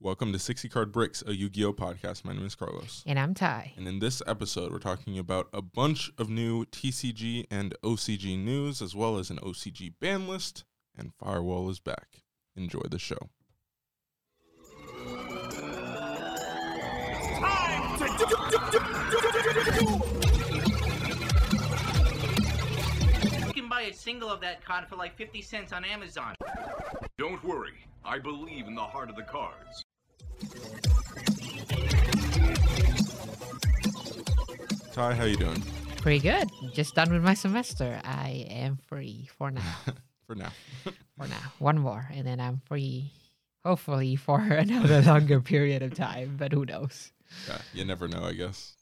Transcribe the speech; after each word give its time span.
Welcome 0.00 0.32
to 0.32 0.38
60 0.38 0.68
Card 0.68 0.92
Bricks, 0.92 1.24
a 1.26 1.34
Yu 1.34 1.48
Gi 1.50 1.64
Oh 1.64 1.72
podcast. 1.72 2.24
My 2.24 2.32
name 2.32 2.46
is 2.46 2.54
Carlos. 2.54 3.02
And 3.04 3.18
I'm 3.18 3.34
Ty. 3.34 3.72
And 3.76 3.88
in 3.88 3.98
this 3.98 4.22
episode, 4.28 4.70
we're 4.70 4.78
talking 4.78 5.18
about 5.18 5.48
a 5.52 5.60
bunch 5.60 6.12
of 6.18 6.30
new 6.30 6.64
TCG 6.66 7.46
and 7.50 7.74
OCG 7.82 8.38
news, 8.38 8.80
as 8.80 8.94
well 8.94 9.18
as 9.18 9.28
an 9.30 9.38
OCG 9.38 9.94
ban 10.00 10.28
list, 10.28 10.64
and 10.96 11.12
Firewall 11.18 11.68
is 11.68 11.80
back. 11.80 12.22
Enjoy 12.54 12.82
the 12.88 13.00
show. 13.00 13.18
time 17.98 18.18
to 18.18 18.26
do. 18.70 18.78
You 23.48 23.52
can 23.52 23.68
buy 23.68 23.82
a 23.82 23.92
single 23.92 24.30
of 24.30 24.40
that 24.42 24.64
card 24.64 24.86
for 24.86 24.94
like 24.94 25.16
50 25.16 25.42
cents 25.42 25.72
on 25.72 25.84
Amazon. 25.84 26.36
Don't 27.18 27.42
worry. 27.42 27.74
I 28.04 28.18
believe 28.18 28.66
in 28.68 28.74
the 28.76 28.80
heart 28.80 29.10
of 29.10 29.16
the 29.16 29.22
cards. 29.22 29.84
Ty, 34.92 35.14
how 35.14 35.24
you 35.24 35.36
doing? 35.36 35.62
Pretty 35.98 36.18
good. 36.20 36.48
Just 36.72 36.94
done 36.94 37.12
with 37.12 37.22
my 37.22 37.34
semester. 37.34 38.00
I 38.04 38.46
am 38.50 38.78
free 38.88 39.28
for 39.36 39.50
now. 39.50 39.62
For 40.26 40.34
now. 40.34 40.50
for 41.16 41.26
now. 41.26 41.52
One 41.58 41.78
more, 41.78 42.06
and 42.12 42.26
then 42.26 42.38
I'm 42.38 42.60
free, 42.66 43.12
hopefully, 43.64 44.14
for 44.14 44.38
another 44.42 45.00
longer 45.00 45.40
period 45.40 45.82
of 45.82 45.94
time, 45.94 46.36
but 46.38 46.52
who 46.52 46.66
knows? 46.66 47.12
yeah, 47.48 47.56
you 47.72 47.86
never 47.86 48.08
know, 48.08 48.24
I 48.24 48.34
guess. 48.34 48.76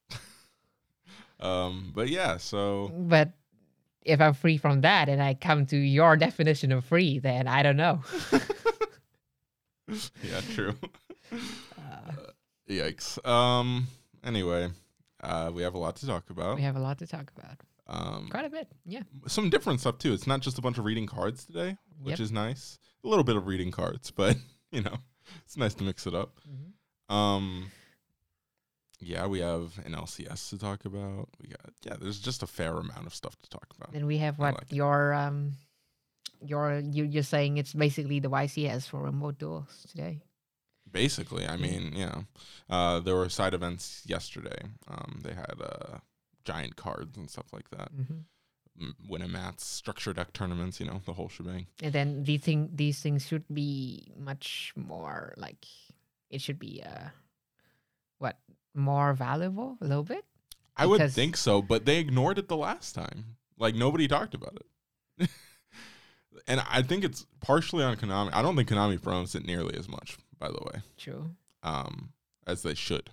um, 1.38 1.92
but 1.94 2.08
yeah, 2.08 2.38
so 2.38 2.90
But 2.92 3.30
if 4.02 4.20
I'm 4.20 4.34
free 4.34 4.56
from 4.56 4.80
that 4.80 5.08
and 5.08 5.22
I 5.22 5.34
come 5.34 5.66
to 5.66 5.76
your 5.76 6.16
definition 6.16 6.72
of 6.72 6.84
free, 6.84 7.20
then 7.20 7.46
I 7.46 7.62
don't 7.62 7.76
know. 7.76 8.00
yeah, 10.24 10.40
true. 10.52 10.74
Uh, 11.32 12.12
Yikes. 12.68 13.24
Um, 13.26 13.86
anyway, 14.24 14.70
uh, 15.22 15.50
we 15.54 15.62
have 15.62 15.74
a 15.74 15.78
lot 15.78 15.96
to 15.96 16.06
talk 16.06 16.30
about. 16.30 16.56
we 16.56 16.62
have 16.62 16.76
a 16.76 16.80
lot 16.80 16.98
to 16.98 17.06
talk 17.06 17.30
about. 17.36 17.60
Um, 17.88 18.28
Quite 18.30 18.44
a 18.46 18.50
bit. 18.50 18.68
Yeah. 18.84 19.02
some 19.28 19.48
different 19.50 19.80
stuff 19.80 19.98
too. 19.98 20.12
It's 20.12 20.26
not 20.26 20.40
just 20.40 20.58
a 20.58 20.62
bunch 20.62 20.76
of 20.78 20.84
reading 20.84 21.06
cards 21.06 21.44
today, 21.46 21.76
which 22.02 22.18
Yep. 22.18 22.20
is 22.20 22.32
nice. 22.32 22.78
A 23.04 23.08
little 23.08 23.22
bit 23.24 23.36
of 23.36 23.46
reading 23.46 23.70
cards, 23.70 24.10
but 24.10 24.36
you 24.72 24.80
know, 24.82 24.96
it's 25.44 25.56
nice 25.56 25.74
to 25.74 25.84
mix 25.84 26.06
it 26.06 26.14
up. 26.14 26.40
Mhm. 26.48 27.14
Um, 27.14 27.70
yeah, 28.98 29.26
we 29.26 29.38
have 29.40 29.78
an 29.84 29.92
LCS 29.94 30.48
to 30.50 30.58
talk 30.58 30.84
about. 30.84 31.28
We 31.40 31.48
got 31.48 31.72
yeah, 31.82 31.94
there's 32.00 32.18
just 32.18 32.42
a 32.42 32.46
fair 32.48 32.76
amount 32.76 33.06
of 33.06 33.14
stuff 33.14 33.36
to 33.42 33.48
talk 33.50 33.66
about. 33.76 33.92
Then 33.92 34.06
we 34.06 34.18
have 34.18 34.38
what 34.40 34.54
like 34.54 34.72
it. 34.72 34.74
your 34.74 35.14
um 35.14 35.52
your 36.44 36.80
you 36.80 37.04
you're 37.04 37.22
saying 37.22 37.58
it's 37.58 37.72
basically 37.72 38.18
the 38.18 38.28
YCS 38.30 38.88
for 38.88 39.00
remote 39.02 39.38
duels 39.38 39.86
today. 39.88 40.22
Basically, 40.96 41.46
I 41.46 41.56
mean, 41.58 41.92
yeah, 41.94 42.22
uh, 42.70 43.00
there 43.00 43.14
were 43.16 43.28
side 43.28 43.52
events 43.52 44.02
yesterday. 44.06 44.60
Um, 44.88 45.20
they 45.22 45.34
had 45.34 45.56
uh, 45.60 45.98
giant 46.44 46.76
cards 46.76 47.18
and 47.18 47.28
stuff 47.28 47.52
like 47.52 47.68
that. 47.70 47.90
hmm 47.90 48.20
M- 48.78 48.96
win 49.08 49.22
a 49.22 49.28
mats, 49.28 49.64
structure 49.64 50.12
deck 50.12 50.32
tournaments, 50.32 50.80
you 50.80 50.86
know, 50.86 51.00
the 51.04 51.14
whole 51.14 51.28
shebang. 51.28 51.66
And 51.82 51.92
then 51.92 52.24
these 52.24 52.40
thing 52.40 52.70
these 52.74 53.00
things 53.00 53.26
should 53.26 53.44
be 53.52 54.12
much 54.18 54.72
more 54.76 55.32
like 55.36 55.64
it 56.30 56.40
should 56.40 56.58
be 56.58 56.82
uh 56.84 57.08
what 58.18 58.38
more 58.74 59.12
valuable 59.14 59.78
a 59.80 59.84
little 59.84 60.04
bit. 60.04 60.24
I 60.76 60.84
would 60.86 61.10
think 61.12 61.36
so, 61.36 61.62
but 61.62 61.84
they 61.84 61.98
ignored 61.98 62.38
it 62.38 62.48
the 62.48 62.56
last 62.56 62.94
time. 62.94 63.36
Like 63.58 63.74
nobody 63.74 64.08
talked 64.08 64.34
about 64.34 64.58
it. 64.60 65.30
and 66.46 66.60
I 66.68 66.82
think 66.82 67.04
it's 67.04 67.26
partially 67.40 67.84
on 67.84 67.96
Konami. 67.96 68.30
I 68.32 68.42
don't 68.42 68.56
think 68.56 68.68
Konami 68.68 69.00
promotes 69.00 69.34
it 69.34 69.46
nearly 69.46 69.76
as 69.76 69.88
much, 69.88 70.18
by 70.38 70.48
the 70.48 70.60
way, 70.60 70.82
True. 70.96 71.30
um, 71.62 72.12
as 72.46 72.62
they 72.62 72.74
should. 72.74 73.10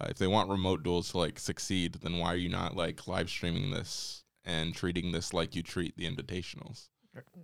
Uh, 0.00 0.06
if 0.08 0.18
they 0.18 0.26
want 0.26 0.48
remote 0.48 0.82
duels 0.82 1.10
to 1.10 1.18
like 1.18 1.38
succeed, 1.38 1.94
then 2.02 2.18
why 2.18 2.32
are 2.32 2.36
you 2.36 2.48
not 2.48 2.76
like 2.76 3.06
live 3.08 3.28
streaming 3.28 3.70
this 3.70 4.24
and 4.44 4.74
treating 4.74 5.12
this 5.12 5.34
like 5.34 5.54
you 5.56 5.62
treat 5.62 5.96
the 5.96 6.08
invitationals? 6.08 6.88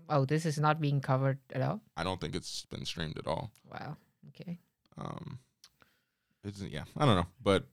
Oh, 0.08 0.24
this 0.24 0.46
is 0.46 0.58
not 0.58 0.80
being 0.80 1.00
covered 1.00 1.38
at 1.52 1.60
all. 1.60 1.80
I 1.96 2.04
don't 2.04 2.20
think 2.20 2.36
it's 2.36 2.64
been 2.66 2.84
streamed 2.84 3.18
at 3.18 3.26
all. 3.26 3.50
Wow. 3.70 3.96
Okay. 4.28 4.58
Um, 4.96 5.40
it's 6.44 6.62
yeah, 6.62 6.84
I 6.96 7.04
don't 7.04 7.16
know, 7.16 7.26
but 7.42 7.66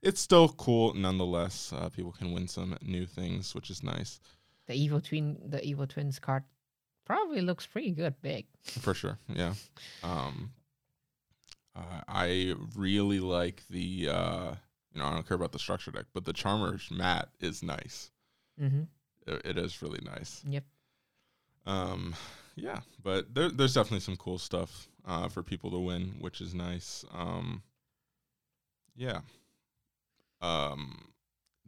it's 0.00 0.20
still 0.20 0.48
cool 0.50 0.94
nonetheless. 0.94 1.72
Uh, 1.76 1.88
people 1.88 2.12
can 2.12 2.32
win 2.32 2.46
some 2.46 2.76
new 2.82 3.06
things, 3.06 3.54
which 3.54 3.68
is 3.68 3.82
nice. 3.82 4.20
The 4.66 4.74
evil 4.74 5.00
twin 5.00 5.38
the 5.44 5.62
evil 5.64 5.86
twins 5.86 6.18
card 6.18 6.44
probably 7.04 7.40
looks 7.40 7.66
pretty 7.66 7.90
good 7.90 8.14
big. 8.22 8.46
for 8.62 8.94
sure 8.94 9.18
yeah 9.28 9.54
um 10.02 10.50
uh, 11.76 12.00
i 12.08 12.54
really 12.76 13.20
like 13.20 13.62
the 13.70 14.08
uh 14.10 14.54
you 14.92 15.00
know 15.00 15.06
i 15.06 15.10
don't 15.12 15.26
care 15.26 15.36
about 15.36 15.52
the 15.52 15.58
structure 15.58 15.90
deck 15.90 16.04
but 16.14 16.24
the 16.24 16.32
charmer's 16.32 16.88
mat 16.90 17.28
is 17.40 17.62
nice 17.62 18.10
Mm-hmm. 18.60 18.82
it, 19.26 19.42
it 19.44 19.58
is 19.58 19.82
really 19.82 20.00
nice 20.04 20.42
Yep. 20.48 20.64
um 21.66 22.14
yeah 22.54 22.80
but 23.02 23.34
there, 23.34 23.50
there's 23.50 23.74
definitely 23.74 23.98
some 24.00 24.16
cool 24.16 24.38
stuff 24.38 24.86
uh 25.06 25.28
for 25.28 25.42
people 25.42 25.70
to 25.72 25.78
win 25.78 26.14
which 26.20 26.40
is 26.40 26.54
nice 26.54 27.04
um 27.12 27.62
yeah 28.94 29.20
um 30.40 31.06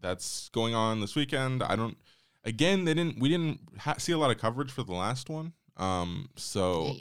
that's 0.01 0.49
going 0.51 0.75
on 0.75 1.01
this 1.01 1.17
weekend 1.17 1.63
i 1.63 1.75
don't 1.75 1.97
again 2.47 2.85
they 2.87 2.95
didn't 2.95 3.19
we 3.21 3.29
didn't 3.29 3.61
ha- 3.79 3.97
see 3.99 4.13
a 4.13 4.19
lot 4.19 4.31
of 4.31 4.39
coverage 4.39 4.71
for 4.71 4.83
the 4.83 4.95
last 4.95 5.29
one 5.29 5.53
um 5.77 6.29
so 6.37 6.97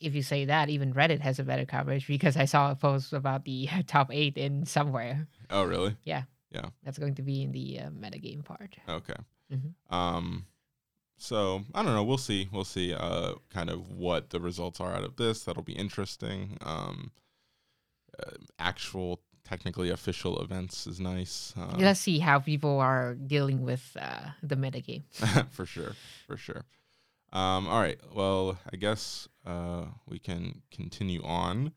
If 0.00 0.14
you 0.14 0.22
say 0.22 0.44
that, 0.44 0.68
even 0.68 0.92
Reddit 0.94 1.20
has 1.20 1.38
a 1.40 1.44
better 1.44 1.64
coverage 1.66 2.06
because 2.06 2.36
I 2.36 2.44
saw 2.44 2.70
a 2.70 2.76
post 2.76 3.12
about 3.12 3.44
the 3.44 3.68
top 3.86 4.10
eight 4.12 4.36
in 4.36 4.64
somewhere. 4.66 5.26
oh 5.50 5.64
really 5.64 5.96
Yeah. 6.04 6.24
Yeah. 6.52 6.66
That's 6.84 6.98
going 6.98 7.14
to 7.16 7.22
be 7.22 7.42
in 7.42 7.52
the 7.52 7.80
uh, 7.80 7.90
metagame 7.90 8.44
part. 8.44 8.76
Okay. 8.88 9.16
Mhm. 9.52 9.74
Um, 9.90 10.46
so 11.18 11.64
I 11.74 11.82
don't 11.82 11.94
know. 11.94 12.04
We'll 12.04 12.16
see. 12.30 12.48
We'll 12.52 12.64
see. 12.64 12.94
Uh, 12.94 13.34
kind 13.50 13.70
of 13.70 13.90
what 13.90 14.30
the 14.30 14.40
results 14.40 14.80
are 14.80 14.92
out 14.94 15.04
of 15.04 15.16
this. 15.16 15.42
That'll 15.44 15.62
be 15.64 15.72
interesting. 15.72 16.56
Um, 16.62 17.10
uh, 18.18 18.36
actual, 18.58 19.20
technically 19.48 19.90
official 19.90 20.40
events 20.42 20.86
is 20.86 21.00
nice. 21.00 21.54
Uh, 21.56 21.76
Let's 21.78 22.00
see 22.00 22.18
how 22.18 22.38
people 22.38 22.78
are 22.80 23.14
dealing 23.14 23.64
with 23.64 23.96
uh, 24.00 24.30
the 24.42 24.56
metagame. 24.56 25.02
for 25.50 25.64
sure. 25.66 25.92
For 26.26 26.36
sure. 26.36 26.64
Um, 27.32 27.66
all 27.68 27.80
right. 27.80 28.00
Well, 28.14 28.58
I 28.72 28.76
guess 28.76 29.28
uh, 29.46 29.84
we 30.06 30.18
can 30.18 30.62
continue 30.70 31.22
on 31.22 31.72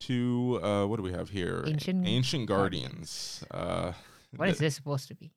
to 0.00 0.60
uh, 0.62 0.86
what 0.86 0.96
do 0.96 1.02
we 1.02 1.12
have 1.12 1.30
here? 1.30 1.64
Ancient 1.66 2.06
Ancient 2.06 2.46
Guardians. 2.46 3.44
Uh, 3.50 3.92
What 4.36 4.46
th- 4.46 4.54
is 4.54 4.58
this 4.58 4.74
supposed 4.74 5.08
to 5.08 5.14
be? 5.14 5.32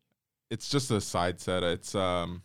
it's 0.49 0.69
just 0.69 0.91
a 0.91 1.01
side 1.01 1.39
set. 1.41 1.63
It's 1.63 1.95
um, 1.95 2.43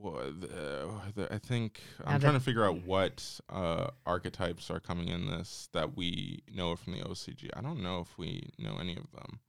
what 0.00 0.40
the, 0.40 0.90
the, 1.14 1.28
I 1.34 1.38
think 1.38 1.80
I'm 2.04 2.20
trying 2.20 2.34
to 2.34 2.40
figure 2.40 2.64
out 2.64 2.82
what 2.84 3.40
uh 3.48 3.88
archetypes 4.06 4.70
are 4.70 4.80
coming 4.80 5.08
in 5.08 5.26
this 5.26 5.68
that 5.72 5.96
we 5.96 6.42
know 6.54 6.74
from 6.76 6.94
the 6.94 7.00
OCG. 7.00 7.50
I 7.54 7.60
don't 7.60 7.82
know 7.82 8.00
if 8.00 8.16
we 8.18 8.50
know 8.58 8.76
any 8.80 8.96
of 8.96 9.10
them. 9.12 9.40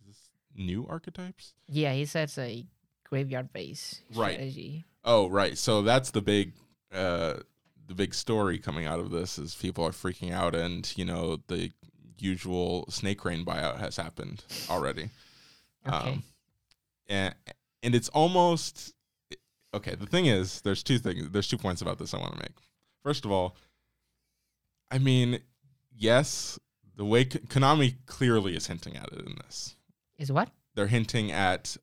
Is 0.00 0.06
this 0.08 0.30
new 0.56 0.86
archetypes? 0.88 1.54
Yeah, 1.68 1.92
he 1.92 2.04
says 2.06 2.36
a 2.38 2.66
graveyard 3.04 3.52
base 3.52 4.02
Right. 4.14 4.34
strategy. 4.34 4.84
Oh, 5.04 5.28
right. 5.28 5.56
So 5.56 5.82
that's 5.82 6.10
the 6.10 6.22
big 6.22 6.52
uh 6.92 7.34
the 7.86 7.94
big 7.94 8.14
story 8.14 8.58
coming 8.58 8.86
out 8.86 9.00
of 9.00 9.10
this 9.10 9.38
is 9.38 9.54
people 9.54 9.84
are 9.84 9.90
freaking 9.90 10.32
out 10.32 10.54
and 10.54 10.92
you 10.96 11.04
know 11.04 11.40
the 11.48 11.72
usual 12.18 12.84
snake 12.90 13.24
rain 13.24 13.44
buyout 13.44 13.78
has 13.78 13.96
happened 13.96 14.44
already. 14.68 15.10
Okay. 15.88 15.96
Um, 16.10 16.22
and 17.08 17.34
and 17.82 17.94
it's 17.94 18.10
almost 18.10 18.92
okay. 19.74 19.94
The 19.94 20.06
thing 20.06 20.26
is, 20.26 20.60
there's 20.62 20.82
two 20.82 20.98
things. 20.98 21.30
There's 21.30 21.48
two 21.48 21.58
points 21.58 21.82
about 21.82 21.98
this 21.98 22.14
I 22.14 22.18
want 22.18 22.32
to 22.32 22.38
make. 22.38 22.56
First 23.02 23.24
of 23.24 23.30
all, 23.30 23.56
I 24.90 24.98
mean, 24.98 25.40
yes, 25.96 26.58
the 26.96 27.04
way 27.04 27.24
Konami 27.24 27.94
clearly 28.06 28.56
is 28.56 28.66
hinting 28.66 28.96
at 28.96 29.12
it 29.12 29.20
in 29.20 29.36
this. 29.44 29.76
is 30.18 30.30
what? 30.32 30.50
They're 30.74 30.86
hinting 30.86 31.32
at 31.32 31.76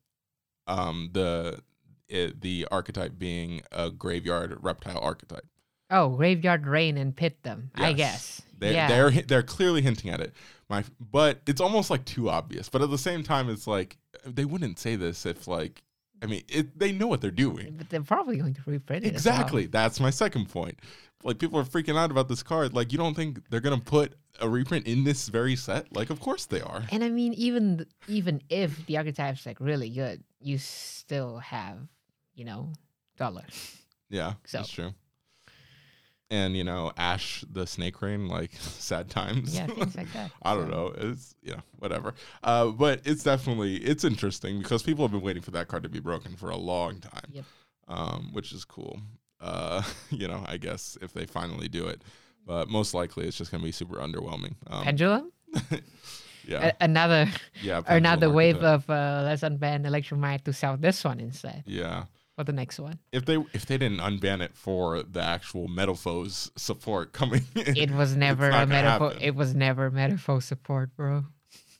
um, 0.66 1.10
the 1.12 1.60
it, 2.08 2.40
the 2.40 2.66
archetype 2.70 3.18
being 3.18 3.62
a 3.72 3.90
graveyard 3.90 4.56
reptile 4.62 4.98
archetype. 4.98 5.46
Oh, 5.90 6.10
graveyard 6.10 6.66
rain 6.66 6.98
and 6.98 7.16
pit 7.16 7.42
them. 7.42 7.70
I 7.74 7.94
guess. 7.94 8.42
They're, 8.58 8.72
yeah. 8.72 8.88
they're 8.88 9.10
they're 9.10 9.42
clearly 9.42 9.82
hinting 9.82 10.10
at 10.10 10.20
it. 10.20 10.34
My, 10.68 10.84
but 11.00 11.40
it's 11.46 11.60
almost 11.60 11.90
like 11.90 12.04
too 12.04 12.28
obvious. 12.28 12.68
But 12.68 12.82
at 12.82 12.90
the 12.90 12.98
same 12.98 13.22
time, 13.22 13.48
it's 13.48 13.66
like 13.66 13.96
they 14.24 14.44
wouldn't 14.44 14.78
say 14.78 14.96
this 14.96 15.24
if 15.24 15.48
like 15.48 15.82
I 16.22 16.26
mean 16.26 16.42
it, 16.48 16.78
they 16.78 16.92
know 16.92 17.06
what 17.06 17.20
they're 17.20 17.30
doing. 17.30 17.74
But 17.76 17.88
they're 17.90 18.02
probably 18.02 18.36
going 18.36 18.54
to 18.54 18.60
reprint 18.66 19.04
it. 19.04 19.14
as 19.14 19.24
well. 19.24 19.34
Exactly. 19.34 19.66
That's 19.66 20.00
my 20.00 20.10
second 20.10 20.48
point. 20.48 20.78
Like 21.24 21.38
people 21.38 21.58
are 21.58 21.64
freaking 21.64 21.98
out 21.98 22.10
about 22.10 22.28
this 22.28 22.42
card. 22.42 22.74
Like 22.74 22.92
you 22.92 22.98
don't 22.98 23.14
think 23.14 23.40
they're 23.50 23.60
gonna 23.60 23.78
put 23.78 24.14
a 24.40 24.48
reprint 24.48 24.86
in 24.86 25.04
this 25.04 25.28
very 25.28 25.56
set? 25.56 25.94
Like 25.94 26.10
of 26.10 26.20
course 26.20 26.46
they 26.46 26.60
are. 26.60 26.84
And 26.92 27.02
I 27.02 27.08
mean, 27.08 27.34
even 27.34 27.86
even 28.06 28.40
if 28.48 28.86
the 28.86 28.96
archetype's 28.98 29.44
like 29.46 29.58
really 29.60 29.90
good, 29.90 30.22
you 30.40 30.58
still 30.58 31.38
have, 31.38 31.78
you 32.34 32.44
know, 32.44 32.72
dollar. 33.16 33.44
Yeah, 34.10 34.34
So- 34.46 34.58
that's 34.58 34.70
true. 34.70 34.94
And 36.30 36.56
you 36.56 36.64
know 36.64 36.92
Ash 36.98 37.42
the 37.50 37.66
Snake 37.66 38.02
Rain, 38.02 38.28
like 38.28 38.52
sad 38.58 39.08
times. 39.08 39.54
Yeah, 39.54 39.66
things 39.66 39.96
like 39.96 40.12
that. 40.12 40.30
I 40.42 40.54
don't 40.54 40.70
know. 40.70 40.92
It's 40.96 41.34
you 41.42 41.52
know 41.52 41.62
whatever. 41.78 42.14
Uh, 42.44 42.66
but 42.66 43.00
it's 43.04 43.22
definitely 43.24 43.76
it's 43.76 44.04
interesting 44.04 44.58
because 44.58 44.82
people 44.82 45.04
have 45.04 45.12
been 45.12 45.22
waiting 45.22 45.42
for 45.42 45.52
that 45.52 45.68
card 45.68 45.84
to 45.84 45.88
be 45.88 46.00
broken 46.00 46.36
for 46.36 46.50
a 46.50 46.56
long 46.56 47.00
time. 47.00 47.30
Yep. 47.32 47.44
Um, 47.88 48.30
which 48.32 48.52
is 48.52 48.66
cool. 48.66 49.00
Uh, 49.40 49.82
you 50.10 50.28
know, 50.28 50.44
I 50.46 50.58
guess 50.58 50.98
if 51.00 51.14
they 51.14 51.24
finally 51.24 51.68
do 51.68 51.86
it, 51.86 52.02
but 52.46 52.68
most 52.68 52.92
likely 52.92 53.26
it's 53.26 53.38
just 53.38 53.50
gonna 53.50 53.64
be 53.64 53.72
super 53.72 53.96
underwhelming. 53.96 54.54
Um, 54.66 54.84
Pendulum? 54.84 55.32
yeah, 56.46 56.72
A- 56.80 56.84
another 56.84 57.26
yeah. 57.62 57.80
another 57.86 58.28
wave 58.30 58.56
of 58.56 58.88
uh, 58.90 59.22
let's 59.24 59.42
unban 59.42 59.86
Electrumite 59.86 60.44
to 60.44 60.52
sell 60.52 60.76
this 60.76 61.04
one 61.04 61.20
instead 61.20 61.62
yeah. 61.66 62.04
For 62.38 62.44
the 62.44 62.52
next 62.52 62.78
one. 62.78 63.00
If 63.10 63.24
they 63.24 63.36
if 63.52 63.66
they 63.66 63.78
didn't 63.78 63.98
unban 63.98 64.40
it 64.42 64.54
for 64.54 65.02
the 65.02 65.20
actual 65.20 65.66
Metal 65.66 65.96
Foes 65.96 66.52
support 66.54 67.12
coming 67.12 67.42
in, 67.56 67.76
It 67.76 67.90
was 67.90 68.14
never 68.14 68.48
a 68.48 68.64
happen. 68.64 69.18
It 69.20 69.34
was 69.34 69.56
never 69.56 69.90
Metal 69.90 70.18
Foes 70.18 70.44
support, 70.44 70.94
bro. 70.96 71.24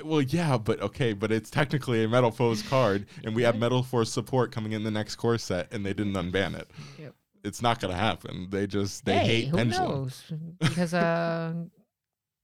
Well, 0.05 0.20
yeah, 0.20 0.58
but 0.58 0.81
okay, 0.81 1.12
but 1.12 1.31
it's 1.31 1.49
technically 1.49 2.02
a 2.02 2.08
Metal 2.08 2.32
Foes 2.32 2.62
card, 2.62 3.06
and 3.22 3.37
we 3.37 3.44
have 3.44 3.56
Metal 3.56 3.84
Foes 3.84 4.10
support 4.12 4.50
coming 4.50 4.72
in 4.72 4.82
the 4.82 4.90
next 4.90 5.14
core 5.14 5.38
set, 5.38 5.72
and 5.72 5.87
they 5.87 5.94
didn't 5.94 6.14
unban 6.14 6.58
it. 6.58 6.69
Yep. 6.99 7.14
It's 7.44 7.62
not 7.62 7.78
gonna 7.81 7.94
happen. 7.94 8.49
They 8.50 8.66
just 8.66 9.04
they 9.04 9.19
hey, 9.19 9.26
hate 9.26 9.49
who 9.50 9.56
Pendulum. 9.58 9.90
knows? 9.90 10.32
Because 10.58 10.93
uh, 10.93 11.54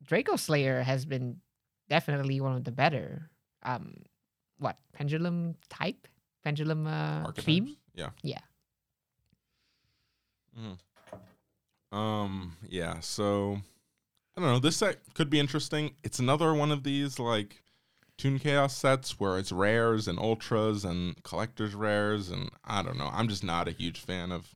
Draco 0.04 0.36
Slayer 0.36 0.82
has 0.82 1.04
been 1.04 1.40
definitely 1.88 2.40
one 2.40 2.54
of 2.54 2.62
the 2.62 2.70
better. 2.70 3.28
Um, 3.64 4.04
what 4.58 4.76
pendulum 4.92 5.56
type? 5.68 6.06
Pendulum 6.44 6.86
uh, 6.86 7.22
Archetypes. 7.24 7.44
theme? 7.44 7.76
Yeah. 7.94 8.10
Yeah. 8.22 8.40
Um. 11.92 12.56
Yeah. 12.68 13.00
So 13.00 13.60
I 14.36 14.40
don't 14.40 14.50
know. 14.50 14.58
This 14.58 14.76
set 14.76 14.98
could 15.14 15.30
be 15.30 15.40
interesting. 15.40 15.94
It's 16.02 16.18
another 16.18 16.54
one 16.54 16.72
of 16.72 16.82
these 16.82 17.18
like 17.18 17.62
Toon 18.16 18.38
Chaos 18.38 18.76
sets 18.76 19.18
where 19.18 19.38
it's 19.38 19.52
rares 19.52 20.08
and 20.08 20.18
ultras 20.18 20.84
and 20.84 21.22
collectors 21.22 21.74
rares, 21.74 22.30
and 22.30 22.50
I 22.64 22.82
don't 22.82 22.98
know. 22.98 23.10
I'm 23.12 23.28
just 23.28 23.44
not 23.44 23.68
a 23.68 23.72
huge 23.72 24.00
fan 24.00 24.32
of 24.32 24.54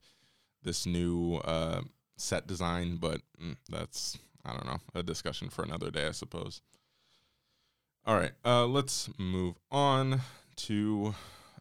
this 0.63 0.85
new 0.85 1.35
uh, 1.37 1.81
set 2.17 2.47
design, 2.47 2.97
but 2.97 3.21
mm, 3.41 3.55
that's 3.69 4.17
I 4.45 4.53
don't 4.53 4.65
know 4.65 4.79
a 4.95 5.03
discussion 5.03 5.49
for 5.49 5.63
another 5.63 5.91
day, 5.91 6.07
I 6.07 6.11
suppose. 6.11 6.61
All 8.05 8.15
right. 8.15 8.31
Uh, 8.43 8.65
let's 8.65 9.09
move 9.17 9.55
on 9.71 10.21
to 10.57 11.13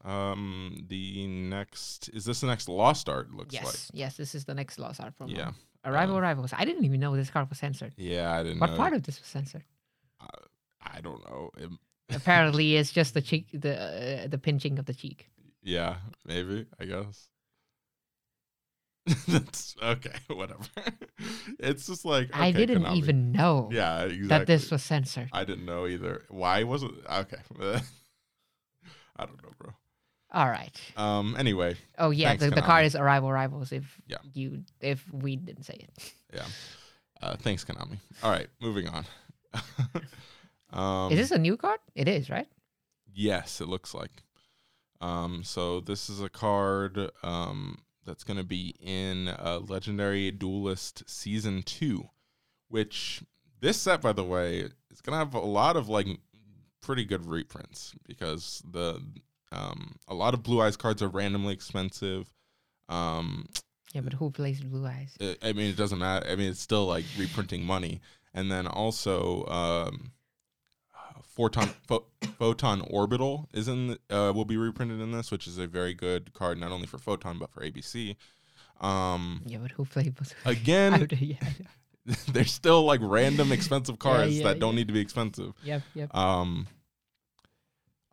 um 0.08 0.84
the 0.88 1.26
next. 1.26 2.08
Is 2.10 2.24
this 2.24 2.40
the 2.40 2.46
next 2.46 2.68
Lost 2.68 3.08
Art? 3.08 3.30
Looks 3.32 3.54
yes. 3.54 3.64
like. 3.64 3.74
Yes. 3.92 4.16
This 4.16 4.34
is 4.34 4.44
the 4.44 4.54
next 4.54 4.78
Lost 4.78 5.00
Art 5.00 5.14
promo. 5.20 5.36
Yeah. 5.36 5.52
Arrival 5.84 6.16
um, 6.16 6.22
Rivals. 6.22 6.52
I 6.56 6.64
didn't 6.64 6.84
even 6.84 7.00
know 7.00 7.14
this 7.16 7.30
card 7.30 7.48
was 7.48 7.58
censored. 7.58 7.92
Yeah, 7.96 8.32
I 8.32 8.42
didn't 8.42 8.58
What 8.60 8.70
know. 8.70 8.76
part 8.76 8.92
of 8.94 9.02
this 9.04 9.20
was 9.20 9.28
censored? 9.28 9.64
I 10.80 11.00
don't 11.00 11.22
know. 11.28 11.50
It- 11.56 11.70
Apparently, 12.16 12.76
it's 12.76 12.90
just 12.90 13.12
the 13.14 13.20
cheek, 13.20 13.48
the 13.52 14.24
uh, 14.24 14.26
the 14.28 14.38
pinching 14.38 14.78
of 14.78 14.86
the 14.86 14.94
cheek. 14.94 15.28
yeah, 15.62 15.96
maybe. 16.24 16.66
I 16.80 16.84
guess. 16.86 17.28
That's 19.28 19.74
okay. 19.82 20.18
Whatever. 20.28 20.64
it's 21.58 21.86
just 21.86 22.04
like 22.04 22.30
I 22.34 22.50
didn't 22.52 22.82
Konami. 22.82 22.96
even 22.96 23.32
know 23.32 23.68
Yeah, 23.72 24.02
exactly. 24.02 24.28
that 24.28 24.46
this 24.46 24.70
was 24.70 24.82
censored. 24.82 25.28
I 25.32 25.44
didn't 25.44 25.64
know 25.66 25.86
either. 25.86 26.24
Why 26.28 26.62
wasn't? 26.64 26.94
Okay. 27.10 27.38
I 29.16 29.24
don't 29.26 29.42
know, 29.42 29.52
bro. 29.58 29.72
All 30.30 30.48
right. 30.48 30.74
Um. 30.96 31.36
Anyway, 31.38 31.76
Oh 31.98 32.10
yeah, 32.10 32.28
Thanks, 32.28 32.44
the, 32.44 32.50
the 32.50 32.56
Konami. 32.60 32.64
card 32.66 32.86
is 32.86 32.94
Arrival 32.96 33.32
Rivals. 33.32 33.72
If 33.72 33.84
Yeah. 34.06 34.18
you 34.34 34.62
if 34.80 35.04
we 35.12 35.36
didn't 35.36 35.64
say 35.64 35.74
it, 35.74 36.12
yeah. 36.34 36.44
Uh, 37.22 37.36
thanks, 37.36 37.64
Konami. 37.64 37.98
All 38.22 38.30
right, 38.30 38.46
moving 38.60 38.88
on. 38.88 39.04
um, 40.72 41.12
is 41.12 41.18
this 41.18 41.30
a 41.30 41.38
new 41.38 41.56
card? 41.56 41.80
It 41.94 42.08
is, 42.08 42.30
right? 42.30 42.46
Yes, 43.12 43.60
it 43.60 43.68
looks 43.68 43.94
like. 43.94 44.10
Um, 45.00 45.42
so 45.44 45.80
this 45.80 46.10
is 46.10 46.20
a 46.20 46.28
card 46.28 47.10
um, 47.22 47.78
that's 48.04 48.24
going 48.24 48.36
to 48.36 48.44
be 48.44 48.74
in 48.80 49.28
uh, 49.28 49.60
Legendary 49.66 50.30
Duelist 50.30 51.08
Season 51.08 51.62
Two, 51.62 52.10
which 52.68 53.22
this 53.60 53.76
set, 53.78 54.00
by 54.00 54.12
the 54.12 54.24
way, 54.24 54.58
is 54.90 55.00
going 55.00 55.12
to 55.14 55.18
have 55.24 55.34
a 55.34 55.40
lot 55.40 55.76
of 55.76 55.88
like 55.88 56.06
pretty 56.80 57.04
good 57.04 57.26
reprints 57.26 57.94
because 58.06 58.62
the 58.70 59.02
um, 59.52 59.96
a 60.08 60.14
lot 60.14 60.34
of 60.34 60.42
Blue 60.42 60.60
Eyes 60.60 60.76
cards 60.76 61.02
are 61.02 61.08
randomly 61.08 61.54
expensive. 61.54 62.32
Um, 62.88 63.48
Yeah, 63.94 64.02
but 64.02 64.14
who 64.14 64.30
plays 64.30 64.60
Blue 64.60 64.86
Eyes? 64.86 65.16
it- 65.20 65.38
I 65.42 65.52
mean, 65.52 65.70
it 65.70 65.76
doesn't 65.76 65.98
matter. 65.98 66.26
I 66.28 66.36
mean, 66.36 66.50
it's 66.50 66.60
still 66.60 66.86
like 66.86 67.04
reprinting 67.18 67.64
money. 67.64 68.00
And 68.34 68.50
then 68.52 68.66
also, 68.66 69.44
um, 69.46 70.12
Photon 71.22 71.68
Pho- 71.86 72.06
Photon 72.38 72.80
Orbital 72.82 73.48
is 73.52 73.68
in 73.68 73.88
the, 73.88 73.98
uh, 74.10 74.32
will 74.32 74.44
be 74.44 74.56
reprinted 74.56 75.00
in 75.00 75.12
this, 75.12 75.30
which 75.30 75.46
is 75.46 75.56
a 75.58 75.66
very 75.66 75.94
good 75.94 76.32
card 76.34 76.58
not 76.58 76.72
only 76.72 76.86
for 76.86 76.98
Photon 76.98 77.38
but 77.38 77.50
for 77.50 77.62
ABC. 77.62 78.16
Um, 78.80 79.42
Yeah, 79.46 79.58
but 79.58 79.70
who 79.72 79.84
plays 79.84 80.10
Blue 80.10 80.26
Eyes? 80.44 80.56
again, 80.58 81.06
yeah, 81.20 81.36
yeah. 81.40 82.14
there's 82.32 82.52
still 82.52 82.84
like 82.84 83.00
random 83.02 83.52
expensive 83.52 83.98
cards 84.06 84.36
yeah, 84.38 84.44
that 84.44 84.58
don't 84.58 84.74
yeah. 84.74 84.76
need 84.78 84.88
to 84.88 84.94
be 84.94 85.00
expensive. 85.00 85.52
Yep, 85.64 85.82
yep. 85.94 86.14
Um, 86.14 86.66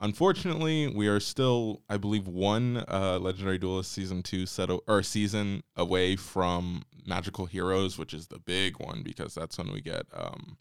unfortunately, 0.06 0.88
we 0.88 1.08
are 1.08 1.20
still, 1.20 1.82
I 1.90 1.98
believe, 1.98 2.28
one 2.28 2.84
uh, 2.88 3.20
Legendary 3.20 3.58
Duelist 3.58 3.92
season 3.92 4.24
two 4.24 4.46
set 4.46 4.70
o- 4.70 4.82
or 4.88 5.04
season 5.04 5.64
away 5.76 6.16
from 6.16 6.84
Magical 7.06 7.46
Heroes, 7.48 7.98
which 7.98 8.14
is 8.14 8.28
the 8.28 8.40
big 8.40 8.80
one 8.80 9.02
because 9.04 9.36
that's 9.36 9.58
when 9.58 9.72
we 9.74 9.82
get 9.82 10.06
um, 10.14 10.58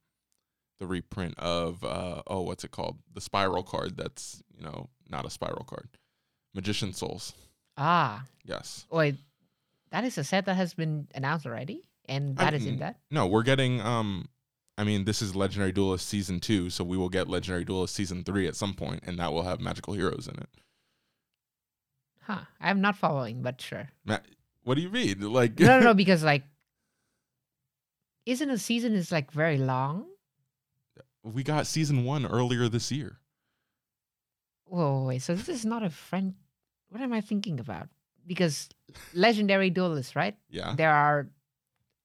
the 0.80 0.86
reprint 0.86 1.38
of 1.38 1.84
uh, 1.84 2.22
oh, 2.26 2.40
what's 2.42 2.64
it 2.64 2.72
called? 2.72 2.98
The 3.12 3.20
Spiral 3.20 3.62
card. 3.62 3.96
That's 3.96 4.42
you 4.56 4.64
know 4.64 4.88
not 5.08 5.24
a 5.24 5.30
Spiral 5.30 5.64
card. 5.64 5.88
Magician 6.54 6.92
Souls. 6.92 7.32
Ah, 7.76 8.24
Yes. 8.44 8.86
wait, 8.90 9.16
that 9.90 10.04
is 10.04 10.18
a 10.18 10.24
set 10.24 10.46
that 10.46 10.54
has 10.56 10.74
been 10.74 11.08
announced 11.14 11.46
already, 11.46 11.82
and 12.08 12.38
I 12.40 12.44
that 12.44 12.54
is 12.54 12.66
in 12.66 12.78
that. 12.78 12.98
No, 13.10 13.26
we're 13.26 13.42
getting 13.42 13.80
um. 13.80 14.28
I 14.76 14.84
mean, 14.84 15.04
this 15.04 15.22
is 15.22 15.36
Legendary 15.36 15.72
Duelist 15.72 16.08
season 16.08 16.40
two, 16.40 16.68
so 16.68 16.82
we 16.82 16.96
will 16.96 17.08
get 17.08 17.28
Legendary 17.28 17.64
Duelist 17.64 17.94
season 17.94 18.24
three 18.24 18.46
at 18.48 18.56
some 18.56 18.74
point, 18.74 19.04
and 19.06 19.18
that 19.18 19.32
will 19.32 19.42
have 19.44 19.60
Magical 19.60 19.94
Heroes 19.94 20.26
in 20.26 20.34
it. 20.34 20.48
Huh? 22.22 22.40
I'm 22.60 22.80
not 22.80 22.96
following, 22.96 23.42
but 23.42 23.60
sure. 23.60 23.90
Ma- 24.04 24.18
what 24.64 24.74
do 24.74 24.80
you 24.80 24.88
mean? 24.90 25.20
Like, 25.32 25.58
no, 25.60 25.78
no, 25.78 25.84
no, 25.86 25.94
because 26.02 26.24
like, 26.24 26.42
isn't 28.26 28.50
a 28.50 28.58
season 28.58 28.94
is 28.94 29.12
like 29.12 29.30
very 29.30 29.58
long? 29.58 30.06
we 31.24 31.42
got 31.42 31.66
season 31.66 32.04
one 32.04 32.26
earlier 32.26 32.68
this 32.68 32.92
year. 32.92 33.18
Whoa, 34.66 35.04
wait. 35.06 35.22
So 35.22 35.34
this 35.34 35.48
is 35.48 35.64
not 35.64 35.82
a 35.82 35.90
friend. 35.90 36.34
What 36.90 37.02
am 37.02 37.12
I 37.12 37.20
thinking 37.20 37.60
about? 37.60 37.88
Because 38.26 38.68
legendary 39.14 39.70
duelists, 39.70 40.14
right? 40.14 40.36
Yeah, 40.50 40.74
There 40.76 40.92
are 40.92 41.28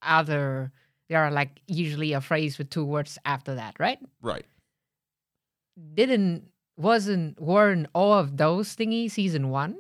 other. 0.02 0.72
There 1.10 1.20
are 1.24 1.32
like 1.32 1.60
usually 1.68 2.14
a 2.14 2.22
phrase 2.22 2.58
with 2.58 2.70
two 2.70 2.86
words 2.86 3.18
after 3.26 3.56
that, 3.56 3.76
right? 3.80 4.00
right. 4.22 4.46
Didn't 5.94 6.50
wasn't 6.78 7.42
weren't 7.42 7.88
all 7.94 8.14
of 8.14 8.38
those 8.38 8.76
thingy 8.76 9.10
season 9.10 9.50
one? 9.50 9.78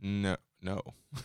No, 0.00 0.36
no. 0.62 0.80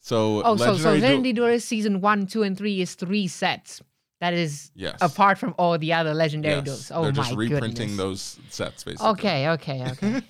so 0.00 0.42
Oh, 0.44 0.56
so 0.56 0.76
so 0.76 0.90
Legendary 0.90 1.00
Du- 1.00 1.06
legendary 1.06 1.32
duelist 1.32 1.68
season 1.68 2.00
one, 2.00 2.26
two, 2.26 2.42
and 2.42 2.56
three 2.56 2.80
is 2.80 2.94
three 2.94 3.28
sets. 3.28 3.82
That 4.20 4.34
is 4.34 4.70
yes, 4.74 4.98
apart 5.00 5.38
from 5.38 5.54
all 5.56 5.78
the 5.78 5.94
other 5.94 6.12
legendary 6.12 6.56
yes. 6.56 6.64
duelists. 6.64 6.90
Oh 6.94 7.04
They're 7.04 7.12
my 7.12 7.22
just 7.22 7.36
reprinting 7.36 7.72
goodness. 7.72 7.96
those 7.96 8.38
sets 8.50 8.84
basically. 8.84 9.08
Okay, 9.10 9.48
okay, 9.48 9.90
okay. 9.92 10.22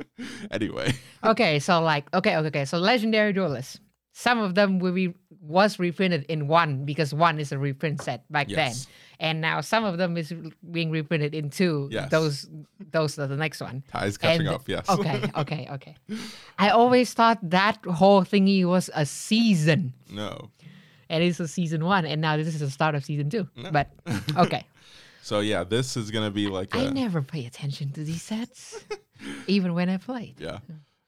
anyway, 0.50 0.92
okay, 1.22 1.60
so 1.60 1.80
like 1.80 2.12
okay, 2.12 2.36
okay, 2.36 2.48
okay. 2.48 2.64
So 2.64 2.78
legendary 2.78 3.32
duelists. 3.32 3.78
Some 4.12 4.40
of 4.40 4.56
them 4.56 4.80
will 4.80 4.92
be 4.92 5.14
was 5.40 5.78
reprinted 5.78 6.24
in 6.28 6.48
one 6.48 6.84
because 6.84 7.14
one 7.14 7.38
is 7.38 7.52
a 7.52 7.58
reprint 7.58 8.02
set 8.02 8.30
back 8.30 8.48
Yes. 8.50 8.56
then, 8.84 8.94
and 9.20 9.40
now 9.40 9.60
some 9.60 9.84
of 9.84 9.96
them 9.98 10.16
is 10.16 10.32
being 10.70 10.90
reprinted 10.90 11.34
in 11.34 11.50
two. 11.50 11.88
Yes. 11.92 12.10
Those 12.10 12.48
those 12.90 13.18
are 13.18 13.26
the 13.26 13.36
next 13.36 13.60
one. 13.60 13.82
Ty's 13.92 14.18
catching 14.18 14.46
And- 14.46 14.56
up. 14.56 14.68
Yes. 14.68 14.88
Okay, 14.88 15.22
okay, 15.36 15.68
okay. 15.72 15.96
I 16.58 16.70
always 16.70 17.14
thought 17.14 17.38
that 17.50 17.78
whole 17.84 18.22
thingy 18.22 18.64
was 18.64 18.90
a 18.94 19.06
season, 19.06 19.92
no. 20.10 20.50
and 21.08 21.22
it's 21.22 21.40
a 21.40 21.48
season 21.48 21.84
one, 21.84 22.04
and 22.04 22.20
now 22.20 22.36
this 22.36 22.48
is 22.48 22.60
the 22.60 22.70
start 22.70 22.94
of 22.94 23.04
season 23.04 23.30
two. 23.30 23.48
No. 23.56 23.70
But 23.70 23.90
okay, 24.36 24.66
So 25.22 25.40
yeah, 25.40 25.62
this 25.64 25.96
is 25.96 26.10
gonna 26.10 26.30
be 26.30 26.48
like 26.48 26.74
I 26.74 26.82
a 26.82 26.90
never 26.90 27.22
pay 27.22 27.46
attention 27.46 27.92
to 27.92 28.02
these 28.04 28.22
sets, 28.22 28.84
even 29.46 29.74
when 29.74 29.88
I 29.88 29.98
played. 29.98 30.36
yeah. 30.40 30.58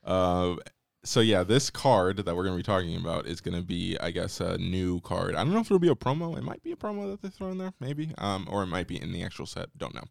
Uh, 0.05 0.57
so 1.05 1.21
yeah, 1.21 1.43
this 1.43 1.71
card 1.71 2.19
that 2.19 2.37
we're 2.37 2.45
gonna 2.45 2.57
be 2.57 2.63
talking 2.63 2.97
about 2.97 3.27
is 3.27 3.41
gonna 3.41 3.63
be, 3.63 3.97
I 4.01 4.11
guess, 4.11 4.41
a 4.41 4.59
new 4.59 5.01
card. 5.01 5.35
I 5.35 5.45
don't 5.45 5.53
know 5.53 5.61
if 5.61 5.67
it'll 5.67 5.79
be 5.79 5.89
a 5.89 5.95
promo. 5.95 6.37
It 6.37 6.45
might 6.45 6.63
be 6.63 6.73
a 6.73 6.77
promo 6.77 7.11
that 7.11 7.23
they 7.23 7.29
throw 7.29 7.49
in 7.49 7.59
there, 7.59 7.73
maybe. 7.81 8.13
Um, 8.19 8.47
or 8.51 8.63
it 8.63 8.67
might 8.67 8.87
be 8.87 9.01
in 9.01 9.13
the 9.13 9.23
actual 9.23 9.47
set. 9.47 9.77
Don't 9.77 9.95
know. 9.95 10.05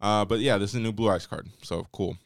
Uh, 0.00 0.24
but 0.24 0.40
yeah, 0.40 0.58
this 0.58 0.70
is 0.70 0.76
a 0.76 0.80
new 0.80 0.92
Blue 0.92 1.10
Eyes 1.10 1.26
card. 1.26 1.48
So 1.62 1.86
cool. 1.92 2.16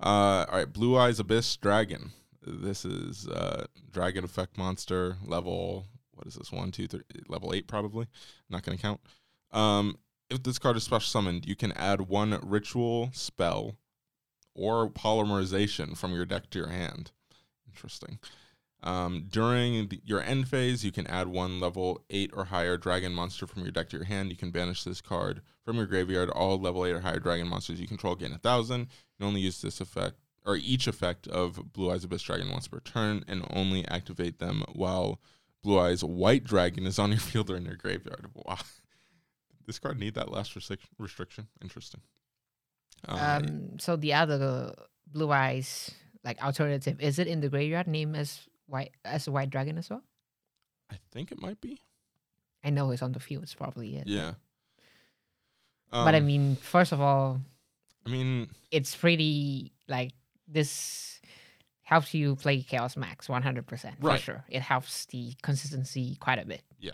Uh, 0.00 0.46
all 0.48 0.58
right, 0.58 0.72
Blue 0.72 0.96
Eyes 0.96 1.20
Abyss 1.20 1.56
Dragon. 1.56 2.12
This 2.44 2.84
is 2.84 3.28
uh, 3.28 3.66
Dragon 3.92 4.24
Effect 4.24 4.58
monster 4.58 5.16
level 5.24 5.86
what 6.22 6.28
is 6.28 6.34
this? 6.34 6.52
One, 6.52 6.70
two, 6.70 6.86
three, 6.86 7.02
level 7.28 7.52
eight 7.52 7.66
probably. 7.66 8.06
Not 8.48 8.62
gonna 8.62 8.78
count. 8.78 9.00
Um, 9.50 9.98
if 10.30 10.42
this 10.42 10.58
card 10.58 10.76
is 10.76 10.84
special 10.84 11.08
summoned, 11.08 11.46
you 11.46 11.56
can 11.56 11.72
add 11.72 12.02
one 12.02 12.38
ritual 12.42 13.10
spell 13.12 13.76
or 14.54 14.88
polymerization 14.88 15.96
from 15.96 16.14
your 16.14 16.24
deck 16.24 16.48
to 16.50 16.58
your 16.58 16.68
hand. 16.68 17.10
Interesting. 17.74 18.18
Um, 18.84 19.26
during 19.30 19.88
the, 19.88 20.00
your 20.04 20.20
end 20.20 20.48
phase, 20.48 20.84
you 20.84 20.90
can 20.90 21.06
add 21.06 21.28
one 21.28 21.60
level 21.60 22.02
8 22.10 22.32
or 22.34 22.46
higher 22.46 22.76
dragon 22.76 23.14
monster 23.14 23.46
from 23.46 23.62
your 23.62 23.70
deck 23.70 23.88
to 23.90 23.96
your 23.96 24.06
hand. 24.06 24.30
You 24.30 24.36
can 24.36 24.50
banish 24.50 24.82
this 24.82 25.00
card 25.00 25.40
from 25.64 25.76
your 25.76 25.86
graveyard. 25.86 26.30
All 26.30 26.58
level 26.58 26.84
8 26.84 26.92
or 26.92 27.00
higher 27.00 27.20
dragon 27.20 27.46
monsters 27.46 27.80
you 27.80 27.86
control 27.86 28.16
gain 28.16 28.30
a 28.30 28.42
1,000. 28.42 28.80
You 28.80 28.86
can 29.18 29.26
only 29.28 29.40
use 29.40 29.62
this 29.62 29.80
effect, 29.80 30.16
or 30.44 30.56
each 30.56 30.88
effect 30.88 31.28
of 31.28 31.72
Blue 31.72 31.92
Eyes 31.92 32.02
Abyss 32.02 32.22
Dragon 32.22 32.50
once 32.50 32.66
per 32.66 32.80
turn, 32.80 33.24
and 33.28 33.46
only 33.50 33.86
activate 33.86 34.40
them 34.40 34.64
while 34.72 35.20
Blue 35.62 35.78
Eyes 35.78 36.02
White 36.02 36.42
Dragon 36.42 36.84
is 36.84 36.98
on 36.98 37.10
your 37.10 37.20
field 37.30 37.50
or 37.50 37.56
in 37.56 37.64
your 37.64 37.76
graveyard. 37.76 38.26
Wow. 38.34 38.58
This 39.64 39.78
card 39.78 40.00
need 40.00 40.14
that 40.14 40.32
last 40.32 40.56
restric- 40.56 40.78
restriction. 40.98 41.46
Interesting. 41.62 42.00
Uh, 43.06 43.40
Um, 43.44 43.78
so 43.78 43.94
the 43.94 44.12
other 44.12 44.74
blue 45.06 45.30
eyes 45.30 45.92
like 46.24 46.42
alternative 46.42 47.00
is 47.00 47.18
it 47.18 47.26
in 47.26 47.40
the 47.40 47.48
graveyard 47.48 47.86
name 47.86 48.14
as 48.14 48.40
white 48.66 48.92
as 49.04 49.26
a 49.26 49.32
white 49.32 49.50
dragon 49.50 49.78
as 49.78 49.90
well? 49.90 50.02
I 50.90 50.96
think 51.10 51.32
it 51.32 51.40
might 51.40 51.60
be. 51.60 51.80
I 52.64 52.70
know 52.70 52.90
it's 52.90 53.02
on 53.02 53.12
the 53.12 53.20
field. 53.20 53.42
It's 53.42 53.54
probably 53.54 53.96
it. 53.96 54.06
Yeah. 54.06 54.34
but 55.90 56.14
I 56.14 56.18
Um, 56.18 56.26
mean, 56.26 56.56
first 56.56 56.92
of 56.92 57.00
all, 57.00 57.40
I 58.06 58.10
mean, 58.10 58.48
it's 58.70 58.94
pretty 58.94 59.72
like 59.88 60.12
this 60.46 61.20
helps 61.82 62.14
you 62.14 62.36
play 62.36 62.62
Chaos 62.62 62.96
Max 62.96 63.26
100% 63.28 64.00
for 64.00 64.16
sure. 64.18 64.44
It 64.48 64.62
helps 64.62 65.06
the 65.06 65.34
consistency 65.42 66.16
quite 66.20 66.38
a 66.38 66.44
bit. 66.46 66.62
yeah. 66.78 66.92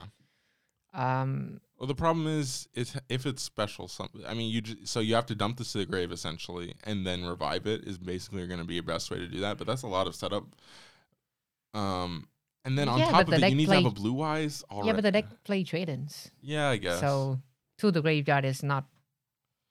Um, 0.95 1.61
Well, 1.78 1.87
the 1.87 1.95
problem 1.95 2.26
is, 2.26 2.68
is 2.75 2.97
if 3.09 3.25
it's 3.26 3.42
special, 3.42 3.87
something. 3.88 4.25
I 4.26 4.35
mean, 4.35 4.50
you 4.50 4.61
ju- 4.62 4.85
so 4.85 5.00
you 5.00 5.14
have 5.14 5.26
to 5.26 5.35
dump 5.35 5.59
this 5.59 5.73
to 5.73 5.78
the 5.78 5.87
grave 5.87 6.11
essentially, 6.12 6.75
and 6.85 7.07
then 7.07 7.25
revive 7.25 7.66
it 7.66 7.85
is 7.85 7.99
basically 7.99 8.47
going 8.47 8.59
to 8.61 8.64
be 8.66 8.75
your 8.75 8.83
best 8.83 9.11
way 9.11 9.18
to 9.18 9.28
do 9.28 9.40
that. 9.40 9.59
But 9.59 9.66
that's 9.66 9.83
a 9.83 9.87
lot 9.87 10.07
of 10.07 10.14
setup. 10.14 10.45
Um, 11.75 12.26
and 12.64 12.78
then 12.78 12.88
on 12.88 12.99
Yeah, 13.00 13.11
top 13.11 13.28
of 13.28 13.35
it, 13.35 13.49
you 13.49 13.54
need 13.54 13.66
to 13.68 13.75
have 13.75 13.85
a 13.87 13.90
blue 13.90 14.21
eyes. 14.23 14.64
Already. 14.71 14.87
yeah, 14.88 14.92
but 14.95 15.02
the 15.02 15.12
deck 15.12 15.26
play 15.45 15.62
trade-ins, 15.64 16.30
Yeah, 16.40 16.68
I 16.68 16.76
guess. 16.78 17.00
so 17.00 17.38
to 17.78 17.90
the 17.90 18.02
graveyard 18.02 18.45
is 18.45 18.62
not 18.62 18.87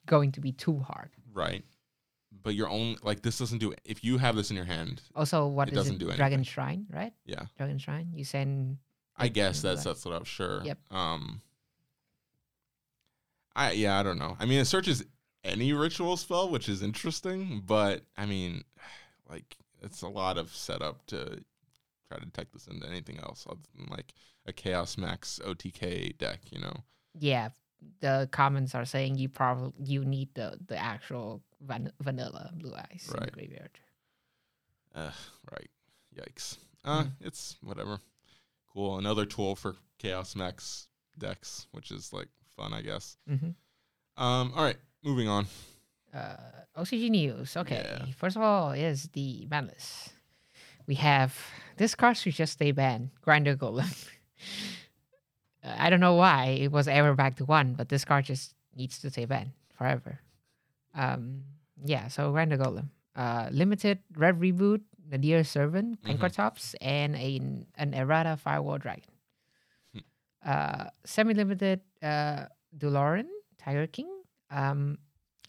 going 0.05 0.31
to 0.33 0.39
be 0.41 0.51
too 0.51 0.79
hard. 0.79 1.09
right, 1.33 1.63
but 2.43 2.55
your 2.55 2.69
own 2.69 2.95
like 3.03 3.21
this 3.23 3.37
doesn't 3.39 3.57
do. 3.59 3.73
If 3.83 4.03
you 4.03 4.17
have 4.19 4.35
this 4.35 4.49
in 4.49 4.55
your 4.55 4.65
hand, 4.65 5.01
Also, 5.15 5.47
what 5.47 5.67
It 5.67 5.71
is 5.73 5.77
doesn't 5.79 5.95
it? 5.95 5.99
do 6.07 6.11
Dragon. 6.15 6.43
Shrine, 6.43 6.85
right? 6.89 7.13
yeah, 7.25 7.45
Dragon 7.57 7.77
Shrine. 7.79 8.11
You 8.13 8.23
send. 8.23 8.77
I 9.17 9.27
guess 9.29 9.61
that 9.63 9.79
sets 9.79 10.05
it 10.05 10.11
up. 10.11 10.25
Sure. 10.25 10.61
Yep. 10.63 10.77
Um. 10.91 11.41
I 13.55 13.71
yeah, 13.71 13.99
I 13.99 14.03
don't 14.03 14.19
know. 14.19 14.37
I 14.39 14.45
mean, 14.45 14.59
it 14.59 14.65
searches 14.65 15.03
any 15.43 15.73
ritual 15.73 16.17
spell, 16.17 16.49
which 16.49 16.69
is 16.69 16.83
interesting, 16.83 17.63
but 17.65 18.03
I 18.15 18.25
mean, 18.25 18.63
like 19.29 19.57
it's 19.81 20.01
a 20.01 20.07
lot 20.07 20.37
of 20.37 20.53
setup 20.55 21.05
to 21.07 21.43
try 22.09 22.19
to 22.19 22.25
detect 22.25 22.53
this 22.53 22.67
into 22.67 22.87
anything 22.87 23.19
else 23.19 23.45
other 23.49 23.59
than 23.75 23.87
like 23.89 24.13
a 24.45 24.53
Chaos 24.53 24.97
Max 24.97 25.39
OTK 25.45 26.17
deck, 26.17 26.41
you 26.51 26.59
know. 26.59 26.75
Yeah, 27.19 27.49
the 28.01 28.29
comments 28.31 28.75
are 28.75 28.85
saying 28.85 29.17
you 29.17 29.29
probably 29.29 29.73
you 29.83 30.05
need 30.05 30.29
the 30.35 30.57
the 30.67 30.77
actual 30.77 31.41
van- 31.61 31.91
vanilla 32.01 32.51
blue 32.55 32.73
eyes 32.75 33.05
in 33.07 33.13
the 33.13 33.19
Right. 33.21 33.31
graveyard. 33.31 33.79
Uh, 34.93 35.11
right. 35.51 35.69
Yikes. 36.15 36.57
Uh, 36.85 37.03
Mm. 37.03 37.11
it's 37.21 37.57
whatever. 37.61 37.99
Cool. 38.77 38.99
Another 38.99 39.25
tool 39.25 39.55
for 39.55 39.75
Chaos 39.97 40.35
Max 40.35 40.87
decks, 41.17 41.65
which 41.71 41.89
is 41.89 42.13
like 42.13 42.27
fun, 42.55 42.73
I 42.73 42.81
guess. 42.83 43.17
Mm-hmm. 43.27 43.49
Um. 44.23 44.53
All 44.55 44.63
right. 44.63 44.77
Moving 45.03 45.27
on. 45.27 45.47
uh, 46.13 46.35
OCG 46.77 47.09
news. 47.09 47.57
Okay, 47.57 47.81
Yeah. 47.83 48.05
first 48.15 48.35
of 48.35 48.43
all 48.43 48.71
is 48.73 49.09
the 49.13 49.45
ban 49.47 49.65
list. 49.65 50.13
We 50.85 50.93
have 50.95 51.35
this 51.77 51.95
card 51.95 52.17
should 52.17 52.33
just 52.35 52.53
stay 52.53 52.71
banned. 52.71 53.09
Grinder 53.21 53.55
Golem. 53.55 53.89
Uh, 55.63 55.75
I 55.79 55.89
don't 55.89 55.99
know 55.99 56.13
why 56.13 56.57
it 56.61 56.71
was 56.71 56.87
ever 56.87 57.15
back 57.15 57.37
to 57.37 57.45
one, 57.45 57.73
but 57.73 57.89
this 57.89 58.05
card 58.05 58.25
just 58.25 58.53
needs 58.75 58.99
to 58.99 59.09
stay 59.09 59.25
banned 59.25 59.51
forever. 59.75 60.19
Um, 60.93 61.43
yeah. 61.83 62.09
So 62.09 62.31
Grinder 62.31 62.57
Golem, 62.59 62.89
uh, 63.15 63.49
limited 63.51 63.99
red 64.15 64.39
reboot, 64.39 64.81
Nadir 65.09 65.43
Servant, 65.43 66.01
Mhm. 66.01 66.17
Pankratops, 66.17 66.75
and 66.81 67.15
a, 67.15 67.39
an 67.75 67.93
errata 67.93 68.37
Firewall 68.37 68.77
Dragon. 68.79 69.11
Hmm. 69.93 69.99
uh, 70.45 70.85
semi-limited 71.05 71.81
uh, 72.01 72.45
Dewloren, 72.77 73.27
Tiger 73.57 73.87
King, 73.87 74.09
um, 74.51 74.97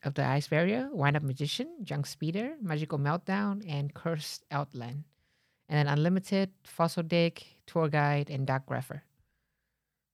of 0.05 0.15
the 0.15 0.25
Ice 0.25 0.47
Barrier, 0.49 0.89
Wind 0.93 1.17
Up 1.17 1.23
Magician, 1.23 1.69
Junk 1.83 2.07
Speeder, 2.07 2.57
Magical 2.63 2.99
Meltdown, 2.99 3.65
and 3.69 3.93
Cursed 3.95 4.45
Eldland. 4.51 5.05
And 5.69 5.77
then 5.77 5.87
Unlimited, 5.89 6.51
Fossil 6.65 7.03
Dig, 7.03 7.43
Tour 7.67 7.89
Guide, 7.89 8.31
and 8.31 8.47
Dark 8.47 8.65
Grapher. 8.67 9.03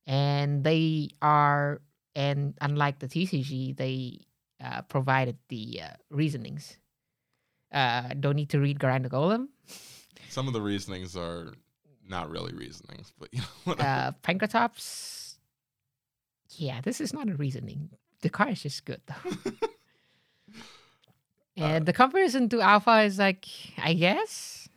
And 0.06 0.64
they 0.64 1.10
are, 1.22 1.80
and 2.14 2.54
unlike 2.60 2.98
the 2.98 3.08
TCG, 3.08 3.76
they 3.76 4.20
uh, 4.62 4.82
provided 4.82 5.36
the 5.48 5.80
uh, 5.82 5.88
reasonings. 6.10 6.76
Uh, 7.74 8.14
don't 8.20 8.36
need 8.36 8.50
to 8.50 8.60
read 8.60 8.78
Grinder 8.78 9.08
Golem. 9.08 9.48
Some 10.30 10.46
of 10.46 10.54
the 10.54 10.62
reasonings 10.62 11.16
are 11.16 11.52
not 12.08 12.30
really 12.30 12.54
reasonings, 12.54 13.12
but 13.18 13.28
you 13.32 13.40
know 13.40 13.46
whatever. 13.64 13.88
uh, 13.88 14.12
Pankratops. 14.22 15.34
Yeah, 16.56 16.80
this 16.80 17.00
is 17.00 17.12
not 17.12 17.28
a 17.28 17.34
reasoning. 17.34 17.90
The 18.22 18.30
car 18.30 18.48
is 18.50 18.62
just 18.62 18.84
good 18.84 19.00
though. 19.06 19.32
and 21.56 21.84
the 21.84 21.92
comparison 21.92 22.48
to 22.50 22.60
Alpha 22.60 23.02
is 23.02 23.18
like, 23.18 23.46
I 23.76 23.94
guess, 23.94 24.68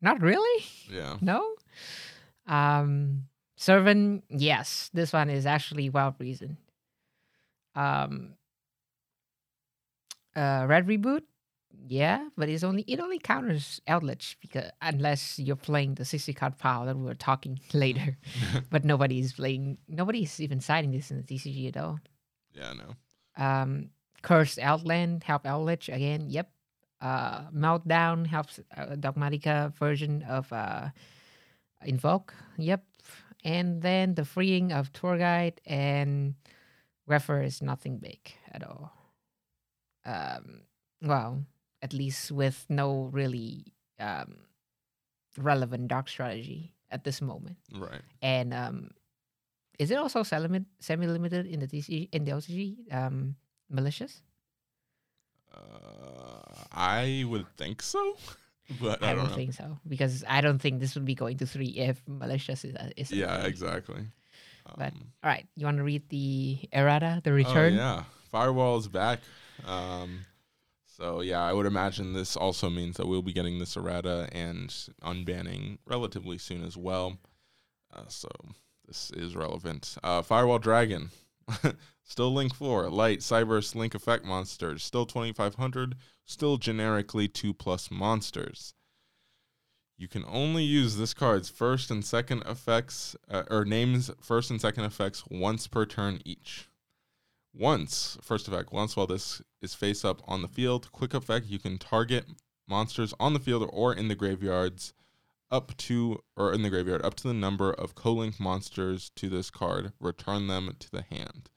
not 0.00 0.20
really. 0.22 0.64
yeah. 0.90 1.16
No. 1.20 1.44
Um, 2.46 3.24
Servant, 3.56 4.24
yes, 4.30 4.88
this 4.94 5.12
one 5.12 5.28
is 5.28 5.44
actually 5.44 5.90
well 5.90 6.14
reasoned. 6.18 6.56
Um, 7.74 8.34
uh, 10.36 10.64
Red 10.68 10.86
Reboot, 10.86 11.22
yeah, 11.86 12.28
but 12.36 12.48
it's 12.48 12.64
only 12.64 12.82
it 12.82 13.00
only 13.00 13.18
counters 13.18 13.80
Eldritch 13.86 14.36
because 14.40 14.70
unless 14.82 15.38
you're 15.38 15.56
playing 15.56 15.94
the 15.94 16.04
60 16.04 16.32
card 16.34 16.58
pile 16.58 16.86
that 16.86 16.96
we 16.96 17.04
were 17.04 17.14
talking 17.14 17.60
later, 17.72 18.16
but 18.70 18.84
nobody 18.84 19.20
is 19.20 19.32
playing, 19.34 19.78
Nobody 19.88 20.22
is 20.22 20.40
even 20.40 20.60
citing 20.60 20.90
this 20.90 21.10
in 21.10 21.18
the 21.18 21.22
TCG 21.22 21.68
at 21.68 21.76
all. 21.76 22.00
Yeah. 22.54 22.72
No. 22.74 23.42
Um, 23.42 23.90
Cursed 24.22 24.58
Eldland 24.58 25.22
help 25.22 25.46
Eldritch 25.46 25.88
again. 25.88 26.26
Yep. 26.28 26.50
Uh, 27.00 27.42
Meltdown 27.50 28.26
helps 28.26 28.58
uh, 28.76 28.96
Dogmatika 28.96 29.72
version 29.76 30.24
of 30.24 30.52
uh, 30.52 30.88
Invoke. 31.84 32.34
Yep. 32.56 32.84
And 33.44 33.80
then 33.82 34.14
the 34.14 34.24
freeing 34.24 34.72
of 34.72 34.92
Tour 34.92 35.16
Guide 35.16 35.60
and 35.64 36.34
Refer 37.06 37.42
is 37.42 37.62
nothing 37.62 37.98
big 37.98 38.18
at 38.50 38.64
all. 38.64 38.92
Um, 40.04 40.62
well, 41.00 41.44
at 41.82 41.92
least 41.92 42.30
with 42.32 42.66
no 42.68 43.08
really 43.12 43.72
um, 44.00 44.36
relevant 45.36 45.88
dark 45.88 46.08
strategy 46.08 46.74
at 46.90 47.04
this 47.04 47.20
moment. 47.20 47.56
Right. 47.74 48.00
And 48.22 48.52
um, 48.54 48.90
is 49.78 49.90
it 49.90 49.96
also 49.98 50.22
semi 50.22 51.06
limited 51.06 51.46
in 51.46 51.60
the 51.60 51.66
DC 51.66 52.08
in 52.12 52.24
the 52.24 52.32
OCG? 52.32 52.92
Um, 52.92 53.36
malicious? 53.70 54.22
Uh, 55.54 56.64
I 56.72 57.24
would 57.28 57.46
think 57.56 57.82
so, 57.82 58.16
but 58.80 59.02
I, 59.02 59.10
I, 59.10 59.14
don't 59.14 59.26
don't 59.26 59.34
think 59.34 59.54
so 59.54 59.78
because 59.86 60.24
I 60.28 60.40
don't 60.40 60.58
think 60.58 60.80
this 60.80 60.94
would 60.94 61.04
be 61.04 61.14
going 61.14 61.38
to 61.38 61.46
three 61.46 61.68
if 61.76 62.02
malicious 62.06 62.64
is. 62.64 62.76
is 62.96 63.10
Yeah. 63.10 63.44
Exactly. 63.44 64.02
But- 64.76 64.92
Um, 64.92 65.12
All 65.24 65.30
right, 65.30 65.46
you 65.56 65.64
want 65.64 65.78
to 65.78 65.82
read 65.82 66.08
the 66.10 66.58
errata, 66.72 67.22
the 67.24 67.30
Oh, 67.30 67.34
return? 67.34 67.74
yeah. 67.74 68.04
Firewall 68.30 68.76
is 68.76 68.86
back. 68.86 69.20
Um, 69.64 70.26
so 70.98 71.20
yeah, 71.20 71.42
I 71.42 71.52
would 71.52 71.66
imagine 71.66 72.12
this 72.12 72.36
also 72.36 72.68
means 72.68 72.96
that 72.96 73.06
we'll 73.06 73.22
be 73.22 73.32
getting 73.32 73.58
this 73.58 73.76
errata 73.76 74.28
and 74.32 74.68
unbanning 75.02 75.78
relatively 75.86 76.38
soon 76.38 76.64
as 76.64 76.76
well. 76.76 77.18
Uh, 77.94 78.08
so 78.08 78.28
this 78.86 79.10
is 79.12 79.36
relevant. 79.36 79.96
Uh, 80.02 80.22
Firewall 80.22 80.58
Dragon, 80.58 81.10
still 82.04 82.32
Link 82.32 82.54
Four, 82.54 82.90
Light 82.90 83.20
Cyberse 83.20 83.74
Link 83.74 83.94
Effect 83.94 84.24
monsters, 84.24 84.82
still 84.82 85.06
twenty 85.06 85.32
five 85.32 85.54
hundred, 85.54 85.94
still 86.24 86.56
generically 86.56 87.28
two 87.28 87.54
plus 87.54 87.90
monsters. 87.90 88.74
You 89.96 90.08
can 90.08 90.24
only 90.28 90.62
use 90.62 90.96
this 90.96 91.12
card's 91.12 91.48
first 91.48 91.90
and 91.90 92.04
second 92.04 92.44
effects, 92.46 93.16
uh, 93.28 93.42
or 93.50 93.64
names 93.64 94.10
first 94.22 94.50
and 94.50 94.60
second 94.60 94.84
effects 94.84 95.24
once 95.28 95.66
per 95.66 95.86
turn 95.86 96.20
each. 96.24 96.67
Once, 97.52 98.16
first 98.22 98.46
effect, 98.46 98.72
once 98.72 98.96
while 98.96 99.06
this 99.06 99.42
is 99.60 99.74
face 99.74 100.04
up 100.04 100.22
on 100.26 100.42
the 100.42 100.48
field. 100.48 100.90
Quick 100.92 101.14
effect, 101.14 101.46
you 101.46 101.58
can 101.58 101.78
target 101.78 102.26
monsters 102.68 103.14
on 103.18 103.32
the 103.32 103.40
field 103.40 103.68
or 103.72 103.92
in 103.92 104.08
the 104.08 104.14
graveyards 104.14 104.92
up 105.50 105.76
to 105.78 106.22
or 106.36 106.52
in 106.52 106.62
the 106.62 106.70
graveyard 106.70 107.02
up 107.04 107.14
to 107.14 107.26
the 107.26 107.34
number 107.34 107.72
of 107.72 107.94
co-link 107.94 108.38
monsters 108.38 109.10
to 109.16 109.28
this 109.28 109.50
card. 109.50 109.92
Return 109.98 110.46
them 110.46 110.74
to 110.78 110.90
the 110.90 111.02
hand. 111.02 111.50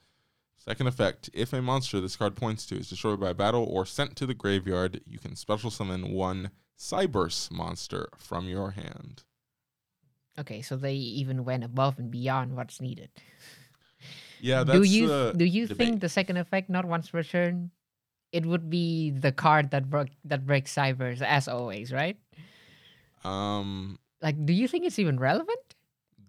Second 0.58 0.88
effect: 0.88 1.30
If 1.34 1.54
a 1.54 1.62
monster 1.62 2.00
this 2.00 2.16
card 2.16 2.36
points 2.36 2.66
to 2.68 2.78
is 2.78 2.90
destroyed 2.90 3.20
by 3.20 3.34
battle 3.34 3.64
or 3.64 3.86
sent 3.86 4.16
to 4.18 4.26
the 4.26 4.34
graveyard, 4.34 5.02
you 5.06 5.20
can 5.20 5.36
special 5.36 5.72
summon 5.72 6.12
one 6.12 6.52
Cyberse 6.78 7.52
monster 7.52 8.10
from 8.18 8.48
your 8.48 8.72
hand. 8.72 9.24
Okay, 10.40 10.62
so 10.62 10.76
they 10.76 10.96
even 10.96 11.44
went 11.44 11.64
above 11.64 12.00
and 12.00 12.10
beyond 12.10 12.56
what's 12.56 12.80
needed. 12.80 13.10
Yeah, 14.42 14.64
that's 14.64 14.78
do 14.80 14.84
you 14.84 15.08
the 15.08 15.34
do 15.38 15.46
you 15.46 15.68
debate. 15.68 15.78
think 15.78 16.02
the 16.02 16.10
second 16.10 16.38
effect 16.38 16.70
not 16.70 16.86
once 16.86 17.10
per 17.10 17.24
turn? 17.24 17.72
It 18.32 18.46
would 18.46 18.70
be 18.70 19.12
the 19.12 19.32
card 19.32 19.72
that 19.72 19.90
broke 19.90 20.10
that 20.26 20.46
breaks 20.46 20.74
Cyberse 20.74 21.22
as 21.22 21.48
always, 21.48 21.92
right? 21.92 22.18
um 23.24 24.00
Like, 24.22 24.38
do 24.46 24.54
you 24.54 24.68
think 24.68 24.86
it's 24.86 25.00
even 25.00 25.20
relevant? 25.20 25.76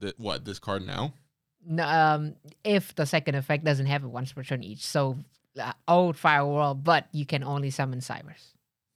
the, 0.01 0.15
what 0.19 0.45
this 0.45 0.59
card 0.59 0.85
now? 0.85 1.15
No, 1.65 1.85
um, 1.87 2.35
if 2.65 2.93
the 2.97 3.07
second 3.07 3.37
effect 3.37 3.63
doesn't 3.65 3.87
have 3.87 4.03
it 4.03 4.09
once 4.11 4.33
per 4.33 4.43
turn 4.43 4.65
each, 4.65 4.83
so 4.85 5.17
uh, 5.61 5.73
old 5.87 6.17
firewall, 6.17 6.75
but 6.75 7.07
you 7.13 7.25
can 7.25 7.45
only 7.45 7.71
summon 7.71 8.01
Cyberse. 8.01 8.51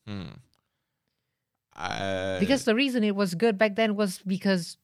Hmm. 0.04 0.42
I, 1.76 2.38
Because 2.40 2.64
the 2.64 2.74
reason 2.74 3.04
it 3.04 3.14
was 3.14 3.34
good 3.34 3.56
back 3.58 3.76
then 3.76 3.94
was 3.94 4.18
because 4.26 4.78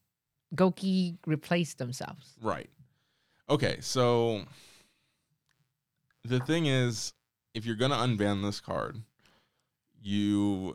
Gouki 0.55 1.17
replaced 1.27 1.79
themselves. 1.79 2.35
Right. 2.41 2.69
Okay, 3.51 3.79
so 3.81 4.43
the 6.25 6.41
thing 6.41 6.67
is, 6.67 7.13
if 7.55 7.67
you're 7.67 7.77
gonna 7.77 7.97
unban 7.97 8.43
this 8.43 8.61
card, 8.61 9.03
you 10.01 10.75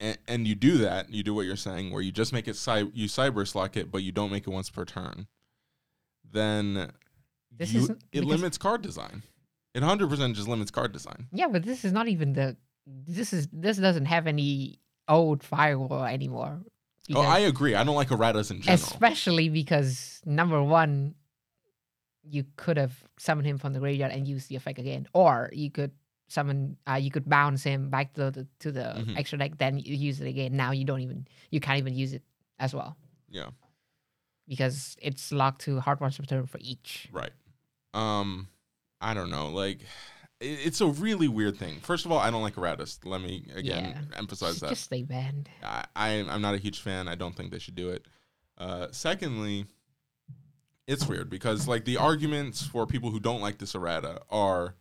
and, 0.00 0.18
and 0.26 0.48
you 0.48 0.54
do 0.54 0.78
that, 0.78 1.12
you 1.12 1.22
do 1.22 1.34
what 1.34 1.46
you're 1.46 1.56
saying, 1.56 1.92
where 1.92 2.02
you 2.02 2.12
just 2.12 2.32
make 2.32 2.48
it 2.48 2.56
cy- 2.56 2.90
you 2.92 3.06
Cyberse 3.08 3.54
lock 3.54 3.76
it, 3.76 3.90
but 3.90 4.02
you 4.02 4.12
don't 4.12 4.32
make 4.32 4.46
it 4.46 4.50
once 4.50 4.68
per 4.68 4.84
turn. 4.84 5.26
Then 6.30 6.90
This 7.56 7.72
you, 7.72 7.98
it 8.10 8.24
limits 8.24 8.58
card 8.58 8.82
design. 8.82 9.22
It 9.74 9.82
hundred 9.82 10.10
percent 10.10 10.36
just 10.36 10.48
limits 10.48 10.70
card 10.70 10.92
design. 10.92 11.28
Yeah, 11.32 11.48
but 11.48 11.62
this 11.62 11.84
is 11.84 11.92
not 11.92 12.08
even 12.08 12.32
the. 12.34 12.56
This 12.86 13.32
is 13.32 13.48
this 13.52 13.76
doesn't 13.76 14.06
have 14.06 14.26
any 14.26 14.80
old 15.08 15.42
firewall 15.42 16.04
anymore. 16.04 16.60
Oh, 17.14 17.20
I 17.20 17.40
agree. 17.40 17.74
I 17.74 17.84
don't 17.84 17.96
like 17.96 18.08
erratas 18.08 18.50
in 18.50 18.60
general. 18.62 18.74
especially 18.82 19.48
because 19.48 20.20
number 20.24 20.62
one, 20.62 21.14
you 22.24 22.44
could 22.56 22.76
have 22.76 23.02
summoned 23.18 23.46
him 23.46 23.58
from 23.58 23.72
the 23.72 23.78
graveyard 23.80 24.12
and 24.12 24.26
used 24.28 24.48
the 24.48 24.56
effect 24.56 24.78
again, 24.78 25.08
or 25.12 25.50
you 25.52 25.70
could 25.70 25.90
summon, 26.28 26.76
uh, 26.88 26.94
you 26.94 27.10
could 27.10 27.28
bounce 27.28 27.62
him 27.62 27.90
back 27.90 28.14
to 28.14 28.30
the 28.30 28.46
to 28.60 28.72
the 28.72 28.94
Mhm. 28.96 29.16
extra 29.18 29.38
deck, 29.38 29.58
then 29.58 29.78
you 29.78 29.94
use 29.96 30.20
it 30.20 30.26
again. 30.26 30.56
Now 30.56 30.70
you 30.72 30.84
don't 30.84 31.00
even, 31.00 31.26
you 31.50 31.60
can't 31.60 31.78
even 31.78 31.94
use 31.94 32.12
it 32.14 32.22
as 32.58 32.72
well 32.74 32.96
yeah. 33.28 33.50
because 34.48 34.96
it's 35.02 35.32
locked 35.32 35.62
to 35.62 35.80
hard 35.80 36.00
ones 36.00 36.16
per 36.16 36.24
turn 36.24 36.46
for 36.46 36.58
each. 36.60 37.08
Right. 37.12 37.32
Um, 37.94 38.48
I 39.00 39.14
don't 39.14 39.30
know. 39.30 39.48
Like, 39.48 39.80
it, 40.40 40.58
it's 40.66 40.80
a 40.80 40.86
really 40.86 41.28
weird 41.28 41.58
thing. 41.58 41.80
First 41.80 42.06
of 42.06 42.12
all, 42.12 42.18
I 42.18 42.30
don't 42.30 42.42
like 42.42 42.54
erratas. 42.54 42.98
Let 43.04 43.20
me 43.20 43.46
again 43.54 43.84
Yeah. 44.10 44.18
emphasize 44.18 44.60
that. 44.60 44.70
just 44.70 44.84
stay 44.84 45.02
banned. 45.02 45.48
I, 45.62 45.84
I 45.96 46.08
I'm 46.28 46.40
not 46.42 46.54
a 46.54 46.58
huge 46.58 46.80
fan. 46.80 47.08
I 47.08 47.14
don't 47.14 47.34
think 47.36 47.50
they 47.50 47.58
should 47.58 47.74
do 47.74 47.90
it. 47.90 48.06
Uh, 48.58 48.88
secondly, 48.92 49.66
it's 50.92 51.06
weird 51.06 51.28
because 51.30 51.66
like 51.66 51.84
the 51.84 51.96
arguments 51.96 52.62
for 52.66 52.86
people 52.86 53.10
who 53.10 53.20
don't 53.20 53.40
like 53.40 53.58
this 53.58 53.74
errata 53.74 54.20
are 54.30 54.74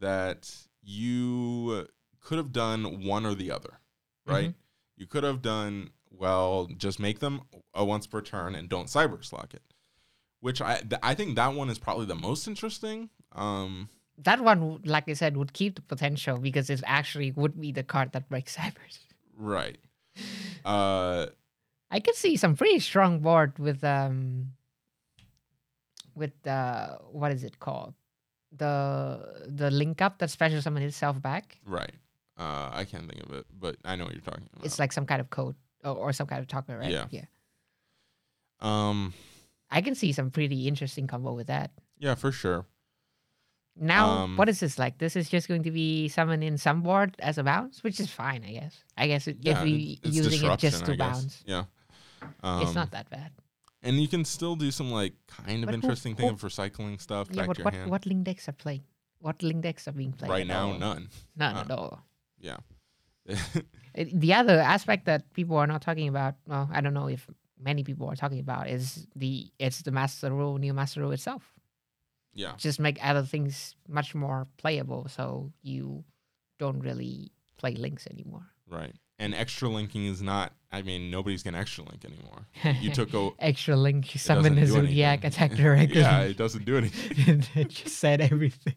that 0.00 0.52
you 0.82 1.86
could 2.20 2.38
have 2.38 2.52
done 2.52 3.04
one 3.04 3.24
or 3.26 3.34
the 3.34 3.50
other, 3.50 3.78
right? 4.26 4.54
You 4.96 5.06
could 5.06 5.24
have 5.24 5.42
done 5.42 5.90
well, 6.10 6.68
just 6.76 7.00
make 7.00 7.18
them 7.18 7.42
a 7.74 7.84
once 7.84 8.06
per 8.06 8.20
turn 8.20 8.54
and 8.54 8.68
don't 8.68 8.86
Cyberse 8.86 9.32
lock 9.32 9.52
it. 9.54 9.62
Which 10.40 10.60
I 10.60 10.76
th- 10.80 11.00
I 11.02 11.14
think 11.14 11.36
that 11.36 11.54
one 11.54 11.70
is 11.70 11.78
probably 11.78 12.06
the 12.06 12.14
most 12.14 12.46
interesting. 12.46 13.10
Um, 13.32 13.88
That 14.18 14.40
one, 14.40 14.80
like 14.84 15.08
I 15.08 15.14
said, 15.14 15.36
would 15.36 15.52
keep 15.52 15.74
the 15.76 15.82
potential 15.82 16.38
because 16.38 16.70
it 16.70 16.82
actually 16.86 17.32
would 17.32 17.60
be 17.60 17.72
the 17.72 17.82
card 17.82 18.12
that 18.12 18.28
breaks 18.28 18.56
Cyberse. 18.58 18.98
right. 19.36 19.78
Uh, 20.64 21.26
I 21.90 22.00
could 22.00 22.14
see 22.14 22.36
some 22.36 22.56
pretty 22.56 22.78
strong 22.78 23.20
board 23.20 23.58
with 23.58 23.82
um 23.82 24.52
with 26.14 26.46
uh 26.46 26.98
what 27.10 27.32
is 27.32 27.44
it 27.44 27.58
called? 27.58 27.94
The 28.56 29.44
the 29.46 29.70
link 29.70 30.00
up 30.00 30.18
that 30.18 30.30
special 30.30 30.60
summon 30.62 30.82
itself 30.82 31.20
back. 31.20 31.58
right. 31.66 31.94
Uh, 32.36 32.68
I 32.72 32.84
can't 32.84 33.08
think 33.08 33.22
of 33.22 33.32
it, 33.32 33.46
but 33.56 33.76
I 33.84 33.94
know 33.94 34.04
what 34.06 34.12
you're 34.12 34.20
talking 34.20 34.48
about. 34.52 34.66
It's 34.66 34.80
like 34.80 34.90
some 34.92 35.06
kind 35.06 35.20
of 35.20 35.30
code 35.30 35.54
or, 35.84 35.94
or 35.94 36.12
some 36.12 36.26
kind 36.26 36.40
of 36.40 36.48
talker, 36.48 36.76
right? 36.76 36.90
Yeah. 36.90 37.06
Yeah. 37.10 37.26
um, 38.60 39.14
I 39.70 39.80
can 39.80 39.94
see 39.94 40.12
some 40.12 40.30
pretty 40.30 40.66
interesting 40.66 41.06
combo 41.06 41.32
with 41.32 41.46
that. 41.48 41.70
yeah, 41.98 42.14
for 42.16 42.32
sure. 42.32 42.66
Now, 43.76 44.10
Um, 44.10 44.36
what 44.36 44.48
is 44.48 44.60
this 44.60 44.78
like? 44.78 44.98
This 44.98 45.16
is 45.16 45.28
just 45.28 45.48
going 45.48 45.62
to 45.64 45.70
be 45.70 46.08
summoned 46.08 46.44
in 46.44 46.58
some 46.58 46.82
board 46.82 47.16
as 47.18 47.38
a 47.38 47.42
bounce, 47.42 47.82
which 47.82 47.98
is 47.98 48.08
fine, 48.10 48.44
I 48.44 48.52
guess. 48.52 48.84
I 48.96 49.06
guess 49.08 49.26
it, 49.26 49.38
Yeah, 49.40 49.58
if 49.58 49.62
we 49.64 49.98
using 50.04 50.48
it 50.50 50.58
just 50.58 50.84
to 50.86 50.96
bounce, 50.96 51.42
Yeah. 51.46 51.64
Um, 52.42 52.62
it's 52.62 52.74
not 52.74 52.90
that 52.92 53.10
bad. 53.10 53.30
And 53.84 54.00
you 54.00 54.08
can 54.08 54.24
still 54.24 54.56
do 54.56 54.70
some 54.70 54.90
like 54.90 55.12
kind 55.28 55.62
of 55.62 55.66
But 55.66 55.74
who- 55.74 55.80
interesting 55.82 56.16
thing 56.16 56.28
who- 56.28 56.34
of 56.34 56.40
recycling 56.40 56.98
stuff 57.00 57.28
Yeah, 57.30 57.36
back 57.42 57.46
but 57.48 57.58
what 57.64 57.74
hand. 57.74 57.90
what 57.90 58.06
link 58.06 58.24
decks 58.24 58.48
are 58.48 58.52
playing? 58.64 58.82
What 59.20 59.42
link 59.42 59.62
decks 59.62 59.86
are 59.88 59.92
being 59.92 60.12
played 60.12 60.30
right 60.30 60.46
now, 60.46 60.72
all? 60.72 60.78
none. 60.78 61.08
None 61.36 61.56
Uh, 61.56 61.60
at 61.60 61.70
all. 61.70 62.04
Yeah. 62.40 62.58
The 63.94 64.34
other 64.34 64.58
aspect 64.58 65.04
that 65.06 65.32
people 65.34 65.56
are 65.56 65.66
not 65.68 65.80
talking 65.80 66.08
about 66.08 66.34
well 66.48 66.68
i 66.72 66.80
don't 66.80 66.94
know 66.94 67.06
if 67.08 67.28
many 67.58 67.84
people 67.84 68.08
are 68.10 68.16
talking 68.16 68.40
about 68.40 68.68
is 68.68 69.06
the 69.14 69.46
it's 69.60 69.82
the 69.82 69.92
master 69.92 70.30
rule 70.32 70.58
new 70.58 70.74
master 70.74 71.00
rule 71.00 71.12
itself 71.12 71.54
yeah. 72.34 72.54
just 72.56 72.80
make 72.80 72.98
other 73.00 73.22
things 73.22 73.76
much 73.88 74.12
more 74.14 74.48
playable 74.56 75.06
so 75.08 75.52
you 75.62 76.04
don't 76.58 76.80
really 76.80 77.30
play 77.56 77.74
links 77.76 78.06
anymore 78.10 78.46
Right. 78.68 78.96
And 79.18 79.34
extra 79.34 79.68
linking 79.68 80.06
is 80.06 80.20
not. 80.22 80.52
I 80.72 80.82
mean, 80.82 81.08
nobody's 81.10 81.42
gonna 81.44 81.58
extra 81.58 81.84
link 81.84 82.04
anymore. 82.04 82.46
You 82.80 82.90
took 82.90 83.14
a. 83.14 83.30
extra 83.38 83.76
link 83.76 84.06
summon 84.16 84.56
do 84.56 84.66
zodiac 84.66 85.24
anything. 85.24 85.28
attack 85.28 85.56
directly 85.56 86.00
yeah, 86.00 86.20
it 86.22 86.36
doesn't 86.36 86.64
do 86.64 86.76
anything. 86.76 87.44
it 87.54 87.68
just 87.68 87.96
said 87.98 88.20
everything 88.20 88.74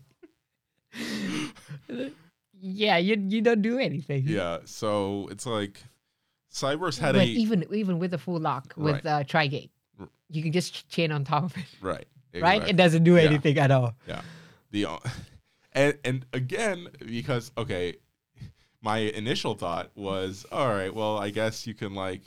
yeah 2.59 2.97
you 2.97 3.15
you 3.27 3.41
don't 3.41 3.61
do 3.61 3.77
anything 3.77 4.23
Yeah. 4.27 4.59
So 4.65 5.27
it's 5.31 5.45
like, 5.45 5.83
Cyberse 6.51 6.97
had 6.97 7.13
but 7.13 7.21
a 7.23 7.25
even 7.27 7.65
even 7.73 7.99
with 7.99 8.13
a 8.13 8.17
full 8.17 8.39
lock 8.39 8.73
with 8.77 8.95
Right. 8.95 9.05
uh 9.05 9.23
trigate 9.23 9.69
you 10.29 10.41
can 10.41 10.51
just 10.51 10.89
chain 10.89 11.11
on 11.11 11.23
top 11.23 11.43
of 11.43 11.57
it 11.57 11.65
right. 11.81 12.07
right 12.39 12.67
it 12.67 12.75
doesn't 12.75 13.03
do 13.03 13.15
Yeah. 13.15 13.23
anything 13.23 13.57
at 13.59 13.69
all 13.71 13.93
Yeah. 14.07 14.21
the 14.71 14.85
o- 14.87 15.01
and 15.73 15.97
and 16.03 16.25
again 16.33 16.87
because 17.05 17.51
okay 17.57 17.95
my 18.81 18.97
initial 18.99 19.55
thought 19.55 19.91
was 19.95 20.45
all 20.51 20.69
right 20.69 20.93
well 20.93 21.17
i 21.17 21.29
guess 21.29 21.65
you 21.65 21.73
can 21.73 21.93
like 21.95 22.21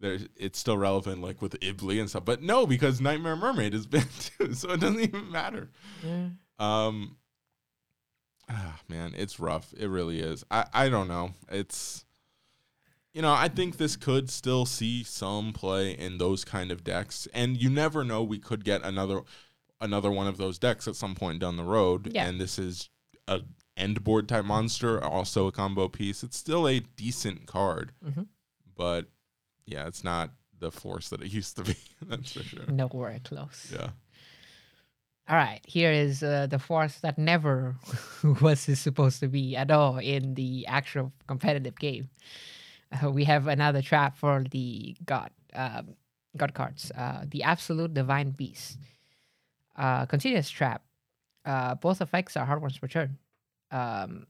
there's 0.00 0.26
it's 0.36 0.58
still 0.58 0.76
relevant 0.76 1.22
like 1.22 1.40
with 1.40 1.58
Ibli 1.60 2.00
and 2.00 2.08
stuff. 2.08 2.24
But 2.24 2.42
no 2.42 2.66
because 2.66 3.00
Knightmare 3.00 3.36
Mermaid 3.36 3.72
has 3.72 3.86
been 3.86 4.06
too 4.18 4.52
so 4.54 4.72
it 4.72 4.80
doesn't 4.80 5.00
even 5.00 5.30
matter. 5.30 5.70
Yeah. 6.04 6.28
um 6.58 7.16
ah, 8.50 8.78
man 8.88 9.14
it's 9.16 9.40
rough. 9.40 9.72
It 9.76 9.88
really 9.88 10.20
is. 10.20 10.44
I 10.50 10.66
i 10.72 10.88
don't 10.88 11.08
know. 11.08 11.30
It's 11.50 12.04
you 13.12 13.22
know 13.22 13.32
i 13.32 13.48
think 13.48 13.78
this 13.78 13.96
could 13.96 14.28
still 14.28 14.66
see 14.66 15.02
some 15.02 15.54
play 15.54 15.92
in 15.92 16.18
those 16.18 16.44
kind 16.44 16.70
of 16.70 16.84
decks. 16.84 17.26
And 17.32 17.56
you 17.56 17.70
never 17.70 18.04
know 18.04 18.22
we 18.22 18.38
could 18.38 18.64
get 18.64 18.82
another 18.84 19.22
another 19.80 20.10
one 20.10 20.26
of 20.26 20.36
those 20.36 20.58
decks 20.58 20.86
at 20.86 20.96
some 20.96 21.14
point 21.14 21.38
down 21.38 21.56
the 21.56 21.64
road. 21.64 22.10
Yeah. 22.12 22.26
and 22.26 22.40
this 22.40 22.58
is 22.58 22.90
a 23.28 23.40
end 23.76 24.02
board 24.04 24.28
type 24.28 24.44
monster 24.44 25.02
also 25.02 25.46
a 25.46 25.52
combo 25.52 25.88
piece 25.88 26.22
it's 26.22 26.36
still 26.36 26.66
a 26.68 26.80
decent 26.96 27.46
card 27.46 27.92
Mhm. 28.04 28.26
but 28.74 29.06
yeah 29.66 29.86
it's 29.86 30.02
not 30.04 30.30
the 30.58 30.70
force 30.70 31.08
that 31.10 31.20
it 31.22 31.30
used 31.40 31.56
to 31.56 31.64
be 31.64 31.76
that's 32.08 32.32
for 32.32 32.42
sure 32.42 32.66
Nowhere 32.68 33.20
close. 33.22 33.70
yeah 33.72 33.90
All 35.28 35.34
right, 35.36 35.60
here 35.66 35.90
is 35.90 36.22
uh, 36.22 36.46
the 36.46 36.58
force 36.60 37.00
that 37.00 37.18
never 37.18 37.74
was 38.40 38.60
supposed 38.78 39.18
to 39.20 39.26
be 39.28 39.56
at 39.56 39.70
all 39.72 39.98
in 39.98 40.34
the 40.34 40.64
actual 40.68 41.10
competitive 41.26 41.74
game. 41.80 42.10
Uh, 42.94 43.10
we 43.10 43.24
have 43.24 43.48
another 43.48 43.82
trap 43.82 44.16
for 44.16 44.44
the 44.48 44.94
god 45.04 45.30
um, 45.52 45.96
god 46.36 46.54
cards. 46.54 46.92
Uh, 46.94 47.24
the 47.28 47.42
absolute 47.42 47.92
divine 47.92 48.30
beast. 48.30 48.78
Uh, 49.74 50.06
continuous 50.06 50.48
trap. 50.48 50.84
Uh, 51.44 51.74
both 51.74 52.00
effects 52.00 52.36
are 52.36 52.46
hard 52.46 52.62
ones 52.62 52.78
per 52.78 52.86
turn. 52.86 53.18
Um, 53.70 54.26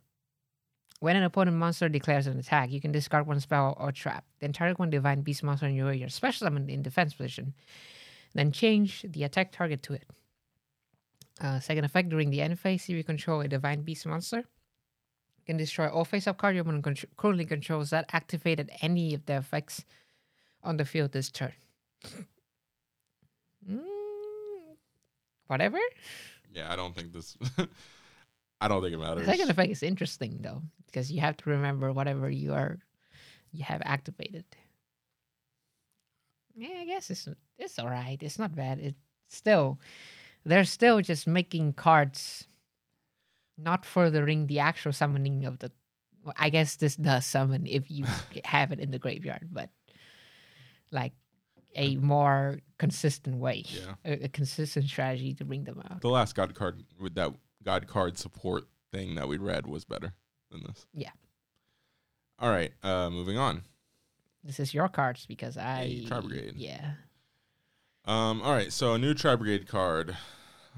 when 1.00 1.16
an 1.16 1.24
opponent 1.24 1.56
monster 1.56 1.88
declares 1.88 2.26
an 2.26 2.38
attack, 2.38 2.70
you 2.70 2.80
can 2.80 2.90
discard 2.92 3.26
one 3.26 3.40
spell 3.40 3.76
or 3.78 3.92
trap. 3.92 4.24
Then 4.40 4.52
target 4.52 4.78
one 4.78 4.90
divine 4.90 5.20
beast 5.20 5.42
monster 5.42 5.66
in 5.66 5.74
your 5.74 5.88
area, 5.88 6.08
special 6.08 6.46
summon 6.46 6.70
in 6.70 6.82
defense 6.82 7.14
position. 7.14 7.54
Then 8.34 8.50
change 8.50 9.04
the 9.08 9.24
attack 9.24 9.52
target 9.52 9.82
to 9.84 9.94
it. 9.94 10.04
Uh, 11.40 11.60
second 11.60 11.84
effect 11.84 12.08
during 12.08 12.30
the 12.30 12.40
end 12.40 12.58
phase, 12.58 12.84
if 12.84 12.90
you 12.96 13.04
control 13.04 13.42
a 13.42 13.48
divine 13.48 13.82
beast 13.82 14.06
monster, 14.06 14.38
you 14.38 15.44
can 15.44 15.58
destroy 15.58 15.86
all 15.88 16.04
face-up 16.04 16.38
card 16.38 16.54
your 16.54 16.62
opponent 16.62 16.84
contr- 16.84 17.04
currently 17.18 17.44
controls 17.44 17.90
that 17.90 18.06
activated 18.12 18.70
any 18.80 19.12
of 19.12 19.26
the 19.26 19.36
effects 19.36 19.84
on 20.62 20.78
the 20.78 20.84
field 20.84 21.12
this 21.12 21.30
turn. 21.30 21.52
Mm, 23.68 23.80
whatever. 25.48 25.78
Yeah, 26.54 26.72
I 26.72 26.76
don't 26.76 26.94
think 26.94 27.12
this. 27.12 27.36
I 28.60 28.68
don't 28.68 28.80
think 28.82 28.94
it 28.94 28.98
matters. 28.98 29.26
Second 29.26 29.50
effect 29.50 29.70
is 29.70 29.82
interesting 29.82 30.38
though, 30.40 30.62
because 30.86 31.10
you 31.12 31.20
have 31.20 31.36
to 31.38 31.50
remember 31.50 31.92
whatever 31.92 32.30
you 32.30 32.54
are 32.54 32.78
you 33.52 33.64
have 33.64 33.82
activated. 33.84 34.44
Yeah, 36.54 36.78
I 36.80 36.84
guess 36.86 37.10
it's 37.10 37.28
it's 37.58 37.78
all 37.78 37.88
right. 37.88 38.18
It's 38.22 38.38
not 38.38 38.54
bad. 38.54 38.78
It's 38.80 38.98
still 39.28 39.78
they're 40.44 40.64
still 40.64 41.00
just 41.02 41.26
making 41.26 41.74
cards, 41.74 42.46
not 43.58 43.84
furthering 43.84 44.46
the 44.46 44.60
actual 44.60 44.92
summoning 44.92 45.44
of 45.44 45.58
the. 45.58 45.70
well, 46.24 46.34
I 46.38 46.48
guess 46.50 46.76
this 46.76 46.96
does 46.96 47.26
summon 47.26 47.66
if 47.66 47.90
you 47.90 48.04
have 48.44 48.72
it 48.72 48.80
in 48.80 48.90
the 48.90 48.98
graveyard, 48.98 49.48
but 49.52 49.70
like 50.90 51.12
a 51.74 51.96
more 51.96 52.60
consistent 52.78 53.36
way, 53.36 53.64
Yeah. 53.68 53.94
a, 54.04 54.24
a 54.24 54.28
consistent 54.28 54.86
strategy 54.88 55.34
to 55.34 55.44
bring 55.44 55.64
them 55.64 55.82
out. 55.90 56.00
The 56.00 56.08
last 56.08 56.34
God 56.34 56.54
card 56.54 56.82
with 56.98 57.14
that 57.16 57.32
God 57.66 57.88
card 57.88 58.16
support 58.16 58.64
thing 58.92 59.16
that 59.16 59.28
we 59.28 59.36
read 59.36 59.66
was 59.66 59.84
better 59.84 60.14
than 60.50 60.62
this. 60.62 60.86
Yeah. 60.94 61.10
All 62.38 62.48
right. 62.48 62.72
Uh, 62.82 63.10
moving 63.10 63.36
on. 63.36 63.62
This 64.44 64.60
is 64.60 64.72
your 64.72 64.88
cards 64.88 65.26
because 65.26 65.56
I 65.56 65.76
Hey, 65.78 66.04
Tri 66.06 66.20
Brigade. 66.20 66.54
Yeah. 66.56 66.92
Um, 68.04 68.40
all 68.42 68.52
right, 68.52 68.72
so 68.72 68.94
a 68.94 68.98
new 68.98 69.14
Tri 69.14 69.34
Brigade 69.34 69.66
card. 69.66 70.16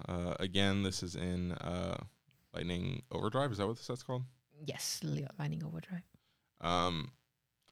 Uh, 0.08 0.32
again, 0.40 0.82
this 0.82 1.02
is 1.02 1.14
in 1.14 1.52
uh, 1.52 1.98
Lightning 2.54 3.02
Overdrive. 3.12 3.52
Is 3.52 3.58
that 3.58 3.66
what 3.66 3.76
the 3.76 3.82
set's 3.82 4.02
called? 4.02 4.22
Yes, 4.64 5.02
Lightning 5.38 5.62
Overdrive. 5.62 6.04
Um, 6.62 7.10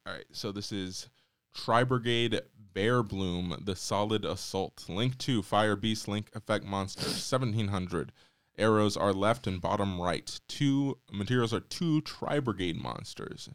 all 0.05 0.13
right, 0.13 0.25
so 0.31 0.51
this 0.51 0.71
is 0.71 1.09
Tri 1.55 1.83
Brigade 1.83 2.41
Bearbrumm, 2.75 3.65
the 3.65 3.75
Solid 3.75 4.23
Assault. 4.23 4.85
Link 4.87 5.17
2, 5.17 5.41
Fire 5.41 5.75
Beast, 5.75 6.07
Link 6.07 6.29
Effect 6.35 6.63
Monster, 6.63 7.05
1700. 7.05 8.11
Arrows 8.57 8.97
are 8.97 9.13
left 9.13 9.47
and 9.47 9.61
bottom 9.61 10.01
right. 10.01 10.39
Two 10.47 10.97
materials 11.11 11.53
are 11.53 11.59
two 11.59 12.01
Tri 12.01 12.39
Brigade 12.39 12.81
monsters. 12.81 13.49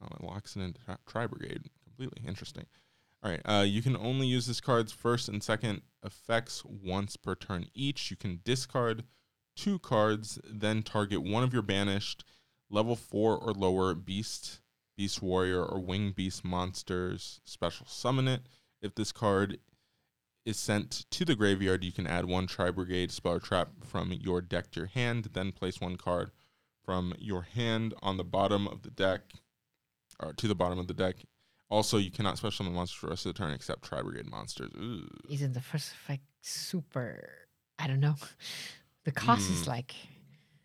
Oh, 0.00 0.08
it 0.14 0.24
locks 0.24 0.56
it 0.56 0.60
into 0.60 0.80
Tri 1.06 1.26
Brigade 1.26 1.70
completely. 1.82 2.22
Interesting. 2.26 2.66
All 3.22 3.30
right, 3.30 3.40
uh, 3.46 3.62
you 3.62 3.80
can 3.80 3.96
only 3.96 4.26
use 4.26 4.46
this 4.46 4.60
card's 4.60 4.92
first 4.92 5.30
and 5.30 5.42
second 5.42 5.80
effects 6.04 6.62
once 6.64 7.16
per 7.16 7.34
turn 7.34 7.66
each. 7.74 8.10
You 8.10 8.18
can 8.18 8.40
discard 8.44 9.04
two 9.56 9.78
cards, 9.78 10.38
then 10.44 10.82
target 10.82 11.22
one 11.22 11.42
of 11.42 11.52
your 11.52 11.62
banished 11.62 12.24
level 12.70 12.96
four 12.96 13.38
or 13.38 13.52
lower 13.52 13.94
beast, 13.94 14.60
beast 14.96 15.22
warrior, 15.22 15.64
or 15.64 15.80
wing 15.80 16.12
beast 16.14 16.44
monsters. 16.44 17.40
Special 17.44 17.86
summon 17.86 18.28
it. 18.28 18.42
If 18.82 18.94
this 18.94 19.12
card 19.12 19.58
is 20.44 20.58
sent 20.58 21.06
to 21.10 21.24
the 21.24 21.34
graveyard, 21.34 21.82
you 21.84 21.92
can 21.92 22.06
add 22.06 22.26
one 22.26 22.46
Tri 22.46 22.70
Brigade 22.70 23.10
spell 23.10 23.40
trap 23.40 23.68
from 23.82 24.12
your 24.12 24.40
deck 24.40 24.70
to 24.72 24.80
your 24.80 24.86
hand, 24.88 25.30
then 25.32 25.52
place 25.52 25.80
one 25.80 25.96
card 25.96 26.30
from 26.84 27.14
your 27.18 27.42
hand 27.42 27.94
on 28.02 28.16
the 28.18 28.24
bottom 28.24 28.68
of 28.68 28.82
the 28.82 28.90
deck, 28.90 29.20
or 30.20 30.32
to 30.34 30.46
the 30.46 30.54
bottom 30.54 30.78
of 30.78 30.86
the 30.86 30.94
deck. 30.94 31.16
Also, 31.70 31.96
you 31.96 32.10
cannot 32.10 32.36
special 32.36 32.58
summon 32.64 32.74
monsters 32.74 32.98
for 32.98 33.06
the 33.06 33.10
rest 33.10 33.26
of 33.26 33.32
the 33.34 33.38
turn 33.38 33.52
except 33.52 33.84
Tri 33.84 34.02
Brigade 34.02 34.30
monsters. 34.30 34.70
Ooh. 34.76 35.08
Isn't 35.30 35.54
the 35.54 35.62
first 35.62 35.92
effect 35.92 36.22
super? 36.42 37.30
I 37.78 37.86
don't 37.86 38.00
know. 38.00 38.16
The 39.04 39.12
cost 39.12 39.50
is 39.50 39.62
Mm. 39.64 39.66
like. 39.68 39.94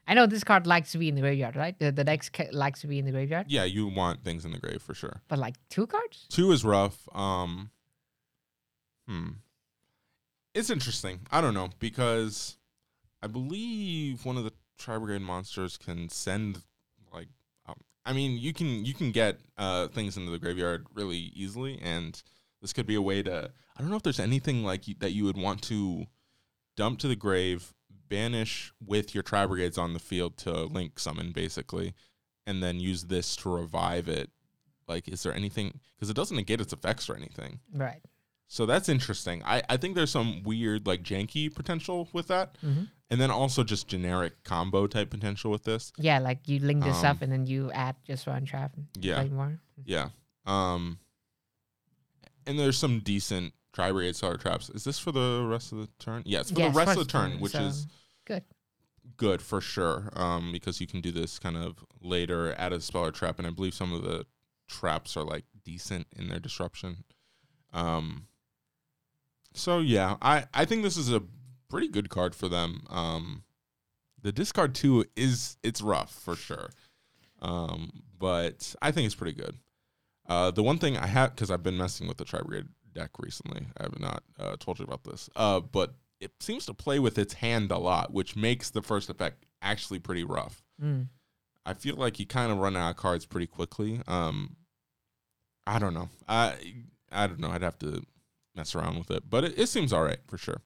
I 0.08 0.14
know 0.16 0.26
this 0.26 0.44
card 0.44 0.66
likes 0.68 0.92
to 0.94 0.98
be 0.98 1.08
in 1.08 1.16
the 1.16 1.22
graveyard, 1.22 1.56
right? 1.56 1.78
The, 1.78 1.92
the 1.92 2.04
deck 2.04 2.32
ca- 2.34 2.50
likes 2.52 2.82
to 2.82 2.88
be 2.88 2.98
in 3.00 3.06
the 3.06 3.12
graveyard, 3.12 3.46
Yeah, 3.50 3.64
you 3.64 3.86
want 3.88 4.24
things 4.24 4.44
in 4.44 4.52
the 4.52 4.58
grave 4.60 4.82
for 4.82 4.94
sure. 4.96 5.22
but 5.28 5.38
like 5.40 5.56
two 5.70 5.86
cards? 5.88 6.26
Two 6.30 6.52
is 6.52 6.66
rough. 6.66 7.08
Um, 7.16 7.70
hmm. 9.08 9.30
It's 10.54 10.70
interesting. 10.70 11.22
I 11.32 11.42
don't 11.42 11.54
know 11.54 11.70
because 11.80 12.58
I 13.22 13.28
believe 13.28 14.26
one 14.26 14.38
of 14.38 14.44
the 14.44 14.54
Tri 14.78 14.98
Brigade 14.98 15.22
monsters 15.22 15.78
can 15.78 16.10
send 16.10 16.62
like. 17.14 17.28
Um, 17.68 17.76
I 18.06 18.14
mean, 18.14 18.38
you 18.38 18.54
can 18.54 18.86
you 18.86 18.94
can 18.94 19.12
get 19.12 19.40
uh, 19.58 19.88
things 19.88 20.18
into 20.18 20.32
the 20.32 20.40
graveyard 20.40 20.88
really 20.94 21.32
easily, 21.36 21.80
and 21.82 22.22
this 22.62 22.74
could 22.74 22.88
be 22.88 22.96
a 22.96 23.02
way 23.02 23.22
to. 23.24 23.52
I 23.78 23.82
don't 23.82 23.90
know 23.90 23.98
if 23.98 24.04
there's 24.04 24.20
anything 24.20 24.64
like 24.64 24.88
you, 24.88 24.96
that 25.00 25.12
you 25.12 25.26
would 25.26 25.38
want 25.38 25.62
to 25.64 26.06
dump 26.76 27.00
to 27.00 27.08
the 27.08 27.16
grave, 27.16 27.74
banish 28.10 28.74
with 28.86 29.14
your 29.14 29.24
Tri 29.24 29.46
Brigades 29.46 29.78
on 29.78 29.94
the 29.94 30.00
field 30.00 30.38
to 30.38 30.64
link 30.64 31.00
summon, 31.00 31.32
basically, 31.32 31.94
and 32.46 32.62
then 32.62 32.80
use 32.80 33.04
this 33.04 33.36
to 33.38 33.50
revive 33.50 34.10
it 34.10 34.30
like, 34.90 35.08
is 35.08 35.24
there 35.24 35.34
anything? 35.34 35.80
Because 35.96 36.10
it 36.10 36.16
doesn't 36.16 36.36
negate 36.36 36.60
its 36.60 36.74
effects 36.74 37.10
or 37.10 37.16
anything. 37.16 37.60
Right. 37.74 38.02
So 38.52 38.66
that's 38.66 38.90
interesting. 38.90 39.44
I, 39.46 39.62
I 39.70 39.78
think 39.78 39.94
there's 39.96 40.10
some 40.10 40.42
weird, 40.44 40.88
like, 40.88 41.04
janky 41.04 41.54
potential 41.54 42.10
with 42.14 42.28
that. 42.30 42.58
Mhm. 42.66 42.90
And 43.12 43.22
then 43.22 43.30
also 43.32 43.64
just 43.64 43.88
generic 43.88 44.44
combo 44.44 44.88
type 44.88 45.12
potential 45.12 45.52
with 45.52 45.64
this. 45.66 45.92
Yeah, 45.98 46.18
like 46.20 46.48
you 46.48 46.60
link 46.60 46.84
this 46.84 47.00
Um, 47.00 47.06
up 47.06 47.22
and 47.22 47.32
then 47.32 47.46
you 47.46 47.72
add 47.72 47.96
just 48.06 48.26
one 48.28 48.46
trap. 48.46 48.76
Yeah. 49.00 49.24
More. 49.26 49.60
Yeah. 49.86 50.10
Um, 50.48 50.98
and 52.48 52.58
there's 52.58 52.78
some 52.78 53.00
decent 53.02 53.54
Tri 53.72 53.92
Brigade 53.92 54.16
Stellar 54.16 54.38
Traps. 54.38 54.70
Is 54.72 54.84
this 54.84 54.98
for 54.98 55.12
the 55.12 55.46
rest 55.48 55.72
of 55.72 55.78
the 55.78 55.88
turn? 56.00 56.24
Yeah, 56.26 56.40
it's 56.42 56.50
for 56.52 56.60
Yeah, 56.60 56.70
the 56.70 56.74
rest 56.78 56.92
of 56.98 57.06
the 57.06 57.12
turn, 57.12 57.32
turn, 57.34 57.40
which 57.40 57.54
is 57.56 57.86
good. 58.26 58.44
good 59.16 59.42
for 59.44 59.62
sure. 59.62 60.10
Um, 60.14 60.52
because 60.52 60.82
you 60.82 60.88
can 60.88 61.02
do 61.02 61.12
this 61.12 61.38
kind 61.38 61.56
of 61.56 61.86
later, 62.02 62.56
add 62.58 62.74
a 62.74 62.82
spell 62.82 63.06
or 63.06 63.12
trap, 63.12 63.38
and 63.38 63.48
I 63.48 63.52
believe 63.52 63.76
some 63.76 63.94
of 63.94 64.02
the 64.02 64.26
traps 64.68 65.16
are 65.16 65.24
like 65.24 65.46
decent 65.64 66.08
in 66.16 66.30
their 66.30 66.40
disruption. 66.40 67.04
Um, 67.74 68.26
so 69.60 69.80
yeah, 69.80 70.16
I 70.22 70.46
I 70.54 70.66
think 70.66 70.84
this 70.84 70.98
is 70.98 71.12
a 71.12 71.22
pretty 71.70 71.88
good 71.88 72.10
card 72.10 72.34
for 72.34 72.48
them. 72.48 72.84
Um, 72.90 73.44
the 74.22 74.32
discard 74.32 74.74
two 74.74 75.06
is 75.16 75.58
it's 75.64 75.82
rough 75.82 76.14
for 76.14 76.36
sure, 76.36 76.70
um, 77.42 78.04
but 78.18 78.74
I 78.82 78.92
think 78.92 79.06
it's 79.06 79.16
pretty 79.16 79.38
good. 79.38 79.58
Uh, 80.28 80.52
the 80.52 80.64
one 80.64 80.78
thing 80.78 80.98
I 80.98 81.08
have 81.08 81.36
because 81.36 81.52
I've 81.52 81.64
been 81.64 81.78
messing 81.78 82.08
with 82.08 82.18
the 82.18 82.26
Tri 82.26 82.42
Brigade 82.42 82.70
deck 82.94 83.12
recently. 83.20 83.68
I 83.78 83.84
have 83.84 84.00
not 84.00 84.24
uh, 84.40 84.56
told 84.60 84.80
you 84.80 84.86
about 84.86 85.04
this, 85.04 85.30
uh, 85.36 85.60
but 85.60 85.96
it 86.20 86.32
seems 86.40 86.66
to 86.66 86.74
play 86.74 87.00
with 87.00 87.18
its 87.18 87.34
hand 87.34 87.72
a 87.72 87.78
lot, 87.78 88.14
which 88.14 88.36
makes 88.36 88.70
the 88.70 88.82
first 88.82 89.10
effect 89.10 89.46
actually 89.62 90.00
pretty 90.00 90.24
rough. 90.24 90.64
Mm. 90.82 91.08
I 91.66 91.74
feel 91.74 91.96
like 91.96 92.20
you 92.20 92.26
kind 92.26 92.52
of 92.52 92.58
run 92.58 92.76
out 92.76 92.92
of 92.92 92.96
cards 92.98 93.26
pretty 93.26 93.48
quickly. 93.48 94.02
Um, 94.08 94.56
I 95.68 95.80
don't 95.80 95.94
know. 95.94 96.10
I 96.28 96.56
I 97.12 97.28
don't 97.28 97.40
know. 97.40 97.50
I'd 97.50 97.62
have 97.62 97.80
to 97.80 98.04
mess 98.56 98.76
around 98.76 98.98
with 98.98 99.12
it, 99.12 99.24
but 99.30 99.44
it, 99.44 99.58
it 99.58 99.68
seems 99.68 99.94
all 99.94 100.04
right 100.04 100.20
for 100.28 100.38
sure. 100.38 100.62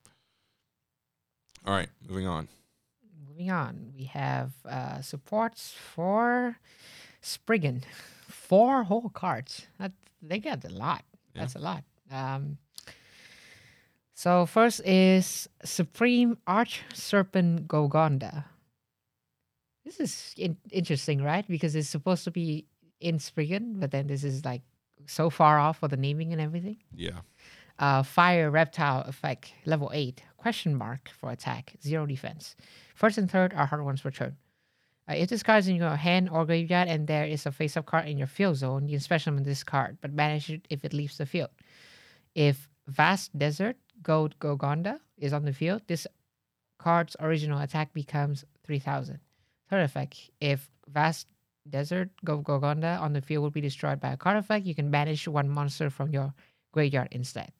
All 1.66 1.74
right, 1.74 1.88
moving 2.06 2.26
on. 2.26 2.48
Moving 3.28 3.50
on, 3.50 3.92
we 3.96 4.04
have 4.04 4.52
uh, 4.68 5.00
supports 5.00 5.72
for 5.72 6.58
Spriggan. 7.20 7.82
Four 8.28 8.84
whole 8.84 9.08
cards. 9.08 9.66
That, 9.78 9.92
they 10.20 10.38
got 10.38 10.64
a 10.64 10.68
lot. 10.68 11.02
Yeah. 11.34 11.40
That's 11.42 11.54
a 11.54 11.58
lot. 11.58 11.84
Um, 12.10 12.58
so 14.14 14.46
first 14.46 14.80
is 14.86 15.48
Supreme 15.64 16.38
Arch 16.46 16.82
Serpent 16.92 17.66
Golgonda. 17.66 18.44
This 19.84 20.00
is 20.00 20.34
in- 20.36 20.56
interesting, 20.70 21.22
right? 21.22 21.46
Because 21.46 21.74
it's 21.74 21.88
supposed 21.88 22.24
to 22.24 22.30
be 22.30 22.66
in 23.00 23.18
Spriggan, 23.18 23.80
but 23.80 23.90
then 23.90 24.06
this 24.06 24.22
is 24.24 24.44
like 24.44 24.62
so 25.06 25.30
far 25.30 25.58
off 25.58 25.78
for 25.78 25.88
the 25.88 25.96
naming 25.96 26.32
and 26.32 26.40
everything. 26.40 26.78
Yeah, 26.94 27.20
Uh, 27.78 28.04
fire 28.04 28.50
reptile 28.50 29.02
effect 29.08 29.52
level 29.66 29.90
8 29.92 30.22
question 30.44 30.74
mark 30.76 31.08
for 31.18 31.30
attack 31.30 31.72
zero 31.82 32.04
defense. 32.04 32.54
First 32.94 33.16
and 33.16 33.30
third 33.30 33.54
are 33.54 33.64
hard 33.64 33.82
ones 33.82 34.02
per 34.02 34.10
turn. 34.10 34.36
Uh, 35.08 35.14
if 35.14 35.30
this 35.30 35.42
card 35.42 35.60
is 35.60 35.68
in 35.68 35.76
your 35.76 35.96
hand 35.96 36.28
or 36.30 36.44
graveyard 36.44 36.86
and 36.86 37.06
there 37.06 37.24
is 37.24 37.46
a 37.46 37.50
face 37.50 37.78
up 37.78 37.86
card 37.86 38.06
in 38.06 38.18
your 38.18 38.26
field 38.26 38.56
zone 38.56 38.86
you 38.86 38.96
can 38.96 39.00
special 39.00 39.30
summon 39.30 39.42
this 39.42 39.64
card 39.64 39.96
but 40.02 40.14
banish 40.14 40.50
it 40.50 40.66
if 40.68 40.84
it 40.84 40.92
leaves 40.92 41.16
the 41.16 41.24
field. 41.24 41.48
If 42.34 42.68
vast 42.86 43.36
desert 43.38 43.76
Gold 44.02 44.38
Golgonda 44.38 45.00
is 45.16 45.32
on 45.32 45.46
the 45.46 45.52
field 45.52 45.80
this 45.86 46.06
card's 46.78 47.16
original 47.20 47.60
attack 47.60 47.94
becomes 47.94 48.44
3000 48.64 49.18
third 49.70 49.82
effect 49.82 50.30
if 50.40 50.70
vast 50.88 51.26
desert 51.68 52.10
Gold 52.22 52.44
Golgonda 52.44 53.00
on 53.00 53.14
the 53.14 53.22
field 53.22 53.42
will 53.42 53.50
be 53.50 53.62
destroyed 53.62 53.98
by 53.98 54.12
a 54.12 54.18
card 54.18 54.36
effect 54.36 54.66
you 54.66 54.74
can 54.74 54.90
banish 54.90 55.26
one 55.26 55.48
monster 55.48 55.88
from 55.88 56.12
your 56.12 56.34
graveyard 56.72 57.08
instead. 57.12 57.52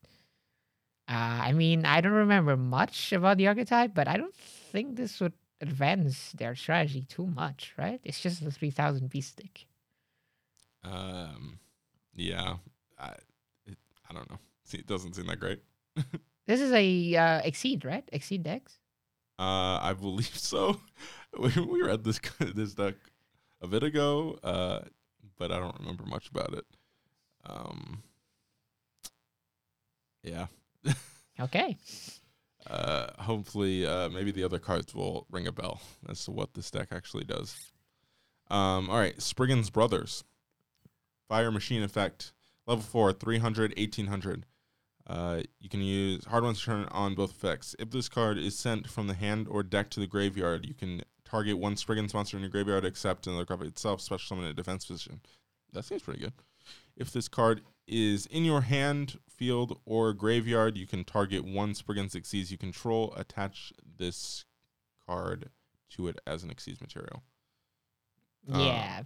Uh, 1.09 1.13
I 1.49 1.53
mean, 1.53 1.85
I 1.85 2.01
don't 2.01 2.13
remember 2.13 2.57
much 2.57 3.13
about 3.13 3.37
the 3.37 3.47
archetype, 3.49 3.95
but 3.95 4.09
I 4.09 4.17
don't 4.17 4.35
think 4.35 4.97
this 4.97 5.21
would 5.21 5.35
advance 5.61 6.33
their 6.33 6.55
strategy 6.55 7.03
too 7.09 7.27
much, 7.27 7.75
right? 7.77 8.01
It's 8.05 8.21
just 8.21 8.43
the 8.45 8.51
3000 8.51 9.11
beast 9.11 9.31
stick. 9.33 9.67
um, 10.85 11.59
yeah. 12.15 12.57
I 12.99 13.15
it, 13.67 13.79
I 14.09 14.15
don't 14.15 14.31
know. 14.31 14.39
See, 14.65 14.79
it 14.79 14.87
doesn't 14.87 15.15
seem 15.15 15.27
that 15.27 15.41
great. 15.41 15.61
This 16.47 16.61
is 16.61 16.73
a 16.73 17.17
uh, 17.17 17.41
Exceed, 17.43 17.87
right? 17.87 18.07
Exceed 18.13 18.43
decks? 18.43 18.79
Uh, 19.39 19.79
I 19.81 19.95
believe 19.99 20.37
so. 20.37 20.79
we, 21.39 21.49
we 21.61 21.83
read 21.83 22.05
this 22.05 22.21
this 22.39 22.75
deck 22.75 22.97
a 23.63 23.67
bit 23.67 23.83
ago, 23.83 24.39
uh, 24.45 24.81
but 25.39 25.51
I 25.51 25.59
don't 25.59 25.79
remember 25.81 26.05
much 26.05 26.29
about 26.29 26.53
it. 26.53 26.67
Um, 27.47 28.03
Yeah. 30.23 30.47
Okay. 31.41 31.77
Uh, 32.69 33.09
hopefully, 33.19 33.87
uh, 33.87 34.09
maybe 34.09 34.31
the 34.31 34.45
other 34.45 34.59
cards 34.59 34.95
will 34.95 35.27
ring 35.31 35.47
a 35.47 35.53
bell 35.53 35.81
as 36.09 36.25
to 36.25 36.31
what 36.31 36.55
this 36.55 36.71
deck 36.71 36.89
actually 36.93 37.25
does. 37.25 37.73
Um, 38.51 38.89
all 38.89 38.99
right, 38.99 39.21
Spriggan's 39.21 39.71
Brothers. 39.71 40.25
Fire 41.29 41.51
Machine 41.51 41.83
Effect. 41.83 42.33
Level 42.67 42.85
4, 42.85 43.13
300, 43.13 43.75
1800. 43.77 44.47
Uh, 45.07 45.43
you 45.61 45.69
can 45.69 45.83
use 45.83 46.25
hard 46.25 46.45
ones 46.45 46.63
turn 46.63 46.87
on 46.91 47.15
both 47.15 47.33
effects. 47.33 47.77
If 47.79 47.91
this 47.91 48.09
card 48.09 48.39
is 48.39 48.59
sent 48.59 48.89
from 48.89 49.07
the 49.07 49.15
hand 49.15 49.49
or 49.51 49.63
deck 49.63 49.91
to 49.91 50.01
the 50.01 50.07
graveyard, 50.07 50.65
you 50.65 50.73
can 50.73 51.03
target 51.25 51.59
one 51.59 51.77
Spriggan's 51.77 52.15
monster 52.15 52.39
in 52.39 52.43
your 52.43 52.51
graveyard 52.51 52.87
except 52.87 53.27
another 53.27 53.45
card 53.45 53.63
itself, 53.63 54.01
special 54.01 54.37
summon 54.37 54.51
a 54.51 54.55
defense 54.55 54.87
position. 54.87 55.21
That 55.73 55.85
seems 55.85 56.03
pretty 56.03 56.21
good. 56.21 56.33
If 56.97 57.13
this 57.13 57.29
card 57.29 57.61
is 57.87 58.27
in 58.27 58.45
your 58.45 58.63
hand, 58.63 59.19
field, 59.29 59.81
or 59.85 60.13
graveyard, 60.13 60.77
you 60.77 60.87
can 60.87 61.05
target 61.05 61.45
one 61.45 61.75
Spriggan's 61.75 62.15
Xyz 62.15 62.51
you 62.51 62.59
control, 62.59 63.13
attach 63.17 63.73
this 63.99 64.45
card 65.07 65.51
to 65.91 66.09
it 66.09 66.21
as 66.27 66.43
an 66.43 66.51
Xyz 66.51 66.81
material. 66.81 67.23
Um, 68.51 68.61
yeah. 68.61 69.03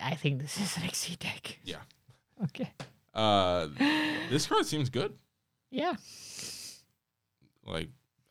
I 0.00 0.14
think 0.14 0.40
this 0.40 0.60
is 0.60 0.76
an 0.76 0.84
XC 0.84 1.16
deck. 1.16 1.58
Yeah. 1.64 1.78
Okay. 2.44 2.70
Uh, 3.12 3.66
this 4.30 4.46
card 4.46 4.64
seems 4.64 4.90
good. 4.90 5.12
Yeah. 5.72 5.94
Like, 7.66 7.88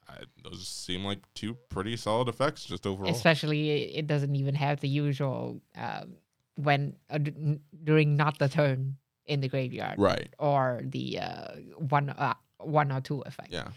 I, 0.08 0.20
those 0.46 0.66
seem 0.66 1.04
like 1.04 1.20
two 1.36 1.56
pretty 1.68 1.98
solid 1.98 2.30
effects 2.30 2.64
just 2.64 2.88
overall. 2.88 3.12
Especially 3.12 3.94
it 3.98 4.08
doesn't 4.08 4.34
even 4.34 4.56
have 4.56 4.80
the 4.80 4.88
usual 4.88 5.62
um, 5.76 6.14
when 6.56 6.96
uh, 7.10 7.18
d- 7.18 7.60
during 7.84 8.16
not 8.16 8.40
the 8.40 8.48
turn 8.48 8.96
in 9.28 9.42
the 9.42 9.48
graveyard 9.48 10.00
right. 10.00 10.30
or 10.40 10.82
the 10.84 11.20
uh, 11.20 11.48
one 11.78 12.10
uh, 12.10 12.34
one 12.60 12.92
or 12.92 13.02
two 13.02 13.22
effect. 13.22 13.52
Yeah. 13.52 13.70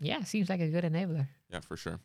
Yeah, 0.00 0.22
seems 0.24 0.48
like 0.48 0.60
a 0.60 0.68
good 0.68 0.84
enabler. 0.84 1.28
Yeah, 1.50 1.60
for 1.60 1.76
sure. 1.76 1.98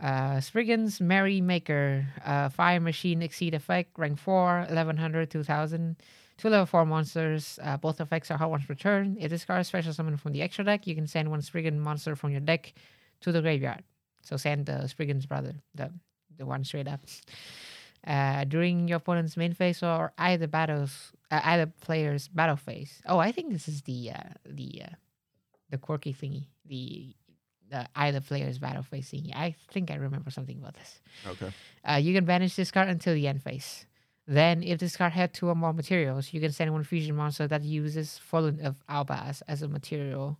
Uh, 0.00 0.40
Spriggan's 0.40 1.00
Merry 1.00 1.40
Maker, 1.40 2.06
uh, 2.24 2.48
Fire 2.48 2.80
Machine 2.80 3.22
Exceed 3.22 3.54
Effect, 3.54 3.98
rank 3.98 4.18
4, 4.18 4.60
1100, 4.68 5.30
2000. 5.30 5.96
Two 6.38 6.48
level 6.48 6.64
4 6.64 6.86
monsters. 6.86 7.58
Uh, 7.62 7.76
both 7.76 8.00
effects 8.00 8.30
are 8.30 8.38
hard 8.38 8.50
ones 8.50 8.64
per 8.64 8.74
turn. 8.74 9.16
If 9.20 9.30
this 9.30 9.44
card 9.44 9.60
is 9.60 9.66
special 9.66 9.92
summon 9.92 10.16
from 10.16 10.32
the 10.32 10.40
extra 10.40 10.64
deck, 10.64 10.86
you 10.86 10.94
can 10.94 11.06
send 11.06 11.30
one 11.30 11.42
Spriggan 11.42 11.78
monster 11.78 12.16
from 12.16 12.30
your 12.30 12.40
deck 12.40 12.72
to 13.20 13.30
the 13.30 13.42
graveyard. 13.42 13.84
So 14.22 14.38
send 14.38 14.66
the 14.66 14.86
Spriggan's 14.86 15.26
brother, 15.26 15.54
the, 15.74 15.92
the 16.38 16.46
one 16.46 16.64
straight 16.64 16.88
up. 16.88 17.00
Uh, 18.06 18.44
during 18.44 18.88
your 18.88 18.96
opponent's 18.96 19.36
main 19.36 19.52
phase 19.52 19.82
or 19.82 20.12
either 20.16 20.46
battles, 20.46 21.12
uh, 21.30 21.40
either 21.44 21.66
player's 21.66 22.28
battle 22.28 22.56
phase. 22.56 23.02
Oh, 23.06 23.18
I 23.18 23.30
think 23.30 23.52
this 23.52 23.68
is 23.68 23.82
the 23.82 24.12
uh, 24.12 24.30
the 24.46 24.82
uh, 24.86 24.94
the 25.68 25.78
quirky 25.78 26.14
thingy. 26.14 26.46
The 26.64 27.14
the 27.70 27.86
either 27.94 28.20
player's 28.20 28.58
battle 28.58 28.82
phase 28.82 29.10
thingy. 29.10 29.34
I 29.34 29.54
think 29.70 29.90
I 29.90 29.96
remember 29.96 30.30
something 30.30 30.58
about 30.58 30.74
this. 30.74 31.00
Okay. 31.26 31.52
Uh, 31.88 31.96
you 31.96 32.14
can 32.14 32.24
banish 32.24 32.56
this 32.56 32.70
card 32.70 32.88
until 32.88 33.14
the 33.14 33.28
end 33.28 33.42
phase. 33.42 33.84
Then, 34.26 34.62
if 34.62 34.78
this 34.78 34.96
card 34.96 35.12
had 35.12 35.34
two 35.34 35.48
or 35.48 35.54
more 35.54 35.72
materials, 35.72 36.32
you 36.32 36.40
can 36.40 36.52
send 36.52 36.72
one 36.72 36.84
fusion 36.84 37.16
monster 37.16 37.48
that 37.48 37.62
uses 37.62 38.16
Fallen 38.16 38.60
of 38.64 38.76
Albaz 38.88 39.42
as 39.48 39.62
a 39.62 39.68
material 39.68 40.38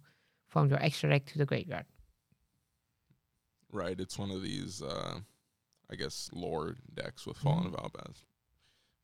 from 0.49 0.69
your 0.69 0.83
extra 0.83 1.11
deck 1.11 1.27
to 1.27 1.39
the 1.39 1.45
graveyard. 1.45 1.87
Right. 3.73 3.99
It's 3.99 4.19
one 4.19 4.31
of 4.31 4.43
these, 4.43 4.81
uh, 4.83 5.21
I 5.91 5.97
guess, 5.97 6.31
lore 6.33 6.77
decks 6.95 7.27
with 7.27 7.37
Fallen 7.37 7.67
of 7.67 7.73
Albaz. 7.73 8.25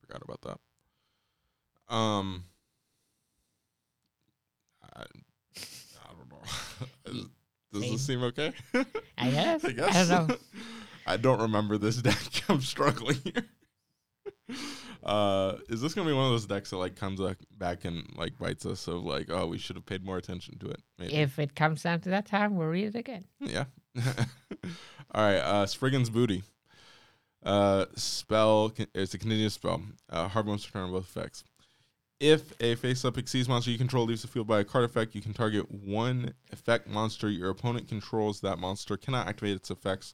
Forgot 0.01 0.21
about 0.23 0.41
that. 0.41 1.93
Um, 1.93 2.45
I, 4.95 5.01
I 5.01 6.13
don't 6.13 6.29
know. 7.13 7.23
Does 7.73 7.91
this 7.91 8.05
seem 8.05 8.23
okay? 8.23 8.53
I 9.17 9.29
guess. 9.31 9.65
I 9.65 9.71
guess. 9.71 10.09
I 10.09 10.17
don't 10.17 10.29
know. 10.29 10.35
I 11.07 11.17
don't 11.17 11.41
remember 11.41 11.77
this 11.77 11.97
deck. 12.01 12.17
I'm 12.49 12.61
struggling 12.61 13.17
here. 13.23 13.45
Uh, 15.03 15.57
is 15.69 15.81
this 15.81 15.93
gonna 15.93 16.09
be 16.09 16.13
one 16.13 16.25
of 16.25 16.31
those 16.31 16.45
decks 16.45 16.71
that 16.71 16.77
like 16.77 16.95
comes 16.95 17.21
back 17.57 17.85
and 17.85 18.05
like 18.17 18.37
bites 18.37 18.65
us 18.65 18.87
of 18.87 19.03
like, 19.05 19.29
oh, 19.29 19.47
we 19.47 19.57
should 19.57 19.75
have 19.75 19.85
paid 19.85 20.03
more 20.03 20.17
attention 20.17 20.57
to 20.59 20.67
it? 20.69 20.81
Maybe. 20.97 21.13
If 21.13 21.39
it 21.39 21.55
comes 21.55 21.83
down 21.83 22.01
to 22.01 22.09
that 22.09 22.25
time, 22.25 22.55
we'll 22.57 22.67
read 22.67 22.87
it 22.87 22.95
again. 22.95 23.25
Yeah. 23.39 23.65
All 23.95 25.23
right. 25.23 25.37
Uh, 25.37 25.65
Spriggan's 25.65 26.09
Booty. 26.09 26.43
Uh, 27.47 27.85
spell. 27.95 28.73
It's 28.93 29.13
a 29.13 29.17
continuous 29.17 29.53
spell. 29.53 29.81
Uh, 30.09 30.27
hard 30.27 30.47
ones 30.47 30.67
return 30.67 30.83
on 30.83 30.91
both 30.91 31.05
effects. 31.05 31.45
If 32.19 32.51
a 32.59 32.75
face-up 32.75 33.17
exceeds 33.17 33.47
monster 33.47 33.71
you 33.71 33.77
control 33.77 34.05
leaves 34.05 34.23
the 34.23 34.27
field 34.27 34.47
by 34.47 34.59
a 34.59 34.63
card 34.65 34.83
effect, 34.83 35.15
you 35.15 35.21
can 35.21 35.33
target 35.33 35.71
one 35.71 36.33
effect 36.51 36.89
monster 36.89 37.29
your 37.29 37.49
opponent 37.49 37.87
controls. 37.87 38.41
That 38.41 38.59
monster 38.59 38.97
cannot 38.97 39.27
activate 39.27 39.55
its 39.55 39.71
effects 39.71 40.13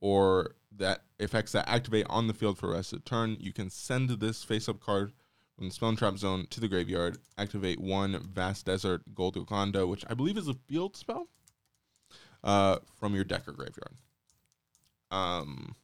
or 0.00 0.56
that 0.76 1.02
effects 1.20 1.52
that 1.52 1.68
activate 1.68 2.06
on 2.10 2.26
the 2.26 2.34
field 2.34 2.58
for 2.58 2.72
rest 2.72 2.92
of 2.92 3.04
the 3.04 3.08
turn. 3.08 3.36
You 3.38 3.52
can 3.52 3.70
send 3.70 4.10
this 4.10 4.42
face-up 4.42 4.80
card 4.80 5.12
from 5.54 5.68
the 5.68 5.72
spell 5.72 5.90
and 5.90 5.98
trap 5.98 6.18
zone 6.18 6.48
to 6.50 6.58
the 6.58 6.66
graveyard. 6.66 7.18
Activate 7.38 7.78
one 7.78 8.18
Vast 8.18 8.66
Desert 8.66 9.14
Gold 9.14 9.36
Wakanda, 9.36 9.86
which 9.86 10.04
I 10.10 10.14
believe 10.14 10.36
is 10.36 10.48
a 10.48 10.54
field 10.54 10.96
spell 10.96 11.28
uh, 12.42 12.78
from 12.98 13.14
your 13.14 13.22
deck 13.22 13.46
or 13.46 13.52
graveyard. 13.52 13.94
Um, 15.12 15.76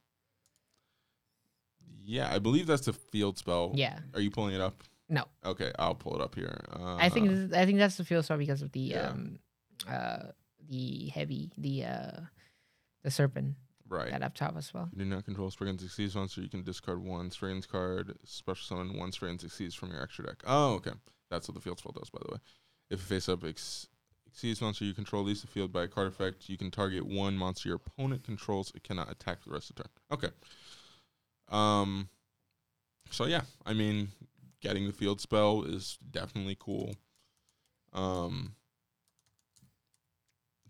yeah, 2.11 2.33
I 2.33 2.39
believe 2.39 2.67
that's 2.67 2.87
the 2.87 2.93
field 2.93 3.39
spell. 3.39 3.73
Yeah. 3.75 3.99
Are 4.15 4.21
you 4.21 4.31
pulling 4.31 4.55
it 4.55 4.61
up? 4.61 4.83
No. 5.09 5.25
Okay, 5.45 5.73
I'll 5.79 5.95
pull 5.95 6.17
it 6.17 6.21
up 6.21 6.35
here. 6.35 6.61
Uh, 6.73 6.97
I 6.97 7.09
think 7.09 7.29
this, 7.29 7.53
I 7.53 7.65
think 7.67 7.79
that's 7.79 7.97
the 7.97 8.05
field 8.05 8.25
spell 8.25 8.39
because 8.39 8.63
of 8.63 8.73
the 8.73 8.81
yeah. 8.81 9.09
um 9.09 9.39
uh 9.89 10.25
the 10.69 11.07
heavy 11.09 11.51
the 11.57 11.85
uh 11.85 12.21
the 13.03 13.11
serpent 13.11 13.55
right. 13.89 14.11
that 14.11 14.23
up 14.23 14.35
top 14.35 14.57
as 14.57 14.75
well. 14.75 14.89
You 14.93 15.05
do 15.05 15.11
not 15.11 15.25
control 15.25 15.51
Spriggan's 15.51 15.85
Exceeds 15.85 16.15
monster. 16.15 16.41
You 16.41 16.49
can 16.49 16.63
discard 16.63 17.03
one 17.03 17.31
Spriggan's 17.31 17.67
card, 17.67 18.17
special 18.25 18.77
summon 18.77 18.99
one 18.99 19.13
Spriggan's 19.13 19.43
succeeds 19.43 19.75
from 19.75 19.91
your 19.93 20.03
extra 20.03 20.27
deck. 20.27 20.43
Oh, 20.47 20.75
okay. 20.75 20.93
That's 21.31 21.49
what 21.49 21.55
the 21.55 21.61
field 21.61 21.79
spell 21.79 21.95
does, 21.97 22.11
by 22.11 22.21
the 22.25 22.33
way. 22.33 22.39
If 22.91 23.01
a 23.01 23.05
face 23.05 23.29
up 23.29 23.45
ex- 23.45 23.87
Exceeds 24.27 24.61
monster 24.61 24.85
you 24.85 24.95
control 24.95 25.25
leaves 25.25 25.43
the 25.43 25.49
field 25.49 25.73
by 25.73 25.85
a 25.85 25.89
card 25.89 26.07
effect, 26.07 26.49
you 26.49 26.57
can 26.57 26.71
target 26.71 27.05
one 27.05 27.37
monster 27.37 27.69
your 27.69 27.77
opponent 27.77 28.25
controls. 28.25 28.73
It 28.75 28.85
cannot 28.85 29.11
attack 29.11 29.45
the 29.45 29.51
rest 29.51 29.71
of 29.71 29.77
the 29.77 29.83
turn. 29.83 29.91
Okay. 30.13 30.29
Um. 31.51 32.09
So 33.11 33.27
yeah, 33.27 33.43
I 33.67 33.73
mean, 33.75 34.09
getting 34.61 34.87
the 34.87 34.93
field 34.93 35.21
spell 35.21 35.63
is 35.63 35.99
definitely 36.11 36.57
cool. 36.59 36.95
Um. 37.93 38.55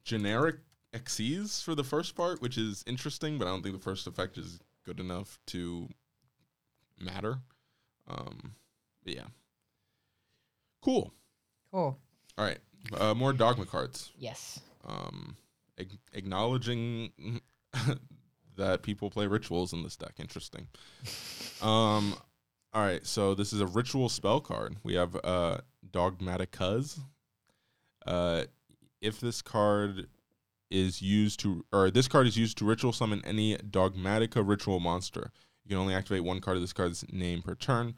Generic 0.04 0.56
Xyz 0.92 1.62
for 1.62 1.74
the 1.74 1.84
first 1.84 2.16
part, 2.16 2.40
which 2.42 2.58
is 2.58 2.82
interesting, 2.86 3.38
but 3.38 3.46
I 3.46 3.50
don't 3.50 3.62
think 3.62 3.76
the 3.76 3.82
first 3.82 4.06
effect 4.06 4.38
is 4.38 4.58
good 4.84 4.98
enough 4.98 5.38
to 5.48 5.88
matter. 6.98 7.38
Um, 8.08 8.54
yeah, 9.04 9.26
cool. 10.82 11.12
Cool. 11.70 11.96
All 12.36 12.44
right, 12.44 12.58
uh, 12.98 13.14
more 13.14 13.32
dogma 13.32 13.66
cards. 13.66 14.10
Yes. 14.18 14.60
Um, 14.84 15.36
ag- 15.78 15.98
acknowledging 16.12 17.40
that 18.60 18.82
people 18.82 19.10
play 19.10 19.26
rituals 19.26 19.72
in 19.72 19.82
this 19.82 19.96
deck. 19.96 20.14
Interesting. 20.18 20.68
Um, 21.62 22.14
all 22.72 22.82
right, 22.82 23.04
so 23.04 23.34
this 23.34 23.52
is 23.52 23.60
a 23.60 23.66
ritual 23.66 24.08
spell 24.08 24.40
card. 24.40 24.76
We 24.84 24.94
have 24.94 25.16
uh, 25.24 25.58
Dogmatikas. 25.90 27.00
Uh, 28.06 28.44
if 29.00 29.18
this 29.18 29.42
card 29.42 30.06
is 30.70 31.02
used 31.02 31.40
to, 31.40 31.64
or 31.72 31.90
this 31.90 32.06
card 32.06 32.26
is 32.26 32.36
used 32.36 32.58
to 32.58 32.64
ritual 32.64 32.92
summon 32.92 33.22
any 33.24 33.56
Dogmatika 33.56 34.46
ritual 34.46 34.78
monster, 34.78 35.32
you 35.64 35.70
can 35.70 35.78
only 35.78 35.94
activate 35.94 36.22
one 36.22 36.40
card 36.40 36.56
of 36.56 36.62
this 36.62 36.72
card's 36.72 37.04
name 37.10 37.42
per 37.42 37.54
turn. 37.54 37.94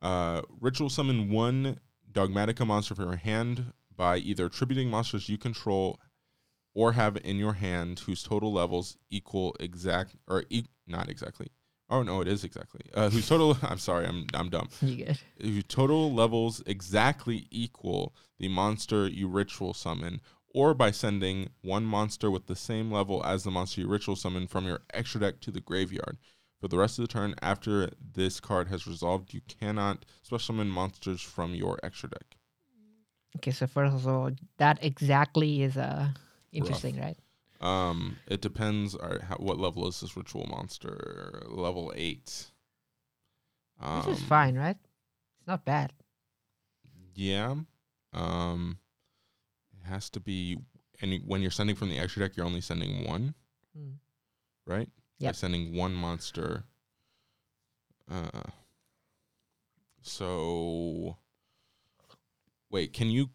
Uh, 0.00 0.42
ritual 0.60 0.88
summon 0.88 1.30
one 1.30 1.78
Dogmatika 2.10 2.66
monster 2.66 2.94
from 2.94 3.06
your 3.06 3.16
hand 3.16 3.72
by 3.94 4.18
either 4.18 4.46
attributing 4.46 4.88
monsters 4.88 5.28
you 5.28 5.36
control 5.36 5.98
or 6.76 6.92
have 6.92 7.16
in 7.24 7.38
your 7.38 7.54
hand 7.54 8.00
whose 8.00 8.22
total 8.22 8.52
levels 8.52 8.98
equal 9.08 9.56
exact 9.58 10.14
or 10.28 10.44
e- 10.50 10.66
not 10.86 11.08
exactly. 11.08 11.48
Oh 11.88 12.02
no, 12.02 12.20
it 12.20 12.28
is 12.28 12.44
exactly. 12.44 12.82
Uh, 12.92 13.08
whose 13.08 13.26
total? 13.26 13.56
I'm 13.62 13.78
sorry, 13.78 14.06
I'm 14.06 14.26
I'm 14.34 14.50
dumb. 14.50 14.68
You 14.82 15.06
good? 15.06 15.18
Whose 15.40 15.64
total 15.64 16.12
levels 16.12 16.62
exactly 16.66 17.46
equal 17.50 18.14
the 18.38 18.48
monster 18.48 19.08
you 19.08 19.26
ritual 19.26 19.72
summon, 19.72 20.20
or 20.54 20.74
by 20.74 20.90
sending 20.90 21.48
one 21.62 21.84
monster 21.84 22.30
with 22.30 22.46
the 22.46 22.54
same 22.56 22.92
level 22.92 23.24
as 23.24 23.44
the 23.44 23.50
monster 23.50 23.80
you 23.80 23.88
ritual 23.88 24.14
summon 24.14 24.46
from 24.46 24.66
your 24.66 24.80
extra 24.92 25.20
deck 25.20 25.40
to 25.40 25.50
the 25.50 25.60
graveyard. 25.60 26.18
For 26.60 26.68
the 26.68 26.76
rest 26.76 26.98
of 26.98 27.04
the 27.04 27.12
turn, 27.12 27.34
after 27.40 27.90
this 28.14 28.38
card 28.38 28.68
has 28.68 28.86
resolved, 28.86 29.32
you 29.32 29.40
cannot 29.48 30.04
special 30.22 30.54
summon 30.54 30.68
monsters 30.68 31.22
from 31.22 31.54
your 31.54 31.78
extra 31.82 32.10
deck. 32.10 32.36
Okay, 33.36 33.50
so 33.50 33.66
first 33.66 33.94
of 33.94 34.06
all, 34.06 34.30
that 34.58 34.78
exactly 34.82 35.62
is 35.62 35.78
uh 35.78 36.08
interesting, 36.56 36.98
right? 36.98 37.16
Um, 37.60 38.16
it 38.26 38.40
depends. 38.40 38.94
All 38.94 39.08
right, 39.08 39.22
how, 39.22 39.36
what 39.36 39.58
level 39.58 39.86
is 39.88 40.00
this 40.00 40.16
ritual 40.16 40.46
monster? 40.46 41.42
Level 41.48 41.92
eight. 41.96 42.50
Um, 43.80 44.06
Which 44.06 44.18
is 44.18 44.22
fine, 44.24 44.56
right? 44.56 44.76
It's 45.38 45.46
not 45.46 45.64
bad. 45.64 45.92
Yeah. 47.14 47.54
Um, 48.12 48.78
it 49.72 49.86
has 49.88 50.10
to 50.10 50.20
be 50.20 50.58
any 51.00 51.18
when 51.18 51.42
you're 51.42 51.50
sending 51.50 51.76
from 51.76 51.88
the 51.90 51.98
extra 51.98 52.22
deck, 52.22 52.36
you're 52.36 52.46
only 52.46 52.60
sending 52.60 53.04
one, 53.06 53.34
Hmm. 53.76 53.92
right? 54.66 54.88
You're 55.18 55.32
sending 55.32 55.74
one 55.74 55.94
monster. 55.94 56.64
Uh, 58.10 58.42
so 60.02 61.16
wait, 62.70 62.92
can 62.92 63.10
you 63.10 63.30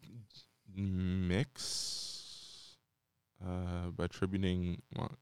mix 0.74 2.11
uh 3.46 3.90
by 3.90 4.04
attributing 4.04 4.82
what 4.94 5.12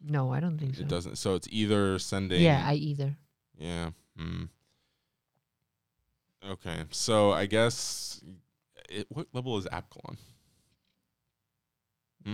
No, 0.00 0.32
I 0.32 0.40
don't 0.40 0.58
think 0.58 0.74
so. 0.76 0.82
it 0.82 0.88
doesn't 0.88 1.16
so 1.16 1.34
it's 1.34 1.48
either 1.50 1.98
sending 1.98 2.40
Yeah, 2.42 2.62
I 2.64 2.74
either. 2.74 3.16
yeah 3.58 3.90
hmm. 4.16 4.44
okay 6.48 6.84
so 6.90 7.32
i 7.32 7.46
guess 7.46 8.20
it, 8.88 9.06
what 9.10 9.26
level 9.32 9.58
is 9.58 9.66
apcalon 9.66 10.16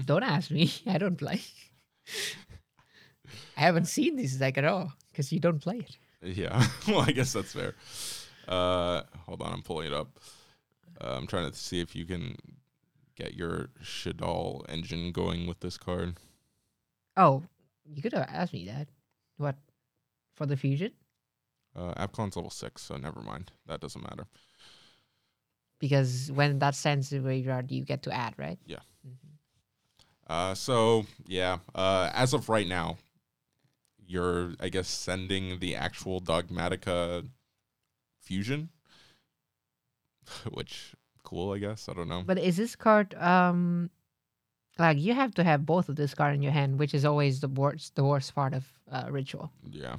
Don't 0.07 0.24
ask 0.24 0.50
me. 0.50 0.72
I 0.87 0.98
don't 0.98 1.16
play. 1.16 1.40
I 3.57 3.61
haven't 3.61 3.87
seen 3.87 4.16
this 4.16 4.35
deck 4.35 4.59
at 4.59 4.64
all 4.64 4.92
because 5.11 5.30
you 5.33 5.38
don't 5.38 5.61
play 5.61 5.78
it. 5.87 5.96
Yeah. 6.37 6.66
well, 6.88 7.00
I 7.00 7.12
guess 7.12 7.33
that's 7.33 7.52
fair. 7.52 7.74
Uh, 8.48 9.02
hold 9.26 9.40
on, 9.42 9.52
I'm 9.52 9.62
pulling 9.62 9.87
it 9.87 9.92
up. 9.92 10.18
Uh, 11.00 11.14
I'm 11.16 11.26
trying 11.28 11.48
to 11.50 11.57
see 11.57 11.80
if 11.80 11.94
you 11.94 12.04
can 12.07 12.35
get 13.16 13.35
your 13.35 13.68
Shaddoll 13.83 14.68
engine 14.68 15.12
going 15.12 15.46
with 15.46 15.61
this 15.61 15.77
card. 15.79 16.18
Oh, 17.16 17.42
you 17.87 18.03
could 18.03 18.12
have 18.12 18.29
asked 18.29 18.53
me 18.53 18.66
that. 18.66 18.88
What? 19.37 19.57
For 20.35 20.46
the 20.46 20.57
fusion? 20.57 20.92
Uh, 21.77 21.94
Apcalon's 21.94 22.37
level 22.37 22.50
six, 22.50 22.83
so 22.83 22.96
never 22.96 23.20
mind. 23.20 23.53
That 23.66 23.81
doesn't 23.81 24.03
matter. 24.03 24.27
Because 25.81 26.31
when 26.33 26.59
that 26.61 26.74
sends 26.74 27.11
the 27.11 27.18
graveyard, 27.18 27.70
you 27.70 27.85
get 27.85 28.03
to 28.05 28.12
add, 28.12 28.35
right? 28.38 28.59
Yeah. 28.66 28.79
Mhm. 29.07 29.16
Uh, 30.27 30.55
so 30.55 31.05
yeah. 31.27 31.59
Uh, 31.74 32.11
as 32.14 32.33
of 32.33 32.48
right 32.48 32.66
now, 32.66 32.96
you're 34.07 34.55
I 34.61 34.68
guess 34.68 34.88
sending 34.88 35.59
the 35.59 35.77
actual 35.77 36.20
Dogmatika 36.20 37.29
fusion, 38.20 38.70
which 40.50 40.94
cool. 41.25 41.53
I 41.53 41.59
guess 41.59 41.89
I 41.89 41.93
don't 41.95 42.09
know. 42.09 42.23
But 42.25 42.39
is 42.39 42.57
this 42.57 42.77
card 42.77 43.15
um 43.15 43.91
like 44.79 44.99
you 44.99 45.15
have 45.15 45.35
to 45.35 45.45
have 45.45 45.65
both 45.67 45.89
of 45.89 45.97
this 45.97 46.15
card 46.15 46.35
in 46.35 46.43
your 46.43 46.53
hand, 46.53 46.79
which 46.79 46.95
is 46.95 47.05
always 47.05 47.41
the 47.41 47.49
worst 47.49 47.95
the 47.97 48.05
worst 48.05 48.35
part 48.35 48.55
of 48.55 48.65
uh, 48.91 49.07
ritual. 49.11 49.51
yeah. 49.71 49.97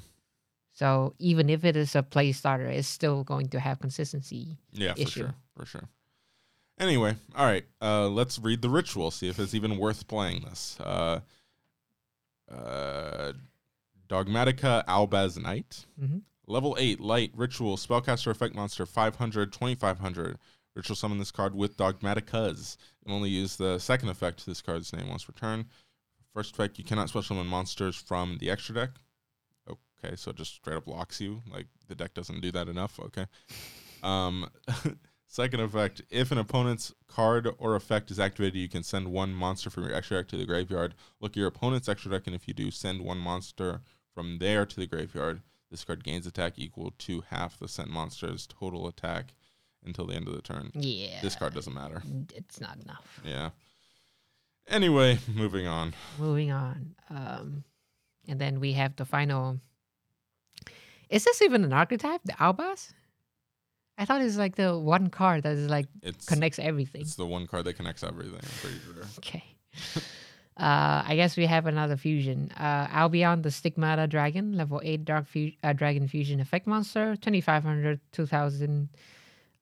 So 0.74 1.14
even 1.20 1.50
if 1.50 1.64
it 1.64 1.76
is 1.78 1.96
a 1.96 2.04
play 2.04 2.34
starter, 2.34 2.66
it's 2.68 2.88
still 2.88 3.24
going 3.24 3.48
to 3.50 3.60
have 3.62 3.80
consistency. 3.80 4.58
Yeah, 4.74 4.94
for 4.96 5.08
sure, 5.08 5.36
for 5.56 5.66
sure. 5.66 5.88
Anyway, 6.78 7.16
all 7.34 7.46
right. 7.46 7.64
Uh, 7.82 8.10
let's 8.10 8.38
read 8.40 8.62
the 8.62 8.68
ritual. 8.70 9.10
See 9.12 9.30
if 9.30 9.40
it's 9.40 9.54
even 9.54 9.78
worth 9.78 10.06
playing 10.08 10.42
this. 10.42 10.78
Uh, 10.82 11.22
uh, 12.52 13.34
Dogmatika 14.10 14.86
Albaz 14.86 15.42
Knight, 15.42 15.86
Mhm. 16.00 16.22
level 16.48 16.76
eight, 16.78 17.00
light 17.00 17.32
ritual 17.36 17.78
spellcaster 17.78 18.28
effect 18.30 18.54
monster 18.54 18.86
500, 18.86 19.52
2500. 19.54 20.38
Ritual 20.76 20.96
summon 20.96 21.20
this 21.20 21.32
card 21.32 21.56
with 21.56 21.78
Dogmatikas. 21.78 22.78
And 23.06 23.14
only 23.14 23.30
use 23.30 23.56
the 23.56 23.80
second 23.80 24.10
effect 24.10 24.40
to 24.40 24.46
this 24.46 24.62
card's 24.62 24.92
name 24.92 25.08
once 25.08 25.28
returned. 25.28 25.66
First 26.34 26.54
effect, 26.54 26.78
you 26.78 26.84
cannot 26.84 27.10
special 27.10 27.36
summon 27.36 27.48
monsters 27.48 27.96
from 27.96 28.38
the 28.40 28.50
extra 28.50 28.76
deck. 28.76 28.90
Okay, 29.70 30.16
so 30.16 30.32
it 30.32 30.38
just 30.38 30.56
straight 30.56 30.76
up 30.76 30.88
locks 30.88 31.22
you. 31.22 31.42
Like 31.50 31.68
the 31.88 31.96
deck 31.96 32.14
doesn't 32.14 32.42
do 32.42 32.52
that 32.52 32.68
enough. 32.68 33.00
Okay. 33.00 33.26
Um, 34.04 34.52
second 35.28 35.62
effect: 35.62 36.04
if 36.12 36.32
an 36.32 36.38
opponent's 36.38 36.94
card 37.08 37.50
or 37.58 37.76
effect 37.76 38.12
is 38.12 38.20
activated, 38.20 38.60
you 38.60 38.70
can 38.70 38.84
send 38.84 39.08
one 39.08 39.34
monster 39.34 39.72
from 39.72 39.84
your 39.86 39.96
extra 39.96 40.18
deck 40.18 40.28
to 40.28 40.38
the 40.38 40.46
graveyard. 40.46 40.94
Look 41.20 41.32
at 41.32 41.38
your 41.38 41.48
opponent's 41.48 41.90
extra 41.90 42.12
deck, 42.12 42.28
and 42.28 42.36
if 42.36 42.48
you 42.48 42.54
do, 42.54 42.70
send 42.70 43.02
one 43.02 43.18
monster 43.18 43.82
from 44.14 44.38
there 44.38 44.64
to 44.64 44.76
the 44.76 44.86
graveyard. 44.86 45.42
This 45.72 45.84
card 45.84 46.04
gains 46.04 46.28
attack 46.28 46.54
equal 46.58 46.94
to 47.00 47.24
half 47.30 47.58
the 47.58 47.68
sent 47.68 47.90
monster's 47.90 48.46
total 48.46 48.88
attack 48.88 49.34
until 49.86 50.06
the 50.08 50.16
end 50.16 50.28
of 50.28 50.36
the 50.36 50.42
turn. 50.42 50.72
Yeah. 50.74 51.22
This 51.22 51.36
card 51.36 51.54
doesn't 51.54 51.74
matter. 51.74 52.02
It's 52.34 52.60
not 52.62 52.78
enough. 52.84 53.20
Yeah. 53.26 53.50
Anyway, 54.68 55.20
moving 55.34 55.68
on. 55.68 55.94
Moving 56.20 56.52
on. 56.52 56.96
Um, 57.10 57.64
and 58.28 58.40
then 58.40 58.60
we 58.60 58.74
have 58.74 58.96
the 58.96 59.06
final. 59.06 59.60
Is 61.10 61.24
this 61.24 61.42
even 61.42 61.64
an 61.64 61.72
archetype? 61.74 62.22
The 62.26 62.34
Albaz? 62.34 62.92
I 63.98 64.06
thought 64.06 64.22
it's 64.22 64.38
like 64.38 64.56
the 64.56 64.78
one 64.78 65.10
card 65.10 65.44
that 65.44 65.54
is 65.54 65.70
like 65.70 65.86
It's 66.02 66.26
connects 66.26 66.60
everything. 66.60 67.02
it's 67.02 67.16
the 67.16 67.26
one 67.26 67.48
card 67.48 67.66
that 67.66 67.76
connects 67.76 68.04
everything. 68.04 68.42
Sure. 68.62 69.04
Okay. 69.20 69.44
Uh, 70.58 71.04
I 71.06 71.18
guess 71.18 71.36
we 71.36 71.46
have 71.48 71.66
another 71.66 71.98
fusion. 71.98 72.50
Uh, 72.58 72.88
Albion, 72.90 73.42
the 73.42 73.52
Stigmata 73.52 74.08
Dragon, 74.08 74.54
level 74.56 74.80
8 74.82 75.04
Dark 75.04 75.28
fu- 75.28 75.52
uh, 75.62 75.74
Dragon 75.74 76.08
Fusion 76.08 76.40
Effect 76.40 76.66
Monster, 76.66 77.18
2500, 77.18 78.00
2000. 78.14 78.88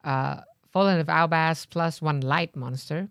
Uh, 0.03 0.41
Fallen 0.71 0.99
of 0.99 1.07
Albaz 1.07 1.69
plus 1.69 2.01
1 2.01 2.21
Light 2.21 2.55
Monster. 2.55 3.07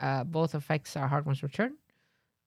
Uh, 0.00 0.24
both 0.24 0.54
effects 0.54 0.96
are 0.96 1.08
hard 1.08 1.24
ones 1.24 1.42
return. 1.42 1.74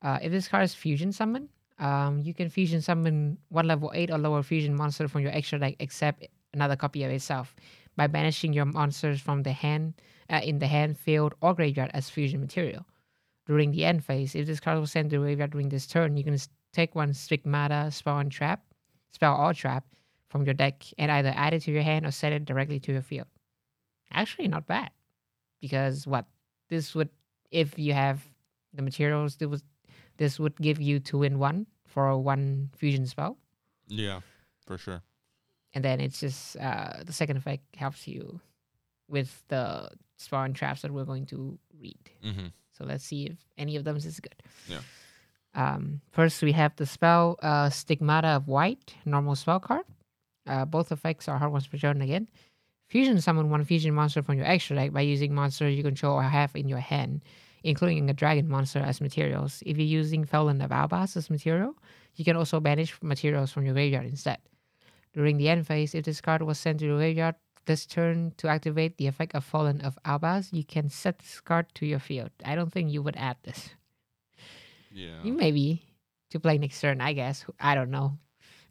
Uh, 0.02 0.20
if 0.22 0.32
this 0.32 0.48
card 0.48 0.64
is 0.64 0.76
Fusion 0.76 1.12
Summon, 1.12 1.50
um, 1.80 2.20
you 2.20 2.34
can 2.34 2.50
Fusion 2.50 2.82
Summon 2.82 3.38
one 3.50 3.68
level 3.68 3.92
8 3.96 4.12
or 4.12 4.18
lower 4.18 4.44
Fusion 4.44 4.76
monster 4.76 5.08
from 5.08 5.22
your 5.22 5.32
extra 5.32 5.60
deck 5.60 5.76
except 5.80 6.28
another 6.54 6.76
copy 6.76 7.04
of 7.04 7.12
itself 7.12 7.56
by 7.96 8.08
banishing 8.08 8.54
your 8.54 8.66
monsters 8.66 9.20
from 9.20 9.44
the 9.44 9.52
hand, 9.52 9.94
uh, 10.30 10.40
in 10.44 10.60
the 10.60 10.68
hand, 10.68 10.98
field, 10.98 11.34
or 11.42 11.54
graveyard 11.54 11.92
as 11.94 12.10
fusion 12.10 12.40
material 12.40 12.86
during 13.48 13.72
the 13.72 13.86
end 13.86 14.06
phase. 14.06 14.36
If 14.36 14.46
this 14.46 14.60
card 14.60 14.80
was 14.80 14.92
sent 14.92 15.10
to 15.10 15.18
the 15.18 15.24
graveyard 15.24 15.52
during 15.52 15.70
this 15.70 15.88
turn, 15.88 16.16
you 16.16 16.24
can 16.24 16.38
take 16.74 16.96
one 16.96 17.14
Stigmata 17.14 17.92
and 18.06 18.32
trap, 18.32 18.64
spell 19.12 19.36
or 19.36 19.54
trap 19.54 19.86
from 20.30 20.44
your 20.44 20.54
deck 20.54 20.84
and 20.98 21.12
either 21.12 21.34
add 21.36 21.54
it 21.54 21.62
to 21.62 21.72
your 21.72 21.82
hand 21.82 22.06
or 22.06 22.12
set 22.12 22.34
it 22.34 22.46
directly 22.46 22.80
to 22.82 22.92
your 22.92 23.02
field. 23.02 23.28
Actually, 24.12 24.48
not 24.48 24.68
bad. 24.68 24.92
Because 25.62 26.06
what 26.06 26.26
this 26.70 26.94
would, 26.96 27.10
if 27.52 27.78
you 27.78 27.94
have 27.94 28.24
the 28.74 28.82
materials, 28.82 29.38
this 29.38 29.48
would, 29.48 29.62
this 30.18 30.40
would 30.40 30.56
give 30.58 30.80
you 30.82 31.00
two 31.00 31.24
in 31.24 31.40
one 31.40 31.68
for 31.86 32.18
one 32.18 32.70
fusion 32.76 33.06
spell. 33.06 33.38
Yeah, 33.88 34.20
for 34.66 34.78
sure. 34.78 35.02
And 35.74 35.84
then 35.84 36.00
it's 36.00 36.20
just 36.20 36.58
uh, 36.58 37.04
the 37.06 37.14
second 37.14 37.38
effect 37.38 37.76
helps 37.76 38.08
you 38.08 38.40
with 39.08 39.44
the 39.48 39.90
spawn 40.18 40.54
traps 40.54 40.82
that 40.82 40.92
we're 40.92 41.06
going 41.06 41.26
to 41.28 41.58
read. 41.80 42.10
Mm-hmm. 42.24 42.48
So 42.78 42.86
let's 42.86 43.04
see 43.04 43.26
if 43.26 43.38
any 43.58 43.76
of 43.76 43.84
them 43.84 43.96
is 43.96 44.20
good. 44.20 44.36
Yeah. 44.68 44.80
Um, 45.54 46.02
first, 46.12 46.42
we 46.44 46.52
have 46.52 46.76
the 46.76 46.86
spell 46.86 47.38
uh, 47.42 47.70
Stigmata 47.70 48.28
of 48.28 48.48
White, 48.48 48.94
normal 49.06 49.36
spell 49.36 49.60
card. 49.60 49.86
Uh, 50.46 50.66
both 50.66 50.92
effects 50.92 51.28
are 51.28 51.38
hard 51.38 51.52
ones 51.52 51.68
per 51.68 51.78
turn 51.78 52.02
again. 52.02 52.30
Fusion 52.88 53.20
summon 53.20 53.50
one 53.50 53.66
fusion 53.66 53.94
monster 53.94 54.24
from 54.24 54.38
your 54.38 54.46
extra 54.46 54.76
deck 54.76 54.94
by 54.94 55.02
using 55.02 55.36
monsters 55.36 55.76
you 55.76 55.84
control 55.84 56.16
or 56.16 56.24
have 56.24 56.56
in 56.56 56.70
your 56.70 56.80
hand, 56.80 57.22
including 57.64 58.10
a 58.10 58.14
dragon 58.14 58.48
monster 58.48 58.80
as 58.80 59.02
materials. 59.02 59.62
If 59.66 59.78
you're 59.78 59.86
using 59.86 60.24
Fallen 60.24 60.62
of 60.62 60.72
Albaz 60.72 61.18
as 61.18 61.30
material, 61.30 61.76
you 62.16 62.24
can 62.24 62.38
also 62.38 62.60
banish 62.62 62.96
materials 63.02 63.52
from 63.52 63.66
your 63.66 63.74
graveyard 63.74 64.06
instead. 64.06 64.38
During 65.14 65.38
the 65.38 65.50
end 65.50 65.68
phase, 65.68 65.94
if 65.94 66.06
this 66.06 66.22
card 66.22 66.42
was 66.44 66.60
sent 66.60 66.80
to 66.80 66.88
the 66.88 66.96
graveyard 66.96 67.36
this 67.66 67.86
turn 67.86 68.32
to 68.38 68.48
activate 68.48 68.96
the 68.96 69.08
effect 69.08 69.36
of 69.36 69.44
Fallen 69.44 69.82
of 69.82 70.00
Albaz, 70.06 70.54
you 70.54 70.64
can 70.64 70.90
set 70.90 71.20
this 71.20 71.42
card 71.42 71.66
to 71.76 71.86
your 71.86 72.00
field. 72.00 72.32
I 72.46 72.56
don't 72.56 72.72
think 72.72 72.92
you 72.92 73.02
would 73.02 73.18
add 73.18 73.36
this. 73.44 73.72
Yeah. 74.94 75.22
You 75.24 75.34
maybe 75.34 75.84
to 76.32 76.40
play 76.40 76.58
next 76.58 76.80
turn, 76.80 77.02
I 77.02 77.12
guess. 77.12 77.46
I 77.60 77.76
don't 77.76 77.92
know. 77.92 78.18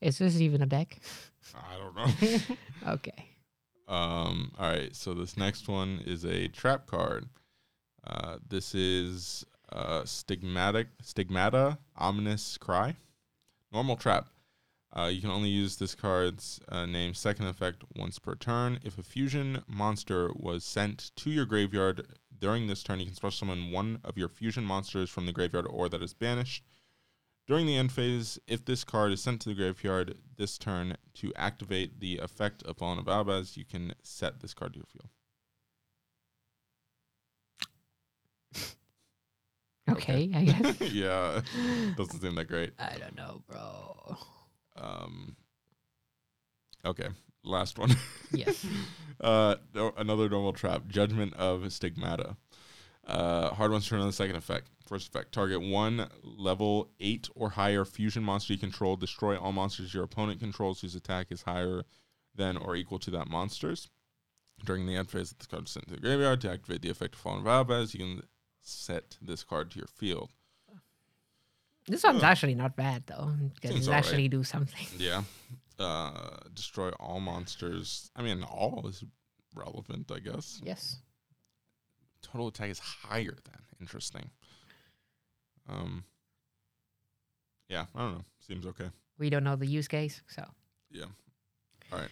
Is 0.00 0.18
this 0.18 0.40
even 0.40 0.62
a 0.62 0.66
deck? 0.66 0.98
I 1.55 1.76
don't 1.79 1.94
know. 1.94 2.57
okay. 2.94 3.36
Um, 3.88 4.52
all 4.58 4.71
right, 4.71 4.94
so 4.94 5.15
this 5.15 5.37
next 5.37 5.69
one 5.69 6.02
is 6.04 6.25
a 6.25 6.48
trap 6.48 6.87
card. 6.87 7.29
Uh, 8.04 8.38
this 8.48 8.75
is 8.75 9.44
uh, 9.73 10.02
stigmatic 10.02 10.87
stigmata 11.02 11.79
ominous 11.96 12.58
cry. 12.58 12.96
Normal 13.73 13.96
trap. 13.96 14.29
Uh, 14.96 15.06
you 15.06 15.21
can 15.21 15.31
only 15.31 15.50
use 15.50 15.77
this 15.77 15.94
card's 15.94 16.60
uh, 16.69 16.87
name 16.87 17.13
second 17.13 17.46
effect 17.46 17.85
once 17.96 18.19
per 18.19 18.35
turn. 18.35 18.79
If 18.83 18.98
a 18.98 19.02
fusion 19.02 19.63
monster 19.69 20.31
was 20.35 20.65
sent 20.65 21.10
to 21.17 21.31
your 21.31 21.44
graveyard 21.44 22.06
during 22.38 22.67
this 22.67 22.83
turn, 22.83 23.00
you 23.00 23.06
can 23.06 23.15
special 23.15 23.46
summon 23.46 23.71
one 23.73 23.98
of 24.04 24.17
your 24.17 24.29
fusion 24.29 24.65
monsters 24.65 25.10
from 25.10 25.27
the 25.27 25.33
graveyard 25.33 25.67
or 25.69 25.88
that 25.88 26.02
is 26.02 26.15
banished. 26.15 26.65
During 27.47 27.67
the 27.67 27.77
end 27.77 27.92
phase, 27.92 28.38
if 28.49 28.65
this 28.65 28.83
card 28.83 29.13
is 29.13 29.23
sent 29.23 29.40
to 29.42 29.49
the 29.51 29.55
graveyard 29.55 30.19
this 30.37 30.59
turn 30.59 30.97
to 31.15 31.33
activate 31.37 32.01
the 32.01 32.19
effect 32.19 32.63
of 32.65 32.77
Fallen 32.79 32.99
of 32.99 33.05
Albaz, 33.07 33.57
you 33.57 33.65
can 33.65 33.94
set 34.03 34.40
this 34.40 34.53
card 34.53 34.73
to 34.75 34.79
your 34.81 34.87
field. 34.87 35.09
Okay, 39.88 40.33
I 40.35 40.42
guess. 40.47 40.81
yeah, 40.92 41.42
doesn't 41.97 42.21
seem 42.21 42.35
that 42.35 42.49
great. 42.49 42.73
I 42.77 42.97
don't 42.99 43.15
know, 43.17 43.40
bro. 43.49 44.17
Um, 44.77 45.37
okay, 46.85 47.07
last 47.44 47.79
one. 47.79 47.94
Yes. 48.33 48.67
uh, 49.21 49.55
another 49.97 50.29
normal 50.29 50.53
trap. 50.55 50.88
Judgment 50.88 51.35
of 51.35 51.73
Stigmata. 51.73 52.37
Uh, 53.07 53.51
hard 53.51 53.71
ones 53.71 53.87
turn 53.87 54.01
on 54.01 54.09
the 54.09 54.13
second 54.13 54.35
effect. 54.35 54.67
First 54.87 55.08
effect: 55.08 55.32
target 55.32 55.60
one 55.60 56.08
level 56.22 56.90
eight 57.00 57.28
or 57.34 57.50
higher 57.50 57.84
fusion 57.84 58.22
monster 58.22 58.52
you 58.52 58.58
control. 58.58 58.96
Destroy 58.96 59.37
all 59.37 59.52
monsters 59.52 59.92
your 59.92 60.04
opponent 60.04 60.38
controls 60.40 60.80
whose 60.80 60.94
attack 60.94 61.26
is 61.30 61.42
higher 61.42 61.82
than 62.34 62.56
or 62.56 62.76
equal 62.76 62.98
to 63.00 63.10
that 63.10 63.28
monster's. 63.28 63.88
During 64.64 64.87
the 64.87 64.96
end 64.96 65.10
phase, 65.10 65.32
this 65.32 65.46
card 65.46 65.66
is 65.66 65.72
sent 65.72 65.88
to 65.88 65.94
the 65.94 66.00
graveyard 66.00 66.40
to 66.42 66.50
activate 66.50 66.82
the 66.82 66.88
effect 66.90 67.14
of 67.14 67.20
Fallen 67.20 67.40
of 67.40 67.46
Albaz. 67.46 67.92
You 67.94 68.00
can 68.00 68.22
set 68.62 69.18
this 69.20 69.42
card 69.44 69.70
to 69.72 69.78
your 69.78 69.88
field. 69.88 70.30
This 71.88 72.02
one's 72.02 72.20
Huh. 72.22 72.26
actually 72.28 72.54
not 72.54 72.74
bad 72.76 73.04
though, 73.06 73.32
because 73.54 73.87
it 73.87 73.92
actually 73.92 74.28
do 74.28 74.42
something. 74.44 74.87
Yeah. 74.98 75.22
Uh, 75.78 76.38
destroy 76.54 76.88
all 76.98 77.20
monsters. 77.20 78.10
I 78.16 78.22
mean, 78.22 78.42
all 78.42 78.87
is 78.88 79.04
relevant, 79.54 80.10
I 80.10 80.20
guess. 80.20 80.58
Yes. 80.64 80.96
Total 82.22 82.48
attack 82.48 82.70
is 82.70 82.78
higher 82.78 83.37
than. 83.44 83.60
Interesting. 83.80 84.30
Um. 85.69 86.04
Yeah, 87.69 87.87
I 87.94 87.98
don't 88.00 88.12
know. 88.14 88.25
Seems 88.40 88.67
okay. 88.67 88.90
We 89.19 89.31
don't 89.31 89.42
know 89.44 89.56
the 89.56 89.67
use 89.67 89.88
case, 89.88 90.23
so 90.29 90.44
Yeah. 90.90 91.06
All 91.92 91.98
right. 91.98 92.10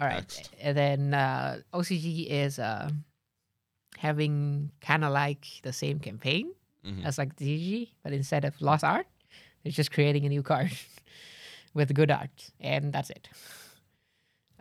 all 0.00 0.06
right. 0.06 0.14
Next. 0.16 0.50
And 0.60 0.76
then 0.76 1.14
uh, 1.14 1.60
OCG 1.72 2.26
is 2.28 2.58
uh, 2.58 2.90
having 3.98 4.70
kind 4.80 5.04
of 5.04 5.12
like 5.12 5.46
the 5.62 5.72
same 5.72 5.98
campaign 6.00 6.52
Mhm. 6.84 7.04
as 7.06 7.16
like 7.16 7.34
DG, 7.36 7.88
but 8.02 8.12
instead 8.12 8.44
of 8.44 8.60
lost 8.60 8.84
art, 8.84 9.06
it's 9.64 9.74
just 9.74 9.90
creating 9.90 10.26
a 10.26 10.28
new 10.28 10.42
card 10.42 10.70
with 11.74 11.94
good 11.94 12.10
art, 12.10 12.50
and 12.60 12.92
that's 12.92 13.08
it. 13.08 13.28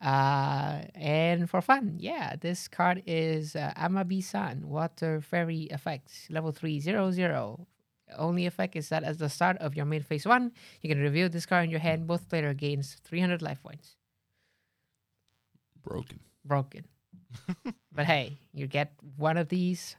Uh, 0.01 0.83
and 0.95 1.49
for 1.49 1.61
fun, 1.61 1.95
yeah, 1.99 2.35
this 2.39 2.67
card 2.67 3.03
is 3.05 3.55
uh, 3.55 3.73
Amabi-san, 3.77 4.67
Water 4.67 5.21
Fairy 5.21 5.67
Effect, 5.71 6.11
level 6.29 6.51
3, 6.51 6.79
zero, 6.79 7.11
zero. 7.11 7.67
Only 8.17 8.45
effect 8.45 8.75
is 8.75 8.89
that 8.89 9.03
at 9.03 9.19
the 9.19 9.29
start 9.29 9.57
of 9.57 9.75
your 9.75 9.85
main 9.85 10.03
phase 10.03 10.25
1, 10.25 10.51
you 10.81 10.89
can 10.89 10.99
reveal 10.99 11.29
this 11.29 11.45
card 11.45 11.65
in 11.65 11.69
your 11.69 11.79
hand. 11.79 12.07
Both 12.07 12.29
player 12.29 12.53
gains 12.53 12.97
300 13.03 13.41
life 13.41 13.61
points. 13.61 13.95
Broken. 15.83 16.19
Broken. 16.45 16.85
but 17.91 18.05
hey, 18.05 18.37
you 18.53 18.67
get 18.67 18.93
one 19.17 19.37
of 19.37 19.49
these 19.49 19.95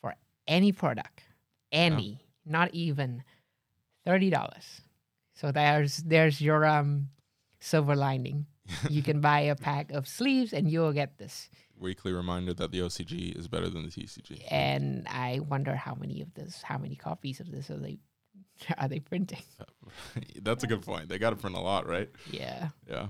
for 0.00 0.14
any 0.46 0.72
product. 0.72 1.22
Any. 1.72 2.20
Not 2.46 2.72
even 2.74 3.24
$30. 4.06 4.80
So 5.34 5.50
there's 5.50 5.98
there's 5.98 6.40
your 6.40 6.64
um 6.64 7.08
silver 7.60 7.96
lining. 7.96 8.46
You 8.88 9.02
can 9.02 9.20
buy 9.20 9.40
a 9.40 9.54
pack 9.54 9.92
of 9.92 10.08
sleeves 10.08 10.52
and 10.52 10.70
you'll 10.70 10.92
get 10.92 11.18
this. 11.18 11.48
Weekly 11.78 12.12
reminder 12.12 12.54
that 12.54 12.70
the 12.70 12.80
OCG 12.80 13.36
is 13.36 13.48
better 13.48 13.68
than 13.68 13.82
the 13.82 13.88
TCG. 13.88 14.42
And 14.50 15.06
I 15.08 15.40
wonder 15.40 15.74
how 15.74 15.94
many 15.94 16.22
of 16.22 16.32
this, 16.34 16.62
how 16.62 16.78
many 16.78 16.96
copies 16.96 17.40
of 17.40 17.50
this 17.50 17.70
are 17.70 17.78
they 17.78 17.98
are 18.78 18.88
they 18.88 19.00
printing? 19.00 19.42
That's 20.42 20.64
a 20.64 20.66
good 20.66 20.82
point. 20.82 21.08
They 21.08 21.18
got 21.18 21.30
to 21.30 21.36
print 21.36 21.56
a 21.56 21.60
lot, 21.60 21.88
right? 21.88 22.10
Yeah. 22.30 22.68
Yeah. 22.88 23.08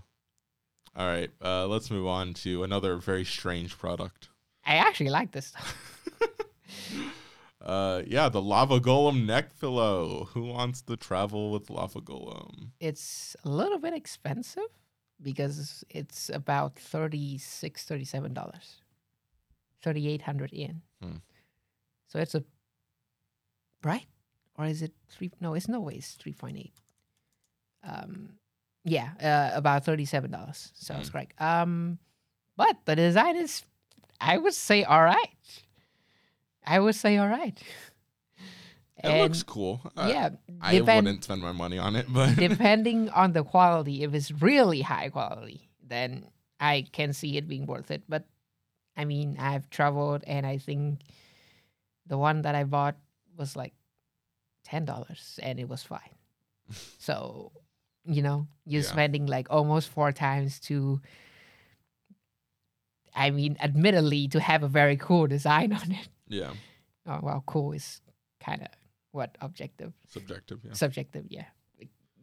All 0.96 1.06
right. 1.06 1.30
Uh, 1.42 1.66
let's 1.66 1.90
move 1.90 2.06
on 2.06 2.34
to 2.34 2.62
another 2.62 2.96
very 2.96 3.24
strange 3.24 3.76
product. 3.78 4.28
I 4.64 4.76
actually 4.76 5.10
like 5.10 5.32
this 5.32 5.46
stuff. 5.46 5.90
Uh, 7.64 8.02
yeah, 8.06 8.28
the 8.28 8.42
Lava 8.42 8.78
Golem 8.78 9.24
neck 9.24 9.58
pillow. 9.58 10.28
Who 10.34 10.42
wants 10.42 10.82
to 10.82 10.98
travel 10.98 11.50
with 11.50 11.70
Lava 11.70 12.00
Golem? 12.02 12.72
It's 12.78 13.34
a 13.42 13.48
little 13.48 13.78
bit 13.78 13.94
expensive 13.94 14.68
because 15.24 15.82
it's 15.90 16.28
about 16.30 16.76
36 16.76 17.84
$37. 17.84 18.60
3800 19.82 20.52
yen. 20.52 20.82
Hmm. 21.02 21.16
So 22.06 22.18
it's 22.18 22.34
a 22.34 22.44
right? 23.82 24.06
Or 24.56 24.66
is 24.66 24.82
it 24.82 24.92
three 25.08 25.30
no, 25.40 25.54
it's 25.54 25.68
no 25.68 25.80
way 25.80 25.94
it's 25.94 26.16
3.8. 26.16 26.70
Um 27.82 28.34
yeah, 28.86 29.10
uh, 29.22 29.56
about 29.56 29.84
$37. 29.86 30.70
So 30.74 30.94
it's 30.94 31.08
Hmm. 31.08 31.12
correct. 31.12 31.40
Um 31.40 31.98
but 32.56 32.76
the 32.84 32.94
design 32.96 33.36
is 33.36 33.62
I 34.20 34.38
would 34.38 34.54
say 34.54 34.84
all 34.84 35.02
right. 35.02 35.62
I 36.66 36.78
would 36.80 36.94
say 36.94 37.16
all 37.18 37.28
right. 37.28 37.58
It 39.02 39.20
looks 39.22 39.42
cool. 39.42 39.80
I- 39.96 40.08
yeah, 40.10 40.28
I 40.60 40.78
depend- 40.78 41.06
wouldn't 41.06 41.24
spend 41.24 41.42
my 41.42 41.52
money 41.52 41.78
on 41.78 41.96
it, 41.96 42.06
but 42.08 42.36
depending 42.38 43.08
on 43.10 43.32
the 43.32 43.42
quality, 43.42 44.02
if 44.02 44.14
it's 44.14 44.30
really 44.30 44.82
high 44.82 45.08
quality, 45.10 45.68
then 45.82 46.28
I 46.60 46.86
can 46.92 47.12
see 47.12 47.36
it 47.36 47.48
being 47.48 47.66
worth 47.66 47.90
it. 47.90 48.04
But 48.08 48.24
I 48.96 49.04
mean, 49.04 49.36
I've 49.38 49.68
traveled 49.70 50.22
and 50.26 50.46
I 50.46 50.58
think 50.58 51.00
the 52.06 52.16
one 52.18 52.42
that 52.42 52.54
I 52.54 52.64
bought 52.64 52.96
was 53.36 53.56
like 53.56 53.74
ten 54.64 54.84
dollars 54.84 55.40
and 55.42 55.58
it 55.58 55.68
was 55.68 55.82
fine. 55.82 56.14
so, 56.98 57.50
you 58.04 58.22
know, 58.22 58.46
you're 58.64 58.82
Yeah. 58.82 58.88
spending 58.88 59.26
like 59.26 59.48
almost 59.50 59.88
four 59.88 60.12
times 60.12 60.60
to 60.70 61.00
I 63.16 63.30
mean, 63.30 63.56
admittedly, 63.60 64.28
to 64.28 64.40
have 64.40 64.62
a 64.62 64.68
very 64.68 64.96
cool 64.96 65.26
design 65.26 65.72
on 65.72 65.92
it. 65.92 66.08
yeah, 66.28 66.52
Oh 67.06 67.20
well, 67.22 67.42
cool 67.46 67.72
is 67.72 68.00
kind 68.40 68.62
of 68.62 68.68
what 69.14 69.36
objective, 69.40 69.92
subjective. 70.08 70.58
Yeah, 70.64 70.72
subjective, 70.74 71.24
yeah. 71.28 71.46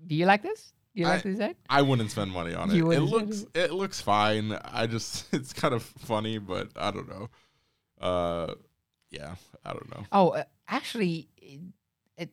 Do 0.07 0.15
you 0.15 0.25
like 0.25 0.43
this? 0.43 0.73
Do 0.93 1.01
you 1.01 1.07
like 1.07 1.19
I- 1.19 1.23
the 1.23 1.29
design? 1.29 1.55
I 1.69 1.81
wouldn't 1.81 2.11
spend 2.11 2.31
money 2.31 2.53
on 2.53 2.69
it. 2.69 2.75
You 2.75 2.91
It 2.91 2.99
wouldn't 2.99 3.11
looks 3.11 3.45
it 3.55 3.71
looks 3.71 4.01
fine. 4.01 4.51
I 4.81 4.87
just 4.87 5.33
it's 5.37 5.53
kind 5.53 5.73
of 5.73 5.83
funny, 5.83 6.37
but 6.37 6.67
I 6.75 6.91
don't 6.91 7.07
know. 7.07 7.29
Uh, 7.99 8.55
yeah, 9.09 9.35
I 9.63 9.71
don't 9.73 9.89
know. 9.93 10.03
Oh, 10.11 10.29
uh, 10.29 10.43
actually, 10.67 11.29
it, 11.37 11.59
it 12.17 12.29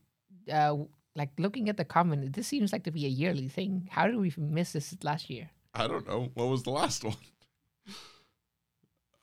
uh, 0.53 0.77
like 1.15 1.31
looking 1.39 1.69
at 1.69 1.77
the 1.77 1.85
comment, 1.85 2.33
this 2.33 2.47
seems 2.47 2.73
like 2.73 2.85
to 2.85 2.91
be 2.91 3.05
a 3.07 3.09
yearly 3.23 3.49
thing. 3.49 3.89
How 3.93 4.07
did 4.07 4.17
we 4.17 4.33
miss 4.39 4.73
this 4.73 4.97
last 5.05 5.29
year? 5.31 5.51
I 5.75 5.87
don't 5.87 6.07
know. 6.09 6.31
What 6.35 6.49
was 6.49 6.63
the 6.65 6.71
last 6.71 7.05
one? 7.11 7.17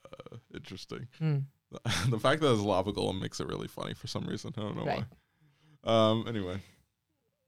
Uh, 0.06 0.38
interesting. 0.54 1.08
Hmm. 1.20 1.38
The 2.10 2.20
fact 2.20 2.42
that 2.42 2.54
it's 2.54 2.62
lava 2.62 2.94
golem 2.94 3.20
makes 3.20 3.40
it 3.42 3.48
really 3.48 3.68
funny 3.68 3.94
for 3.96 4.08
some 4.08 4.26
reason. 4.26 4.54
I 4.58 4.62
don't 4.62 4.78
know 4.78 4.86
Right. 4.86 5.00
why. 5.00 5.06
Um. 5.86 6.26
Anyway, 6.28 6.62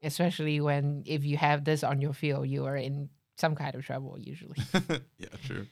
Especially 0.03 0.61
when 0.61 1.03
if 1.05 1.25
you 1.25 1.37
have 1.37 1.63
this 1.63 1.83
on 1.83 2.01
your 2.01 2.13
field, 2.13 2.47
you 2.47 2.65
are 2.65 2.77
in 2.77 3.09
some 3.37 3.55
kind 3.55 3.75
of 3.75 3.85
trouble 3.85 4.17
usually. 4.19 4.57
yeah, 5.17 5.29
true. 5.45 5.65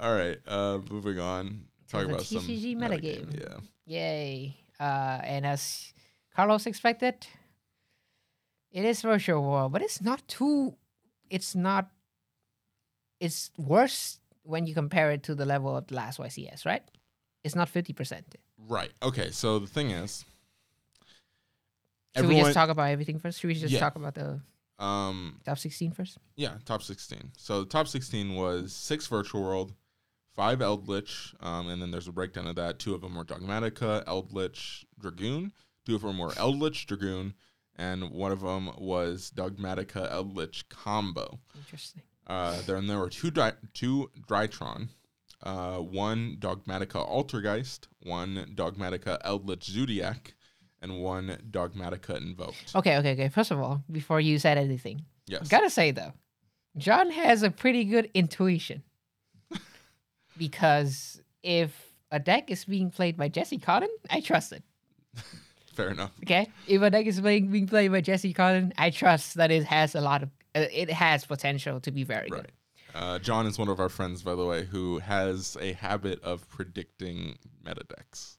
All 0.00 0.14
right. 0.14 0.38
Uh, 0.46 0.78
moving 0.90 1.18
on. 1.18 1.64
Talk 1.88 2.04
about 2.04 2.22
some 2.22 2.42
TCG 2.42 2.76
metagame. 2.76 3.26
metagame. 3.26 3.40
Yeah. 3.40 3.56
Yay! 3.86 4.56
Uh, 4.78 5.18
and 5.24 5.46
as 5.46 5.92
Carlos 6.36 6.66
expected, 6.66 7.26
it 8.70 8.84
is 8.84 9.02
virtual 9.02 9.42
world, 9.42 9.72
but 9.72 9.82
it's 9.82 10.02
not 10.02 10.26
too. 10.28 10.74
It's 11.30 11.54
not. 11.54 11.90
It's 13.20 13.50
worse 13.56 14.20
when 14.42 14.66
you 14.66 14.74
compare 14.74 15.10
it 15.10 15.22
to 15.24 15.34
the 15.34 15.46
level 15.46 15.76
of 15.76 15.86
the 15.86 15.94
last 15.94 16.18
YCS, 16.18 16.66
right? 16.66 16.82
It's 17.42 17.54
not 17.54 17.68
fifty 17.68 17.92
percent. 17.92 18.36
Right. 18.58 18.92
Okay. 19.02 19.30
So 19.30 19.58
the 19.58 19.66
thing 19.66 19.90
is, 19.90 20.24
Should 22.18 22.28
we 22.28 22.36
just 22.36 22.54
talk 22.54 22.68
about 22.68 22.90
everything 22.90 23.18
first? 23.18 23.40
Should 23.40 23.48
we 23.48 23.54
just 23.54 23.72
Yeah. 23.72 23.80
talk 23.80 23.96
about 23.96 24.14
the 24.14 24.40
um 24.78 25.40
top 25.44 25.58
16 25.58 25.92
first? 25.92 26.18
Yeah, 26.36 26.58
top 26.64 26.82
16. 26.82 27.32
So 27.36 27.60
the 27.60 27.66
top 27.66 27.88
16 27.88 28.34
was 28.34 28.72
six 28.72 29.06
Virtual 29.06 29.42
World, 29.42 29.74
five 30.36 30.62
Eldritch, 30.62 31.34
um, 31.40 31.68
and 31.68 31.82
then 31.82 31.90
there's 31.90 32.06
a 32.08 32.12
breakdown 32.12 32.46
of 32.46 32.56
that. 32.56 32.78
Two 32.78 32.94
of 32.94 33.00
them 33.00 33.16
were 33.16 33.24
Dogmatika, 33.24 34.04
Eldritch, 34.06 34.86
Dragoon. 35.00 35.52
Two 35.84 35.96
of 35.96 36.02
them 36.02 36.18
were 36.18 36.32
Eldritch, 36.36 36.86
Dragoon, 36.86 37.34
and 37.76 38.10
one 38.10 38.30
of 38.30 38.40
them 38.40 38.70
was 38.78 39.32
Dogmatika, 39.34 40.10
Eldritch 40.12 40.68
combo. 40.68 41.40
Interesting. 41.56 42.02
Uh, 42.26 42.60
there 42.66 42.76
and 42.76 42.88
there 42.90 42.98
were 42.98 43.08
two 43.08 43.30
Dry, 43.30 43.54
two 43.72 44.10
Drytron, 44.28 44.88
uh, 45.42 45.78
one 45.78 46.36
Dogmatika 46.38 47.08
Altergeist, 47.08 47.88
one 48.02 48.52
Dogmatika 48.54 49.18
Eldritch 49.24 49.64
Zoodiac, 49.64 50.34
and 50.82 51.00
one 51.00 51.38
Dogmatika 51.50 52.16
Invoked. 52.16 52.74
Okay, 52.76 52.96
okay, 52.98 53.12
okay. 53.12 53.28
First 53.28 53.50
of 53.50 53.58
all, 53.60 53.82
before 53.90 54.20
you 54.20 54.38
said 54.38 54.58
anything, 54.58 55.04
Yes. 55.26 55.48
gotta 55.48 55.70
say 55.70 55.90
though, 55.90 56.12
John 56.76 57.10
has 57.10 57.42
a 57.42 57.50
pretty 57.50 57.84
good 57.84 58.10
intuition. 58.14 58.82
because 60.36 61.20
if 61.42 61.92
a 62.10 62.18
deck 62.18 62.50
is 62.50 62.64
being 62.64 62.90
played 62.90 63.16
by 63.16 63.28
Jesse 63.28 63.58
Cotton, 63.58 63.90
I 64.10 64.20
trust 64.20 64.52
it. 64.52 64.62
Fair 65.74 65.90
enough. 65.90 66.10
Okay, 66.24 66.48
if 66.66 66.82
a 66.82 66.90
deck 66.90 67.06
is 67.06 67.20
being, 67.20 67.48
being 67.48 67.66
played 67.66 67.92
by 67.92 68.00
Jesse 68.00 68.32
Cotton, 68.32 68.72
I 68.78 68.90
trust 68.90 69.34
that 69.34 69.50
it 69.50 69.64
has 69.64 69.94
a 69.94 70.00
lot 70.00 70.22
of, 70.22 70.30
uh, 70.54 70.64
it 70.72 70.90
has 70.90 71.24
potential 71.24 71.80
to 71.80 71.90
be 71.90 72.04
very 72.04 72.28
Right. 72.30 72.42
good. 72.42 72.52
Uh, 72.94 73.18
John 73.18 73.46
is 73.46 73.58
one 73.58 73.68
of 73.68 73.78
our 73.78 73.88
friends, 73.90 74.22
by 74.22 74.34
the 74.34 74.44
way, 74.44 74.64
who 74.64 74.98
has 74.98 75.56
a 75.60 75.74
habit 75.74 76.20
of 76.22 76.48
predicting 76.48 77.36
meta 77.64 77.82
decks. 77.88 78.38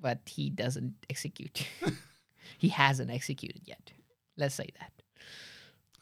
But 0.00 0.20
he 0.26 0.50
doesn't 0.50 0.94
execute. 1.10 1.66
he 2.58 2.68
hasn't 2.68 3.10
executed 3.10 3.62
yet. 3.64 3.92
Let's 4.36 4.54
say 4.54 4.68
that. 4.78 4.92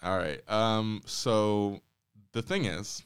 All 0.03 0.18
right. 0.18 0.41
Um. 0.51 1.03
So 1.07 1.80
the 2.32 2.43
thing 2.43 2.64
is, 2.66 3.03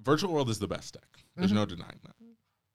Virtual 0.00 0.32
World 0.32 0.50
is 0.50 0.58
the 0.58 0.68
best 0.68 0.94
deck. 0.94 1.24
There's 1.36 1.52
Mhm. 1.52 1.56
no 1.56 1.66
denying 1.66 2.00
that. 2.04 2.14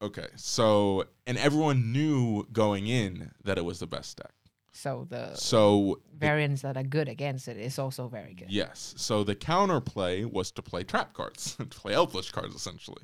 Okay, 0.04 0.28
so 0.36 1.06
and 1.28 1.38
everyone 1.38 1.92
knew 1.92 2.48
going 2.52 2.88
in 2.88 3.32
that 3.44 3.58
it 3.60 3.66
was 3.66 3.80
the 3.80 3.86
best 3.88 4.18
deck. 4.18 4.34
So 4.74 5.06
the 5.10 5.36
So 5.36 6.02
the- 6.12 6.18
variants 6.18 6.64
that 6.64 6.76
are 6.78 6.84
good 6.84 7.08
against 7.08 7.48
it 7.48 7.58
is 7.58 7.78
also 7.78 8.08
very 8.08 8.34
good. 8.34 8.52
yes, 8.52 8.96
so 8.98 9.24
the 9.24 9.36
counterplay 9.36 10.26
was 10.26 10.50
to 10.54 10.62
play 10.64 10.84
trap 10.84 11.14
cards, 11.14 11.56
to 11.58 11.66
play 11.66 11.94
Elvish 11.94 12.32
cards 12.32 12.56
essentially. 12.56 13.04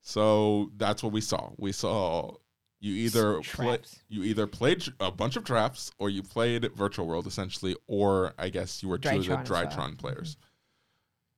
So 0.00 0.70
that's 0.76 1.02
what 1.02 1.12
we 1.12 1.20
saw. 1.20 1.50
We 1.56 1.72
saw 1.72 2.36
you 2.80 2.94
either 2.94 3.40
play, 3.40 3.78
you 4.08 4.22
either 4.22 4.46
played 4.46 4.84
a 5.00 5.10
bunch 5.10 5.36
of 5.36 5.44
traps 5.44 5.90
or 5.98 6.10
you 6.10 6.22
played 6.22 6.70
Virtual 6.74 7.06
World 7.06 7.26
essentially, 7.26 7.76
or 7.86 8.34
I 8.38 8.50
guess 8.50 8.82
you 8.82 8.88
were 8.88 8.98
two 8.98 9.08
of 9.08 9.26
the 9.26 9.30
Drytron 9.34 9.50
well. 9.50 9.66
Drytron 9.66 9.98
players. 9.98 10.36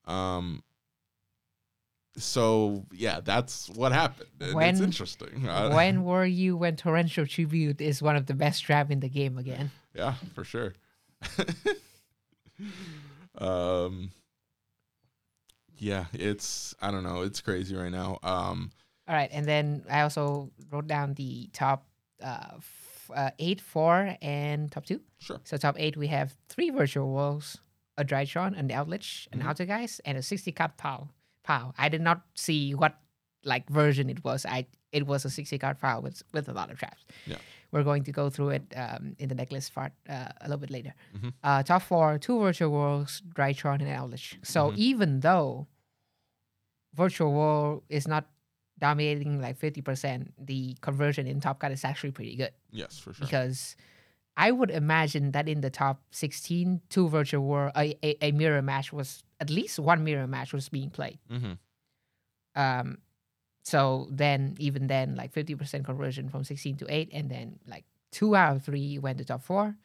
Um. 0.07 0.63
So 2.17 2.85
yeah, 2.93 3.21
that's 3.21 3.71
what 3.71 3.93
happened. 3.93 4.29
and 4.41 4.61
it's 4.63 4.81
interesting. 4.81 5.47
When 5.73 6.05
were 6.05 6.27
you 6.27 6.57
when 6.57 6.77
Torrential 6.77 7.27
Tribute 7.27 7.81
is 7.81 8.03
one 8.03 8.17
of 8.17 8.27
the 8.27 8.35
best 8.35 8.65
trap 8.65 8.91
in 8.91 9.01
the 9.01 9.09
game 9.09 9.39
again? 9.39 9.71
Yeah, 9.95 10.15
for 10.35 10.45
sure. 10.45 10.75
um 13.39 14.11
yeah, 15.81 16.05
it's 16.13 16.75
I 16.81 16.91
don't 16.91 17.03
know, 17.03 17.23
it's 17.23 17.41
crazy 17.41 17.75
right 17.75 17.91
now. 17.93 18.19
Um 18.23 18.71
All 19.09 19.15
right, 19.17 19.31
and 19.33 19.47
then 19.47 19.83
I 19.91 20.03
also 20.03 20.51
wrote 20.71 20.87
down 20.87 21.15
the 21.15 21.49
top 21.53 21.87
uh, 22.23 22.59
f- 22.59 23.11
uh, 23.17 23.31
eight, 23.41 23.61
four, 23.61 24.15
and 24.23 24.71
top 24.71 24.85
two. 24.87 25.01
sure. 25.19 25.41
So 25.45 25.57
top 25.57 25.75
eight, 25.79 25.97
we 25.97 26.07
have 26.09 26.37
three 26.49 26.71
virtual 26.71 27.11
walls, 27.11 27.57
a 27.97 28.05
Drytron, 28.05 28.57
an 28.59 28.69
Eldlich, 28.69 29.27
an 29.33 29.41
Mhm. 29.41 29.47
Altergeist, 29.49 30.01
and 30.05 30.17
a 30.19 30.23
60 30.23 30.53
card 30.53 30.77
POW. 30.77 31.09
POW. 31.43 31.73
I 31.79 31.89
did 31.89 32.03
not 32.03 32.21
see 32.37 32.75
what 32.75 32.95
like 33.43 33.69
version 33.71 34.11
it 34.11 34.23
was. 34.23 34.45
I 34.47 34.67
it 34.93 35.07
was 35.07 35.25
a 35.25 35.31
60 35.31 35.59
card 35.59 35.79
POW 35.81 36.01
with 36.01 36.23
with 36.33 36.49
a 36.49 36.53
lot 36.53 36.71
of 36.71 36.79
traps. 36.79 37.03
Yeah. 37.27 37.39
We're 37.73 37.85
going 37.85 38.05
to 38.05 38.13
go 38.13 38.31
through 38.31 38.51
it 38.51 38.65
um, 38.77 39.15
in 39.19 39.29
the 39.29 39.35
necklace 39.35 39.71
part 39.71 39.93
uh, 40.09 40.29
a 40.41 40.45
little 40.49 40.59
bit 40.59 40.71
later. 40.71 40.95
Mhm. 41.17 41.33
Uh, 41.43 41.63
top 41.63 41.83
four, 41.83 42.19
two 42.19 42.39
virtual 42.41 42.71
worlds, 42.73 43.23
Drytron, 43.35 43.81
and 43.81 43.89
Eldlich. 43.89 44.39
So 44.45 44.71
Mhm. 44.71 44.77
even 44.77 45.21
though 45.21 45.67
virtual 46.95 47.33
world 47.33 47.83
is 47.89 48.09
not 48.09 48.27
dominating 48.79 49.41
like 49.41 49.57
50%, 49.59 50.33
the 50.39 50.75
conversion 50.81 51.27
in 51.27 51.41
top 51.41 51.61
card 51.61 51.73
is 51.73 51.85
actually 51.85 52.11
pretty 52.13 52.35
good 52.37 52.53
Yes, 52.73 52.99
for 52.99 53.13
sure. 53.13 53.25
because 53.27 53.77
I 54.37 54.51
would 54.53 54.71
imagine 54.71 55.33
that 55.33 55.49
in 55.49 55.61
the 55.61 55.71
top 55.71 56.03
16, 56.13 56.81
two 56.89 57.09
virtual 57.09 57.45
world, 57.45 57.73
a, 57.77 57.95
a, 58.03 58.17
a 58.29 58.33
mirror 58.33 58.63
match 58.63 58.93
was 58.93 59.23
at 59.39 59.51
least 59.51 59.79
one 59.79 60.03
mirror 60.03 60.27
match 60.27 60.53
was 60.53 60.69
being 60.69 60.91
played. 60.91 61.19
hmm 61.29 61.53
Um, 62.57 62.99
so 63.71 64.09
then, 64.11 64.57
even 64.59 64.87
then, 64.91 65.15
like 65.15 65.31
50% 65.33 65.85
conversion 65.85 66.29
from 66.29 66.43
16 66.43 66.77
to 66.83 66.87
8, 66.91 67.11
and 67.13 67.31
then 67.31 67.59
like 67.67 67.85
two 68.11 68.35
out 68.35 68.57
of 68.57 68.63
three 68.67 68.99
went 68.99 69.19
to 69.19 69.25
top 69.25 69.43
four. 69.43 69.77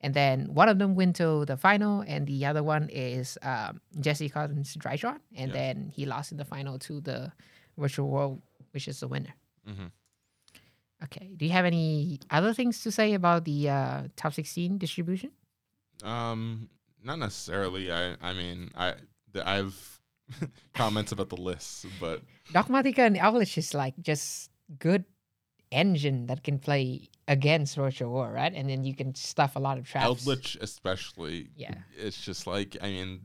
And 0.00 0.12
then 0.14 0.54
one 0.54 0.68
of 0.68 0.78
them 0.78 0.94
went 0.94 1.16
to 1.16 1.44
the 1.46 1.56
final, 1.56 2.04
and 2.06 2.26
the 2.26 2.46
other 2.46 2.62
one 2.62 2.88
is 2.92 3.38
um, 3.42 3.80
Jesse 3.98 4.28
Cotton's 4.28 4.76
Drytron. 4.76 5.18
And 5.34 5.50
Yes. 5.50 5.56
then 5.58 5.90
he 5.90 6.06
lost 6.06 6.30
in 6.32 6.38
the 6.38 6.44
final 6.44 6.78
to 6.86 7.00
the 7.00 7.32
virtual 7.76 8.08
world, 8.08 8.42
which 8.72 8.86
is 8.86 9.00
the 9.00 9.08
winner. 9.08 9.34
hmm 9.66 9.90
Okay. 11.04 11.28
Do 11.36 11.44
you 11.44 11.52
have 11.52 11.64
any 11.66 12.20
other 12.30 12.54
things 12.54 12.80
to 12.82 12.90
say 12.90 13.12
about 13.12 13.44
the 13.44 13.68
uh, 13.68 14.02
top 14.16 14.32
16 14.32 14.78
distribution? 14.78 15.30
Um 16.04 16.68
not 17.02 17.18
necessarily. 17.18 17.92
I 17.92 18.16
I 18.20 18.32
mean, 18.32 18.70
I 18.76 18.94
the, 19.32 19.46
I've 19.48 19.95
comments 20.74 21.12
about 21.12 21.28
the 21.28 21.36
lists, 21.36 21.86
but 22.00 22.22
Dogmatika 22.52 22.98
and 22.98 23.16
Eldlich 23.16 23.56
is 23.58 23.74
like 23.74 23.94
just 24.00 24.50
good 24.78 25.04
engine 25.70 26.26
that 26.26 26.42
can 26.42 26.58
play 26.58 27.08
against 27.28 27.76
Virtual 27.76 28.12
World, 28.12 28.34
right? 28.34 28.52
And 28.54 28.68
then 28.68 28.84
you 28.84 28.94
can 28.94 29.14
stuff 29.14 29.56
a 29.56 29.58
lot 29.58 29.78
of 29.78 29.86
traps. 29.86 30.06
Eldritch 30.06 30.56
especially. 30.60 31.50
Yeah. 31.56 31.74
It's 31.96 32.20
just 32.20 32.46
like 32.46 32.76
I 32.80 32.88
mean 32.88 33.20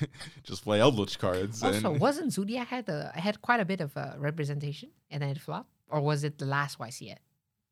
just 0.42 0.64
play 0.64 0.80
Eldritch 0.80 1.18
cards 1.18 1.62
Also, 1.62 1.92
and 1.92 2.00
wasn't 2.00 2.32
Zoodiac 2.32 2.68
had 2.68 2.88
a 2.88 3.12
had 3.14 3.40
quite 3.40 3.60
a 3.60 3.64
bit 3.64 3.80
of 3.80 3.96
uh, 3.96 4.14
representation 4.18 4.90
and 5.10 5.22
then 5.22 5.30
it 5.30 5.40
flopped, 5.40 5.70
or 5.88 6.00
was 6.00 6.24
it 6.24 6.38
the 6.38 6.46
last 6.46 6.78
YCS? 6.78 7.16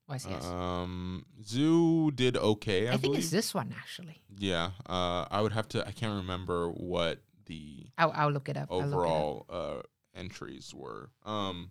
YCS. 0.08 0.44
um 0.44 1.26
Zoo 1.44 2.12
did 2.12 2.36
okay, 2.36 2.88
I, 2.88 2.90
I 2.90 2.92
think 2.92 3.02
believe. 3.02 3.18
it's 3.18 3.30
this 3.30 3.52
one 3.52 3.74
actually. 3.76 4.22
Yeah, 4.38 4.70
uh, 4.88 5.26
I 5.30 5.40
would 5.40 5.52
have 5.52 5.68
to. 5.70 5.86
I 5.86 5.90
can't 5.90 6.14
remember 6.14 6.70
what 6.70 7.20
the 7.46 7.86
I'll, 7.98 8.12
I'll 8.14 8.30
look 8.30 8.48
it 8.48 8.56
up. 8.56 8.70
Look 8.70 8.82
it 8.82 8.86
up. 8.88 8.92
overall 8.94 9.46
uh, 9.50 9.82
entries 10.14 10.72
were. 10.74 11.10
Um, 11.24 11.70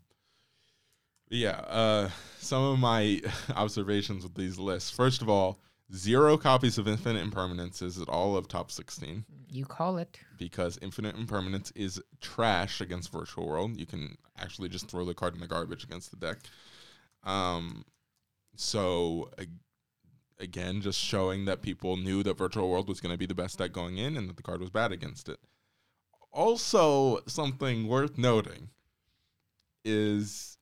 yeah, 1.29 1.59
uh, 1.67 2.09
some 2.39 2.63
of 2.63 2.79
my 2.79 3.21
observations 3.55 4.23
with 4.23 4.35
these 4.35 4.59
lists. 4.59 4.91
First 4.91 5.21
of 5.21 5.29
all, 5.29 5.59
zero 5.93 6.37
copies 6.37 6.77
of 6.77 6.87
Infinite 6.87 7.21
Impermanence 7.21 7.81
is 7.81 7.99
at 7.99 8.07
all 8.09 8.37
of 8.37 8.47
top 8.47 8.71
sixteen 8.71 9.25
You 9.49 9.65
call 9.65 9.97
it. 9.97 10.19
because 10.37 10.77
Infinite 10.81 11.15
Impermanence 11.15 11.71
is 11.75 12.01
trash 12.21 12.79
against 12.81 13.11
Virtual 13.11 13.47
World. 13.47 13.77
You 13.77 13.85
can 13.85 14.17
actually 14.37 14.69
just 14.69 14.87
throw 14.89 15.03
the 15.05 15.13
card 15.13 15.33
in 15.33 15.39
the 15.39 15.47
garbage 15.47 15.83
against 15.83 16.11
the 16.11 16.17
deck. 16.17 16.37
Um, 17.23 17.85
so 18.55 19.31
ag- 19.39 19.49
again, 20.39 20.81
just 20.81 20.99
showing 20.99 21.45
that 21.45 21.61
people 21.63 21.97
knew 21.97 22.21
that 22.23 22.37
Virtual 22.37 22.69
World 22.69 22.87
was 22.87 23.01
going 23.01 23.13
to 23.13 23.17
be 23.17 23.25
the 23.25 23.33
best 23.33 23.57
deck 23.57 23.71
going 23.71 23.97
in, 23.97 24.15
and 24.15 24.29
that 24.29 24.37
the 24.37 24.43
card 24.43 24.61
was 24.61 24.69
bad 24.69 24.91
against 24.91 25.27
it. 25.27 25.39
Also, 26.35 27.19
something 27.27 27.87
worth 27.87 28.17
noting 28.17 28.69
is 29.85 30.57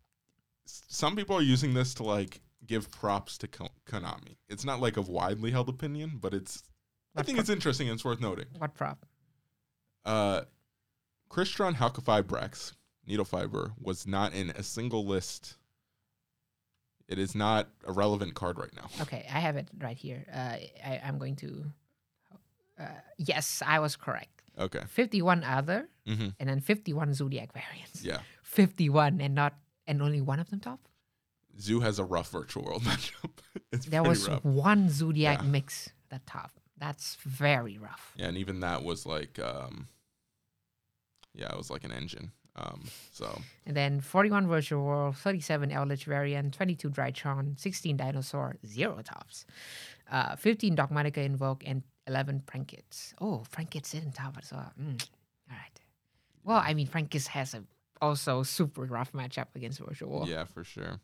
some 0.66 1.16
people 1.16 1.36
are 1.36 1.42
using 1.42 1.74
this 1.74 1.96
to 1.96 2.04
like 2.04 2.42
give 2.66 2.92
props 2.92 3.38
to 3.40 3.48
Ko- 3.48 3.70
Konami. 3.88 4.36
It's 4.50 4.64
not 4.64 4.80
like 4.80 4.98
a 4.98 5.02
widely 5.02 5.50
held 5.52 5.70
opinion, 5.70 6.20
but 6.22 6.34
it's. 6.34 6.64
I 7.16 7.24
think 7.24 7.38
pro- 7.38 7.42
it's 7.42 7.50
interesting 7.50 7.90
and 7.90 7.96
it's 7.96 8.06
worth 8.06 8.22
noting. 8.22 8.46
What 8.60 8.76
prop? 8.76 9.06
Uh, 10.06 10.42
Crystron 11.30 11.76
Halqifibrax, 11.76 12.74
Needle 13.08 13.26
Fiber, 13.26 13.72
was 13.82 14.06
not 14.06 14.34
in 14.34 14.52
a 14.52 14.62
single 14.64 15.06
list. 15.06 15.58
It 17.08 17.18
is 17.18 17.34
not 17.36 17.70
a 17.86 17.92
relevant 17.92 18.36
card 18.36 18.60
right 18.60 18.74
now. 18.76 18.90
Okay, 19.02 19.26
I 19.32 19.40
have 19.40 19.56
it 19.56 19.70
right 19.80 19.98
here. 19.98 20.26
Uh, 20.32 20.58
I, 20.86 21.02
I'm 21.04 21.18
going 21.18 21.36
to. 21.38 21.66
Uh, 22.80 22.86
yes, 23.18 23.62
I 23.66 23.80
was 23.80 23.96
correct. 23.96 24.33
Okay. 24.58 24.82
51 24.88 25.44
other, 25.44 25.90
hmm 26.06 26.30
and 26.40 26.50
then 26.50 26.60
51 26.62 27.14
Zoodiac 27.14 27.54
variants. 27.54 28.04
Yeah. 28.04 28.20
51 28.44 29.20
and 29.22 29.34
not 29.36 29.54
and 29.88 30.02
only 30.02 30.22
one 30.22 30.40
of 30.40 30.50
them 30.50 30.60
top. 30.60 30.80
Zoo 31.60 31.80
has 31.82 32.00
a 32.00 32.04
rough 32.04 32.30
virtual 32.32 32.64
world 32.64 32.82
matchup. 32.90 33.32
it's 33.72 33.86
There 33.86 34.04
was 34.04 34.28
rough. 34.30 34.44
one 34.46 34.90
Zoodiac 34.90 35.40
Yeah. 35.42 35.48
mix 35.50 35.90
that 36.10 36.26
top. 36.26 36.52
That's 36.78 37.16
very 37.24 37.78
rough. 37.78 38.14
Yeah, 38.16 38.28
and 38.28 38.38
even 38.38 38.60
that 38.62 38.84
was 38.84 39.06
like, 39.06 39.40
um, 39.40 39.88
yeah, 41.34 41.50
it 41.52 41.58
was 41.58 41.70
like 41.70 41.84
an 41.84 41.92
engine. 41.92 42.32
Um, 42.56 42.84
so 43.12 43.42
And 43.66 43.76
then 43.76 44.00
41 44.02 44.48
Virtual 44.48 44.84
World, 44.86 45.16
37 45.18 45.72
Eldritch 45.72 46.06
variant, 46.06 46.54
22 46.54 46.90
Drytron, 46.92 47.60
16 47.60 47.98
Dinosaur, 47.98 48.58
zero 48.66 49.02
tops, 49.04 49.46
uh, 50.12 50.36
15 50.36 50.76
Dogmatika 50.76 51.18
Invoke, 51.26 51.64
and 51.66 51.82
11 52.08 52.44
Prank-Kids. 52.46 53.14
Oh, 53.22 53.44
Prank-Kids 53.52 53.92
didn't 53.92 54.14
top 54.14 54.38
as 54.42 54.52
well. 54.52 54.72
Mm. 54.80 55.02
All 55.50 55.58
right. 55.58 55.80
Well, 56.44 56.62
I 56.64 56.74
mean, 56.74 56.88
Prank-Kids 56.88 57.28
has 57.28 57.54
a 57.54 57.64
also 58.02 58.44
super 58.44 58.84
rough 58.84 59.14
matchup 59.14 59.48
against 59.56 59.80
Virtual 59.80 60.10
World. 60.12 60.28
yeah, 60.28 60.44
for 60.44 60.64
sure. 60.64 61.00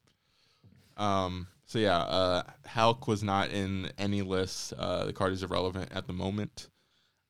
Um, 0.97 1.47
so 1.65 1.79
yeah, 1.79 1.99
uh, 1.99 2.43
Hulk 2.65 3.07
was 3.07 3.23
not 3.23 3.51
in 3.51 3.89
any 3.97 4.21
list. 4.21 4.73
Uh, 4.73 5.05
the 5.05 5.13
card 5.13 5.31
is 5.31 5.43
irrelevant 5.43 5.91
at 5.93 6.07
the 6.07 6.13
moment. 6.13 6.67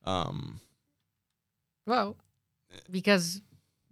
Um, 0.04 0.60
Well, 1.86 2.16
because 2.90 3.42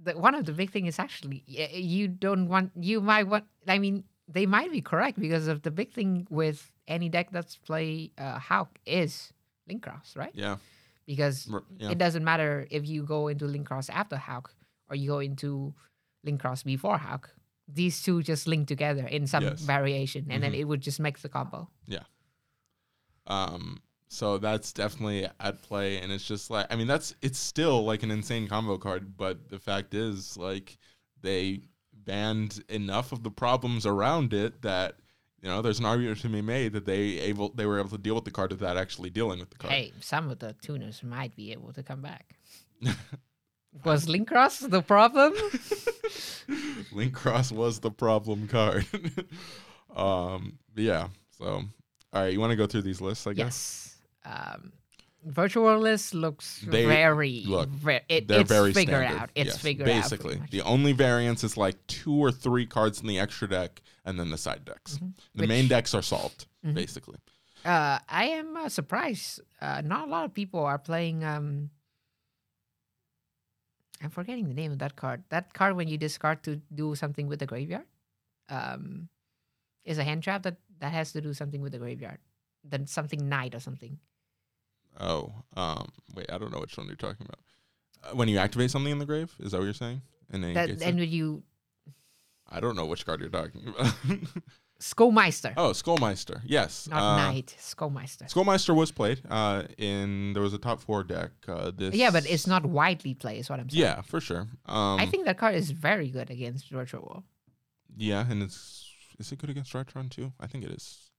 the, 0.03 0.19
one 0.19 0.35
of 0.35 0.47
the 0.47 0.53
big 0.53 0.71
thing 0.71 0.87
is 0.87 0.99
actually 0.99 1.45
you 1.47 2.09
don't 2.09 2.49
want 2.49 2.73
you 2.75 3.01
might 3.01 3.29
want. 3.29 3.45
I 3.69 3.79
mean, 3.79 4.05
they 4.27 4.47
might 4.47 4.73
be 4.73 4.81
correct 4.81 5.21
because 5.21 5.47
of 5.47 5.63
the 5.63 5.71
big 5.71 5.93
thing 5.93 6.27
with 6.29 6.73
any 6.89 7.09
deck 7.09 7.29
that's 7.31 7.57
play 7.57 8.11
uh, 8.19 8.39
Hulk 8.39 8.81
is 8.85 9.33
Linkross, 9.69 10.17
right? 10.17 10.33
yeah, 10.35 10.57
Because 11.07 11.49
yeah. 11.79 11.91
it 11.91 11.99
doesn't 11.99 12.25
matter 12.25 12.67
if 12.71 12.87
you 12.87 13.03
go 13.05 13.29
into 13.29 13.45
Linkross 13.47 13.91
after 13.91 14.17
Hulk 14.17 14.53
or 14.89 14.97
you 14.97 15.09
go 15.09 15.19
into 15.21 15.75
Linkross 16.27 16.65
before 16.65 16.99
Hulk. 16.99 17.31
These 17.69 18.03
two 18.03 18.23
just 18.23 18.47
link 18.47 18.67
together 18.67 19.07
in 19.07 19.27
some 19.27 19.45
Yes. 19.45 19.61
variation, 19.61 20.27
and 20.31 20.43
then 20.43 20.53
Mhm. 20.53 20.59
it 20.61 20.65
would 20.65 20.81
just 20.81 20.99
make 21.01 21.19
the 21.21 21.29
combo. 21.29 21.69
Yeah. 21.87 22.05
Um, 23.27 23.83
so 24.09 24.39
that's 24.39 24.73
definitely 24.73 25.29
at 25.39 25.63
play, 25.63 25.99
and 26.01 26.11
it's 26.11 26.27
just 26.27 26.51
like 26.51 26.67
I 26.71 26.77
mean 26.77 26.87
that's 26.87 27.15
it's 27.21 27.39
still 27.39 27.85
like 27.85 28.03
an 28.03 28.11
insane 28.11 28.49
combo 28.49 28.79
card, 28.79 29.17
but 29.17 29.51
the 29.51 29.59
fact 29.59 29.93
is 29.95 30.37
like 30.37 30.79
they 31.21 31.63
banned 31.93 32.65
enough 32.71 33.13
of 33.13 33.23
the 33.23 33.31
problems 33.31 33.85
around 33.85 34.33
it 34.33 34.63
that 34.63 34.97
you 35.43 35.49
know 35.49 35.63
there's 35.63 35.79
an 35.79 35.85
argument 35.85 36.19
to 36.21 36.29
be 36.29 36.43
made 36.43 36.73
that 36.73 36.85
they 36.87 37.01
able 37.21 37.51
they 37.51 37.67
were 37.67 37.79
able 37.79 37.91
to 37.91 37.99
deal 37.99 38.15
with 38.15 38.25
the 38.25 38.31
card 38.31 38.51
without 38.51 38.77
actually 38.77 39.11
dealing 39.11 39.39
with 39.41 39.51
the 39.51 39.57
card. 39.57 39.73
Hey, 39.73 39.93
some 40.01 40.31
of 40.31 40.39
the 40.39 40.55
tuners 40.63 41.03
might 41.03 41.35
be 41.37 41.53
able 41.53 41.73
to 41.73 41.83
come 41.83 42.01
back. 42.03 42.35
Was 43.85 44.07
Linkross 44.07 44.69
the 44.69 44.83
problem? 44.83 45.33
Linkross 46.93 47.53
was 47.53 47.81
the 47.81 47.91
problem 47.91 48.49
card. 48.49 48.87
um, 49.97 50.59
yeah. 50.75 51.09
So, 51.37 51.47
all 52.13 52.23
right, 52.23 52.33
you 52.33 52.41
want 52.41 52.51
to 52.51 52.57
go 52.57 52.67
through 52.67 52.83
these 52.83 53.01
lists? 53.01 53.27
I 53.27 53.35
guess. 53.35 53.97
yes. 54.25 54.35
Um, 54.35 54.73
virtual 55.25 55.79
list 55.79 56.15
looks 56.15 56.61
They- 56.67 56.87
very. 56.87 57.45
look, 57.47 57.69
ve- 57.69 58.01
it, 58.09 58.27
They're 58.29 58.41
it's 58.41 58.49
very 58.49 58.73
figured 58.73 59.03
standard. 59.03 59.23
out. 59.23 59.31
It's 59.35 59.49
yes, 59.49 59.59
figured 59.59 59.89
out. 59.89 60.03
Basically, 60.03 60.41
the 60.51 60.63
only 60.63 60.93
variance 60.93 61.45
is 61.45 61.57
like 61.57 61.77
two 61.87 62.15
or 62.15 62.33
three 62.33 62.67
cards 62.67 63.01
in 63.01 63.07
the 63.07 63.19
extra 63.19 63.49
deck, 63.49 63.83
and 64.09 64.19
then 64.19 64.31
the 64.31 64.39
side 64.39 64.65
decks. 64.65 64.99
The 65.35 65.47
main 65.47 65.69
decks 65.69 65.93
are 65.95 66.01
solved, 66.03 66.47
Mhm. 66.65 66.75
basically. 66.75 67.19
Uh, 67.65 67.99
I 68.09 68.25
am 68.41 68.57
uh, 68.57 68.69
surprised. 68.71 69.41
Uh, 69.61 69.83
not 69.85 70.09
a 70.09 70.11
lot 70.11 70.25
of 70.25 70.33
people 70.33 70.65
are 70.65 70.79
playing. 70.79 71.25
Um, 71.25 71.71
I'm 74.01 74.11
forgetting 74.11 74.49
the 74.49 74.55
name 74.55 74.73
of 74.73 74.79
that 74.79 74.97
card. 74.97 75.25
That 75.29 75.53
card 75.53 75.77
when 75.77 75.89
you 75.89 75.99
discard 75.99 76.43
to 76.45 76.57
do 76.73 76.95
something 76.95 77.27
with 77.27 77.41
the 77.41 77.47
graveyard, 77.47 77.87
um, 78.49 79.09
is 79.85 79.99
a 79.99 80.05
hand 80.05 80.23
trap 80.23 80.43
that 80.45 80.57
that 80.81 80.93
has 80.93 81.13
to 81.13 81.21
do 81.21 81.35
something 81.35 81.61
with 81.61 81.73
the 81.73 81.79
graveyard. 81.79 82.19
Then 82.65 82.87
something 82.87 83.29
knight 83.29 83.55
or 83.55 83.61
something. 83.61 83.99
Oh, 85.01 85.33
um, 85.57 85.91
wait, 86.15 86.31
I 86.33 86.39
don't 86.39 86.53
know 86.53 86.61
which 86.61 86.77
one 86.79 86.87
you're 86.87 86.97
talking 86.97 87.27
about. 87.27 87.41
Uh, 88.05 88.17
when 88.17 88.29
you 88.29 88.39
activate 88.39 88.71
something 88.71 88.93
in 88.93 88.99
the 88.99 89.07
grave, 89.07 89.35
is 89.41 89.53
that 89.53 89.59
what 89.59 89.65
you're 89.65 89.75
saying? 89.75 90.03
And 90.31 90.43
then 90.45 90.55
That 90.55 90.71
and 90.71 90.99
when 90.99 91.09
you 91.11 91.43
I 92.49 92.61
don't 92.61 92.77
know 92.77 92.87
which 92.87 93.05
card 93.05 93.21
you're 93.21 93.29
talking 93.29 93.69
about. 93.69 93.95
Skullmeister, 94.81 95.55
oh, 95.57 95.71
Skullmeister. 95.71 96.41
Yes. 96.45 96.89
not 96.89 97.03
uh, 97.03 97.17
knight. 97.17 97.57
Skullmeister. 97.59 98.33
Skullmeister 98.33 98.75
was 98.77 98.93
played 98.93 99.21
uh, 99.29 99.65
in 99.77 100.33
there 100.35 100.43
was 100.43 100.55
a 100.55 100.59
top 100.59 100.81
four 100.81 101.03
deck. 101.03 101.31
Uh, 101.49 101.73
this 101.75 101.95
Yeah, 101.95 102.13
but 102.13 102.25
it's 102.31 102.47
not 102.47 102.65
widely 102.65 103.15
played. 103.15 103.41
Is 103.41 103.51
what 103.51 103.59
I'm 103.59 103.69
saying. 103.69 103.83
Yeah, 103.83 104.03
for 104.03 104.21
sure. 104.21 104.47
Um, 104.67 105.01
I 105.01 105.07
think 105.07 105.25
that 105.25 105.37
card 105.37 105.57
is 105.57 105.73
very 105.73 106.11
good 106.11 106.31
against 106.31 106.71
virtual 106.71 107.03
world. 107.03 107.25
yeah, 107.97 108.25
and 108.31 108.41
it's 108.41 108.89
is 109.19 109.33
it 109.33 109.39
good 109.39 109.51
against 109.51 109.73
Drytron 109.73 110.11
too? 110.11 110.33
I 110.39 110.47
think 110.47 110.65
it 110.65 110.71
is. 110.71 111.11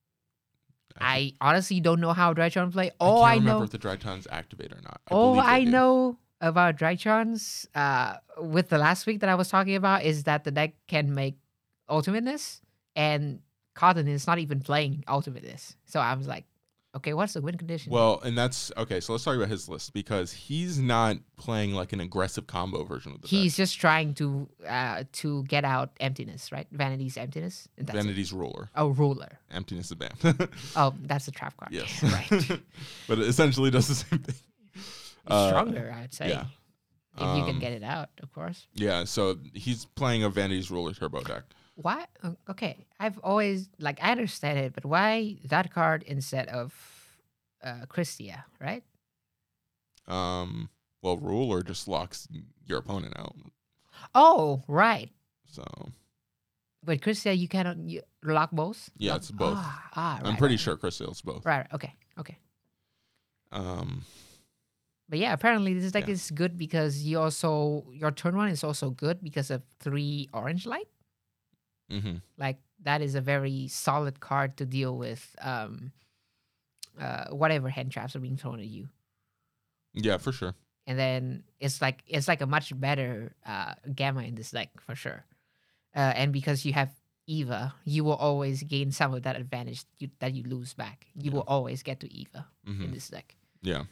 think- 0.94 1.04
I 1.04 1.34
honestly 1.42 1.82
don't 1.82 2.00
know 2.00 2.14
how 2.14 2.34
Drytron 2.34 2.72
play. 2.72 2.92
I 3.00 3.06
can't 3.06 3.18
I, 3.24 3.34
remember 3.36 3.60
know, 3.60 3.64
if 3.64 3.72
the 3.72 3.80
Drytrons 3.80 4.26
activate 4.32 4.72
or 4.72 4.82
not. 4.82 5.02
I 5.12 5.16
they 5.34 5.40
I 5.42 5.64
know 5.66 6.18
about 6.42 6.78
Drytrons, 6.78 7.68
uh, 7.76 8.18
with 8.38 8.70
the 8.70 8.78
last 8.78 9.06
week 9.06 9.20
that 9.20 9.30
I 9.30 9.36
was 9.36 9.50
talking 9.50 9.76
about, 9.76 10.04
is 10.04 10.24
that 10.24 10.44
the 10.44 10.52
deck 10.52 10.74
can 10.88 11.14
make 11.14 11.38
ultimateness, 11.90 12.62
and 12.96 13.42
Cotton 13.74 14.08
is 14.08 14.28
not 14.28 14.40
even 14.40 14.62
playing 14.62 15.04
ultimateness. 15.08 15.76
So 15.86 16.00
I 16.00 16.14
was 16.14 16.28
like, 16.28 16.46
okay, 16.96 17.14
what's 17.14 17.34
the 17.34 17.42
win 17.42 17.58
condition? 17.58 17.92
Well, 17.92 18.20
and 18.24 18.38
that's 18.38 18.72
okay. 18.78 19.00
So 19.00 19.14
let's 19.14 19.24
talk 19.24 19.36
about 19.36 19.50
his 19.50 19.70
list 19.70 19.94
because 19.94 20.32
he's 20.32 20.80
not 20.80 21.18
playing 21.38 21.74
like 21.74 21.94
an 21.94 22.00
aggressive 22.00 22.48
combo 22.48 22.84
version 22.84 23.14
of 23.14 23.22
the 23.22 23.28
He's 23.28 23.56
just 23.56 23.80
trying 23.80 24.14
to 24.16 24.48
uh, 24.68 25.04
to 25.14 25.44
get 25.44 25.66
out 25.66 25.92
emptiness, 26.00 26.52
right? 26.52 26.68
Vanity's 26.72 27.18
emptiness. 27.18 27.68
And 27.78 27.88
deck. 27.88 27.96
that's 27.96 28.06
it. 28.06 28.08
Vanity's 28.08 28.34
ruler. 28.34 28.70
Oh, 28.76 28.90
ruler. 28.90 29.40
Emptiness 29.52 29.92
is 29.92 29.96
banned. 29.96 30.50
Oh, 30.76 30.94
that's 31.04 31.28
a 31.28 31.32
trap 31.32 31.56
card. 31.58 31.72
yes. 31.72 32.04
right. 32.04 32.30
but 33.08 33.20
it 33.20 33.28
essentially 33.28 33.72
does 33.72 33.88
the 33.88 33.96
same 33.96 34.20
thing. 34.20 34.36
It's 35.30 35.36
Uh, 35.36 35.50
stronger, 35.50 35.92
I 35.96 36.02
would 36.02 36.14
say. 36.14 36.30
yeah. 36.30 36.46
If 37.16 37.38
you 37.38 37.44
can 37.46 37.56
Um, 37.56 37.60
get 37.60 37.74
it 37.74 37.84
out, 37.84 38.10
of 38.24 38.32
course. 38.32 38.68
Yeah, 38.74 39.04
so 39.04 39.38
he's 39.54 39.86
playing 39.86 40.24
a 40.24 40.30
Vanity's 40.30 40.72
ruler 40.72 40.94
turbo 40.94 41.22
deck. 41.22 41.44
Why? 41.76 42.08
uh, 42.24 42.34
Okay, 42.50 42.88
I've 43.00 43.18
always 43.20 43.70
like 43.80 44.00
I 44.02 44.12
understand 44.12 44.58
it, 44.60 44.74
but 44.74 44.86
why 44.86 45.38
that 45.46 45.72
card 45.74 46.04
instead 46.04 46.48
of 46.50 46.74
uh, 47.64 47.86
Kristya, 47.88 48.44
right? 48.60 48.84
Um, 50.08 50.70
well, 51.02 51.18
ruler 51.18 51.62
just 51.62 51.88
locks 51.88 52.28
your 52.66 52.80
opponent 52.80 53.14
out. 53.18 53.36
Oh, 54.16 54.64
right. 54.68 55.12
So 55.46 55.64
But 56.84 57.02
Kristya, 57.02 57.38
you 57.38 57.48
cannot 57.50 57.78
you 57.78 58.02
lock 58.24 58.52
both. 58.52 58.90
Yeah, 58.98 59.12
Lock- 59.14 59.22
it's 59.22 59.32
both. 59.32 59.58
Ah, 59.60 59.90
ah, 59.96 60.18
I'm 60.24 60.24
right, 60.32 60.40
pretty 60.40 60.54
right, 60.56 60.60
sure 60.60 60.78
Chris 60.78 60.96
Sale's 60.98 61.22
both. 61.22 61.46
Right, 61.46 61.68
Okay. 61.74 61.94
Okay. 62.18 62.38
Um, 63.52 64.04
But 65.10 65.20
yeah, 65.20 65.34
apparently 65.34 65.74
this 65.74 65.92
deck 65.92 66.08
Yeah. 66.08 66.14
is 66.14 66.30
good 66.32 66.58
because 66.58 67.04
you 67.04 67.20
also 67.20 67.86
your 67.92 68.12
turn 68.12 68.36
one 68.38 68.50
is 68.50 68.64
also 68.64 68.92
good 68.92 69.22
because 69.24 69.50
of 69.50 69.64
three 69.80 70.30
orange 70.34 70.66
light. 70.66 70.88
hmm 71.90 72.18
Like 72.38 72.60
that 72.84 73.02
is 73.02 73.16
a 73.16 73.22
very 73.22 73.68
solid 73.68 74.20
card 74.20 74.56
to 74.58 74.66
deal 74.66 74.96
with 74.98 75.36
um, 75.42 75.92
uh, 77.00 77.26
whatever 77.34 77.70
hand 77.70 77.92
traps 77.92 78.16
are 78.16 78.20
being 78.20 78.38
thrown 78.38 78.60
at 78.60 78.68
you. 78.68 78.90
Yeah, 79.94 80.18
for 80.18 80.32
sure. 80.32 80.54
and 80.88 80.98
then 80.98 81.44
it's 81.60 81.82
like 81.82 82.04
it's 82.08 82.28
like 82.28 82.42
a 82.42 82.48
much 82.48 82.74
better 82.80 83.36
uh, 83.46 83.74
gamma 83.94 84.24
in 84.24 84.36
this 84.36 84.52
deck 84.52 84.70
for 84.82 84.96
sure. 84.96 85.26
Uh, 85.96 86.14
and 86.16 86.32
because 86.34 86.66
you 86.66 86.74
have 86.74 86.90
Eva, 87.28 87.74
you 87.86 88.04
will 88.04 88.16
always 88.18 88.64
gain 88.64 88.92
some 88.92 89.14
of 89.14 89.24
that 89.24 89.36
advantage 89.36 89.84
you, 90.00 90.10
that 90.20 90.34
you 90.34 90.44
lose 90.44 90.74
back. 90.74 91.08
You 91.16 91.30
Yeah. 91.32 91.36
will 91.42 91.48
always 91.48 91.84
get 91.84 92.00
to 92.02 92.08
Eva 92.14 92.48
hmm 92.66 92.84
in 92.86 92.92
this 92.92 93.10
deck. 93.10 93.36
Yeah. 93.62 93.86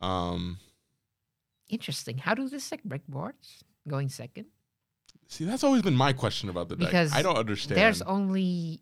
Um, 0.00 0.58
Interesting. 1.68 2.18
How 2.18 2.34
do 2.34 2.48
the 2.48 2.78
break 2.84 3.06
boards? 3.08 3.64
Going 3.88 4.08
second. 4.08 4.46
see, 5.28 5.44
that's 5.44 5.64
always 5.64 5.82
been 5.82 5.96
my 5.96 6.12
question 6.12 6.48
about 6.48 6.68
the 6.68 6.76
deck. 6.76 6.86
Because 6.88 7.12
I 7.12 7.22
don't 7.22 7.36
understand. 7.38 7.78
There's 7.78 8.02
only 8.02 8.80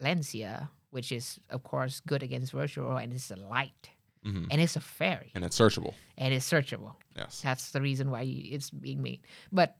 Lancia, 0.00 0.70
which 0.90 1.12
is 1.12 1.38
of 1.50 1.62
course 1.62 2.00
good 2.06 2.22
against 2.22 2.52
virtual, 2.52 2.96
and 2.96 3.12
it's 3.12 3.30
a 3.30 3.36
light, 3.36 3.90
Mhm. 4.24 4.48
and 4.50 4.60
it's 4.60 4.76
a 4.76 4.80
fairy, 4.80 5.30
and 5.34 5.44
it's 5.44 5.58
searchable. 5.58 5.94
and 6.18 6.32
it's 6.34 6.48
searchable. 6.50 6.96
Yes. 7.16 7.40
That's 7.42 7.70
the 7.72 7.80
reason 7.80 8.10
why 8.10 8.22
it's 8.22 8.70
being 8.70 9.02
made. 9.02 9.20
But 9.50 9.76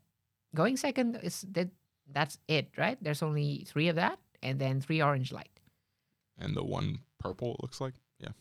going 0.55 0.76
second 0.76 1.16
is 1.16 1.43
that 1.53 1.70
that's 2.11 2.38
it, 2.49 2.70
right? 2.76 2.99
There's 3.03 3.22
only 3.22 3.64
three 3.66 3.88
of 3.88 3.97
that, 3.97 4.18
and 4.43 4.59
then 4.61 4.80
three 4.80 5.01
orange 5.03 5.32
light. 5.32 5.61
And 6.38 6.55
the 6.57 6.64
one 6.64 7.01
purple, 7.18 7.55
it 7.55 7.62
looks 7.62 7.80
like. 7.80 7.95
Yeah. 8.18 8.32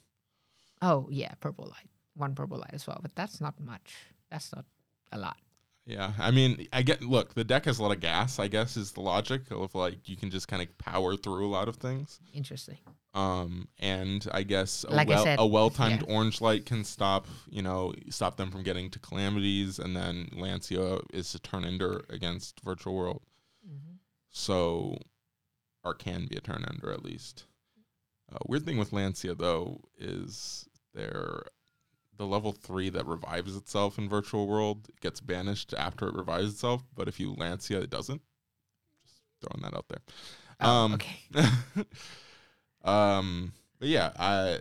Oh 0.81 1.07
yeah, 1.11 1.33
purple 1.39 1.65
light, 1.65 1.89
one 2.15 2.35
purple 2.35 2.57
light 2.57 2.71
as 2.73 2.87
well. 2.87 2.99
But 3.01 3.15
that's 3.15 3.39
not 3.41 3.59
much. 3.59 3.95
That's 4.29 4.53
not 4.55 4.65
a 5.11 5.17
lot. 5.19 5.37
Yeah. 5.85 6.13
I 6.19 6.29
mean, 6.31 6.67
I 6.71 6.83
get, 6.83 7.01
look, 7.01 7.33
the 7.33 7.43
deck 7.43 7.65
has 7.65 7.79
a 7.79 7.83
lot 7.83 7.91
of 7.91 7.99
gas, 7.99 8.37
I 8.37 8.47
guess, 8.47 8.77
is 8.77 8.91
the 8.91 9.01
logic 9.01 9.49
of 9.49 9.73
like 9.73 10.07
you 10.07 10.15
can 10.15 10.29
just 10.29 10.47
kind 10.47 10.61
of 10.61 10.77
power 10.77 11.17
through 11.17 11.45
a 11.45 11.49
lot 11.49 11.67
of 11.67 11.77
things. 11.77 12.19
Interesting. 12.33 12.77
Um, 13.15 13.67
and 13.79 14.25
I 14.31 14.43
guess 14.43 14.85
a 14.87 14.93
Like 14.93 15.07
I 15.07 15.15
well 15.15 15.23
said, 15.23 15.39
a 15.39 15.45
well 15.45 15.69
timed 15.71 16.05
yeah. 16.07 16.13
orange 16.15 16.39
light 16.39 16.65
can 16.67 16.83
stop, 16.83 17.25
you 17.49 17.61
know, 17.63 17.93
stop 18.09 18.37
them 18.37 18.51
from 18.51 18.61
getting 18.63 18.89
to 18.91 18.99
calamities, 18.99 19.79
and 19.79 19.95
then 19.95 20.29
Lancia 20.33 20.99
is 21.11 21.33
a 21.35 21.39
turn 21.39 21.65
ender 21.65 22.05
against 22.09 22.61
Virtual 22.61 22.95
World, 22.95 23.21
Mhm. 23.67 23.97
so 24.29 24.97
or 25.83 25.93
can 25.95 26.27
be 26.27 26.37
a 26.37 26.41
turn 26.41 26.63
ender 26.71 26.91
at 26.91 27.03
least. 27.03 27.45
Uh, 28.31 28.37
weird 28.45 28.65
thing 28.65 28.77
with 28.77 28.93
Lancia 28.93 29.33
though 29.35 29.81
is 29.97 30.69
their 30.93 31.43
the 32.17 32.25
level 32.27 32.51
three 32.51 32.89
that 32.89 33.05
revives 33.07 33.55
itself 33.55 33.97
in 33.97 34.07
Virtual 34.09 34.47
World 34.47 34.89
gets 35.01 35.19
banished 35.19 35.73
after 35.75 36.07
it 36.07 36.15
revives 36.15 36.53
itself, 36.53 36.83
but 36.95 37.07
if 37.07 37.19
you 37.19 37.33
Lancia, 37.33 37.81
it 37.81 37.89
doesn't. 37.89 38.21
Just 39.03 39.21
throwing 39.41 39.63
that 39.63 39.75
out 39.75 39.87
there. 39.89 40.01
Oh, 40.59 40.69
Um, 40.69 40.93
okay. 40.93 41.19
um, 42.83 43.53
but 43.79 43.87
yeah, 43.87 44.11
I 44.17 44.59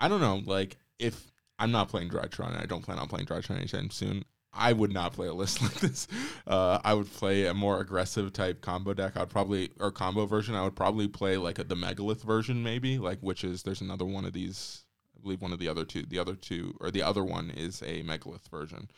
I 0.00 0.08
don't 0.08 0.20
know. 0.20 0.42
Like, 0.44 0.76
if 0.98 1.30
I'm 1.58 1.70
not 1.70 1.88
playing 1.88 2.10
Drytron, 2.10 2.48
and 2.48 2.58
I 2.58 2.66
don't 2.66 2.82
plan 2.82 2.98
on 2.98 3.08
playing 3.08 3.26
Drytron 3.26 3.56
anytime 3.56 3.90
soon, 3.90 4.24
I 4.52 4.72
would 4.72 4.92
not 4.92 5.12
play 5.12 5.28
a 5.28 5.34
list 5.34 5.62
like 5.62 5.74
this. 5.74 6.08
Uh, 6.46 6.78
I 6.84 6.94
would 6.94 7.12
play 7.12 7.46
a 7.46 7.54
more 7.54 7.80
aggressive 7.80 8.32
type 8.32 8.60
combo 8.60 8.94
deck. 8.94 9.16
I'd 9.16 9.30
probably 9.30 9.70
or 9.78 9.90
combo 9.92 10.26
version. 10.26 10.54
I 10.54 10.62
would 10.64 10.76
probably 10.76 11.08
play 11.08 11.36
like 11.36 11.58
a, 11.58 11.64
the 11.64 11.76
Megalith 11.76 12.22
version, 12.22 12.62
maybe 12.62 12.98
like 12.98 13.18
which 13.20 13.44
is 13.44 13.62
there's 13.62 13.80
another 13.80 14.04
one 14.04 14.24
of 14.24 14.32
these. 14.32 14.84
I 15.18 15.22
believe 15.22 15.42
one 15.42 15.52
of 15.52 15.58
the 15.58 15.68
other 15.68 15.84
two. 15.84 16.04
The 16.04 16.18
other 16.18 16.34
two 16.34 16.76
or 16.80 16.90
the 16.90 17.02
other 17.02 17.24
one 17.24 17.50
is 17.50 17.82
a 17.82 18.02
Megalith 18.02 18.48
version 18.48 18.90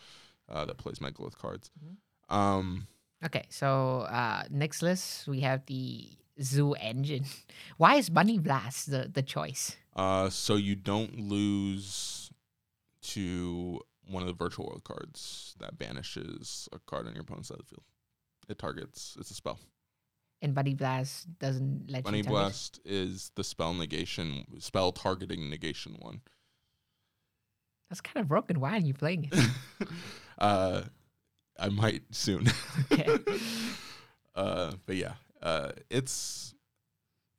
uh, 0.49 0.65
that 0.67 0.79
plays 0.79 1.01
Megalith 1.01 1.39
cards. 1.39 1.71
Um, 2.29 2.87
Okay. 3.25 3.45
So 3.51 4.01
uh, 4.01 4.45
next 4.51 4.83
list 4.83 5.29
we 5.29 5.41
have 5.41 5.67
the 5.67 6.09
Zoo 6.43 6.75
Engine. 6.75 7.25
Why 7.77 7.97
is 7.97 8.09
Bunny 8.09 8.39
Blast 8.39 8.91
the 8.91 9.11
the 9.13 9.23
choice? 9.23 9.77
Uh, 9.95 10.31
so 10.31 10.57
you 10.57 10.77
don't 10.77 11.19
lose 11.19 12.31
to 13.03 13.81
one 14.09 14.23
of 14.23 14.27
the 14.27 14.33
virtual 14.35 14.67
world 14.67 14.85
cards 14.85 15.55
that 15.61 15.79
banishes 15.79 16.69
a 16.73 16.79
card 16.79 17.07
on 17.07 17.15
your 17.15 17.23
opponent's 17.23 17.49
side 17.49 17.59
of 17.59 17.67
the 17.67 17.71
field. 17.71 17.85
It 18.49 18.59
targets. 18.59 19.17
It's 19.19 19.31
a 19.31 19.35
spell. 19.35 19.59
And 20.43 20.55
Bunny 20.55 20.75
Blast 20.75 21.39
doesn't 21.39 21.91
let 21.91 22.05
Bunny 22.05 22.19
you 22.19 22.25
target. 22.25 22.41
Blast 22.41 22.81
is 22.85 23.31
the 23.35 23.45
spell 23.45 23.75
negation, 23.75 24.47
spell 24.59 24.91
targeting 24.91 25.51
negation 25.51 25.97
one. 25.99 26.23
That's 27.91 28.01
kind 28.01 28.23
of 28.23 28.29
broken. 28.29 28.61
Why 28.61 28.77
are 28.77 28.81
you 28.81 28.95
playing 28.95 29.29
it? 29.31 29.89
uh, 30.39 30.83
I 31.59 31.69
might 31.69 32.03
soon. 32.11 32.47
Okay. 32.91 33.19
uh, 34.35 34.73
but 34.87 34.97
yeah, 34.97 35.15
uh, 35.43 35.73
it's 35.91 36.55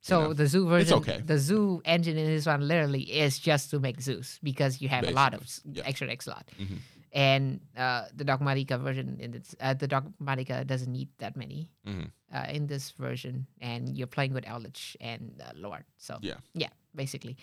So 0.02 0.20
know, 0.20 0.32
the 0.34 0.46
zoo 0.46 0.68
version, 0.68 0.98
okay. 0.98 1.22
the 1.24 1.38
zoo 1.38 1.80
engine 1.84 2.18
in 2.18 2.26
this 2.26 2.46
one 2.46 2.68
literally 2.68 3.02
is 3.02 3.38
just 3.38 3.70
to 3.70 3.80
make 3.80 4.00
zoos 4.00 4.38
because 4.42 4.80
you 4.80 4.88
have 4.88 5.08
a 5.08 5.10
lot 5.10 5.34
of 5.34 5.42
yeah. 5.64 5.82
extra 5.86 6.08
X 6.08 6.26
slot. 6.26 6.46
Mhm. 6.60 6.78
And 7.12 7.60
uh, 7.76 8.06
the 8.14 8.24
Dogmatika 8.24 8.80
version 8.80 9.18
in 9.20 9.32
this, 9.32 9.54
uh, 9.60 9.74
the 9.74 9.86
Dogmatika 9.86 10.66
doesn't 10.66 10.90
need 10.90 11.08
that 11.18 11.36
many 11.36 11.68
Mhm. 11.86 12.10
uh, 12.32 12.46
in 12.48 12.66
this 12.66 12.90
version, 12.92 13.46
and 13.60 13.96
you're 13.96 14.06
playing 14.06 14.32
with 14.32 14.44
Eldritch 14.46 14.96
and 15.00 15.38
uh, 15.44 15.52
Lord. 15.54 15.84
So 15.98 16.18
Yeah. 16.22 16.38
yeah, 16.54 16.70
basically, 16.94 17.36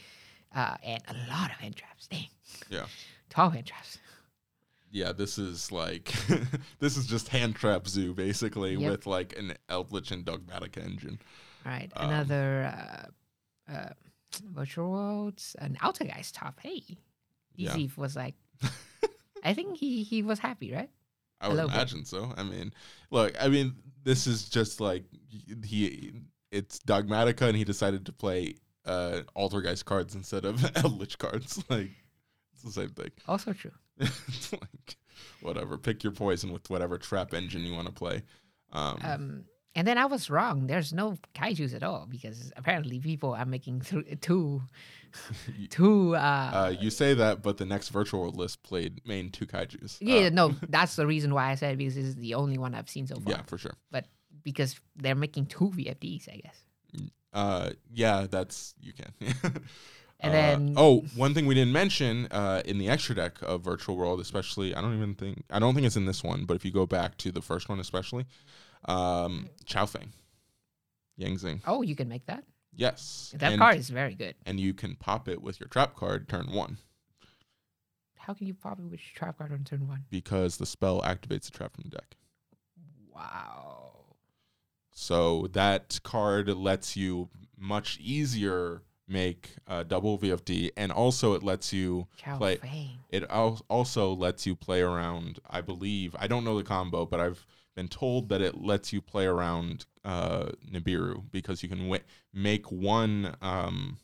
uh, 0.55 0.75
and 0.81 1.03
a 1.07 1.13
lot 1.29 1.51
of 1.51 1.57
hand 1.57 1.75
traps. 1.75 2.07
Dang, 2.07 2.29
Yeah. 2.69 2.87
twelve 3.29 3.53
hand 3.53 3.67
traps. 3.67 3.99
Yeah, 4.91 5.11
this 5.11 5.37
is 5.37 5.71
like 5.71 6.05
this 6.79 6.97
is 6.97 7.05
just 7.05 7.27
hand 7.27 7.55
trap 7.55 7.85
zoo 7.87 8.15
basically 8.15 8.73
Yep. 8.75 8.89
with 8.91 9.05
like 9.05 9.37
an 9.37 9.53
Eldritch 9.69 10.09
and 10.11 10.25
Dogmatika 10.25 10.83
engine. 10.83 11.19
All 11.63 11.71
right, 11.71 11.91
Um, 11.95 12.09
another 12.09 12.73
uh, 12.73 13.71
uh, 13.71 13.93
virtual 14.45 14.89
worlds, 14.89 15.55
an 15.59 15.77
Altergeist 15.79 16.31
top. 16.33 16.59
Hey, 16.59 16.81
Yeah. 17.55 17.75
Easy 17.77 17.91
was 17.97 18.15
like, 18.15 18.33
I 19.43 19.53
think 19.53 19.77
he 19.77 20.03
he 20.03 20.21
was 20.23 20.39
happy, 20.39 20.73
right? 20.73 20.89
I 21.41 21.47
would 21.47 21.55
little 21.55 21.69
bit. 21.69 21.75
imagine 21.75 22.05
so. 22.05 22.33
I 22.35 22.43
mean, 22.43 22.73
look, 23.11 23.33
I 23.41 23.47
mean, 23.47 23.75
this 24.03 24.27
is 24.27 24.49
just 24.49 24.81
like 24.81 25.03
he 25.65 26.11
it's 26.51 26.79
Dogmatika 26.79 27.43
and 27.43 27.55
he 27.55 27.63
decided 27.63 28.05
to 28.07 28.11
play 28.11 28.55
uh 28.85 29.21
Altergeist 29.37 29.85
cards 29.85 30.15
instead 30.15 30.45
of 30.45 30.63
Eldritch 30.83 31.17
cards. 31.17 31.63
Like 31.69 31.91
it's 32.53 32.63
the 32.63 32.71
same 32.71 32.89
thing. 32.89 33.11
Also 33.27 33.53
true. 33.53 33.71
it's 33.99 34.51
like 34.51 34.97
whatever. 35.41 35.77
Pick 35.77 36.03
your 36.03 36.11
poison 36.13 36.51
with 36.51 36.69
whatever 36.69 36.97
trap 36.97 37.33
engine 37.33 37.61
you 37.63 37.73
want 37.73 37.87
to 37.87 37.93
play. 37.93 38.23
Um, 38.73 38.99
Um, 39.03 39.43
and 39.75 39.87
then 39.87 39.97
I 39.97 40.05
was 40.05 40.29
wrong. 40.29 40.67
There's 40.67 40.91
no 40.93 41.17
kaiju's 41.35 41.73
at 41.73 41.83
all 41.83 42.05
because 42.09 42.51
apparently 42.57 42.99
people 42.99 43.33
are 43.33 43.45
making 43.45 43.81
th- 43.81 44.19
two, 44.21 44.61
two. 45.69 46.15
Uh, 46.15 46.19
uh, 46.19 46.73
you 46.79 46.89
say 46.89 47.13
that, 47.13 47.41
but 47.41 47.57
the 47.57 47.65
next 47.65 47.89
virtual 47.89 48.21
world 48.21 48.35
list 48.37 48.63
played 48.63 49.01
main 49.05 49.29
two 49.29 49.45
kaijus. 49.45 49.97
yeah, 50.01 50.27
Uh, 50.27 50.29
no, 50.31 50.55
that's 50.69 50.95
the 50.95 51.05
reason 51.07 51.33
why 51.33 51.51
I 51.51 51.55
said 51.55 51.73
it, 51.73 51.77
because 51.77 51.95
this 51.95 52.05
is 52.05 52.15
the 52.15 52.33
only 52.35 52.57
one 52.57 52.75
I've 52.75 52.89
seen 52.89 53.07
so 53.07 53.15
far. 53.15 53.31
yeah, 53.33 53.41
for 53.43 53.57
sure. 53.57 53.73
But 53.91 54.05
because 54.43 54.79
they're 54.95 55.15
making 55.15 55.47
two 55.47 55.69
VFDs, 55.75 56.29
I 56.29 56.37
guess. 56.43 56.63
Uh, 57.31 57.69
yeah, 57.93 58.25
that's 58.29 58.73
you 58.81 58.93
can. 58.93 59.13
And 60.21 60.31
Uh, 60.31 60.35
then- 60.35 60.73
oh, 60.75 61.05
one 61.15 61.33
thing 61.33 61.45
we 61.45 61.55
didn't 61.55 61.71
mention 61.71 62.27
uh, 62.31 62.61
in 62.65 62.77
the 62.77 62.89
extra 62.89 63.15
deck 63.15 63.37
of 63.41 63.61
Virtual 63.61 63.95
World, 63.95 64.19
especially, 64.19 64.75
I 64.75 64.81
don't 64.81 64.93
even 64.97 65.15
think 65.15 65.43
I 65.49 65.59
don't 65.59 65.73
think 65.75 65.87
it's 65.87 65.95
in 65.95 66.07
this 66.07 66.21
one, 66.25 66.43
but 66.43 66.55
if 66.57 66.65
you 66.65 66.71
go 66.71 66.85
back 66.85 67.15
to 67.19 67.31
the 67.31 67.41
first 67.41 67.69
one, 67.69 67.79
especially, 67.79 68.25
um, 68.85 69.49
Chao 69.65 69.85
Feng, 69.85 70.11
Yang 71.17 71.37
Zing, 71.37 71.61
Oh, 71.65 71.81
you 71.81 71.95
can 71.95 72.07
make 72.09 72.25
that. 72.27 72.43
yes, 72.73 73.33
That 73.37 73.51
and, 73.53 73.59
card 73.59 73.77
is 73.77 73.89
very 73.89 74.15
good. 74.15 74.35
and 74.45 74.59
you 74.59 74.73
can 74.73 74.95
pop 74.95 75.27
it 75.27 75.41
with 75.41 75.59
your 75.59 75.67
trap 75.69 75.95
card 75.95 76.27
turn 76.29 76.51
one 76.53 76.77
How 78.17 78.33
can 78.33 78.47
you 78.47 78.53
pop 78.53 78.79
it 78.79 78.83
with 78.83 78.99
your 78.99 79.15
trap 79.15 79.37
card 79.37 79.51
on 79.51 79.63
turn 79.63 79.87
one? 79.87 80.05
because 80.09 80.57
the 80.57 80.65
spell 80.65 81.01
activates 81.01 81.45
the 81.45 81.51
trap 81.51 81.73
from 81.75 81.83
the 81.89 81.97
deck. 81.97 82.15
Wow. 83.13 84.15
So 84.91 85.47
that 85.53 85.99
card 86.03 86.49
lets 86.49 86.95
you 86.95 87.29
much 87.57 87.97
easier 88.01 88.83
make 89.07 89.55
uh, 89.67 89.83
double 89.83 90.17
VFD, 90.19 90.71
and 90.77 90.91
also 90.91 91.33
it 91.33 91.41
lets 91.43 91.73
you 91.73 92.07
Chow 92.17 92.37
play. 92.37 92.57
Fang. 92.57 92.89
It 93.09 93.23
al- 93.29 93.61
also 93.69 94.13
lets 94.13 94.45
you 94.45 94.55
play 94.55 94.81
around. 94.81 95.39
I 95.49 95.61
believe 95.61 96.15
I 96.19 96.27
don't 96.27 96.43
know 96.43 96.57
the 96.57 96.63
combo, 96.63 97.05
but 97.05 97.19
I've 97.19 97.45
been 97.79 97.87
told 97.87 98.27
that 98.27 98.41
it 98.41 98.59
lets 98.61 98.91
you 98.91 98.99
play 98.99 99.25
around 99.25 99.85
uh, 100.03 100.49
Nibiru 100.69 101.23
because 101.31 101.63
you 101.63 101.69
can 101.69 101.77
wi- 101.79 102.03
make 102.33 102.69
one 102.69 103.37
um, 103.41 103.97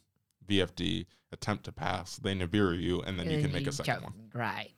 VFD 0.47 1.05
attempt 1.33 1.65
to 1.65 1.73
pass, 1.73 2.15
they 2.15 2.33
Nibiru 2.33 2.81
you, 2.81 3.01
and 3.01 3.19
then 3.19 3.29
you 3.29 3.41
can 3.41 3.51
make 3.51 3.67
a 3.67 3.73
second 3.73 4.03
one. 4.03 4.13
Right. 4.33 4.71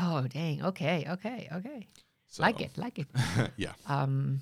Oh 0.00 0.26
dang. 0.28 0.64
Okay. 0.64 1.04
Okay. 1.10 1.46
Okay. 1.52 1.88
So, 2.26 2.42
Like 2.42 2.62
it. 2.62 2.78
Like 2.78 2.98
it. 2.98 3.06
yeah. 3.58 3.72
Um, 3.86 4.40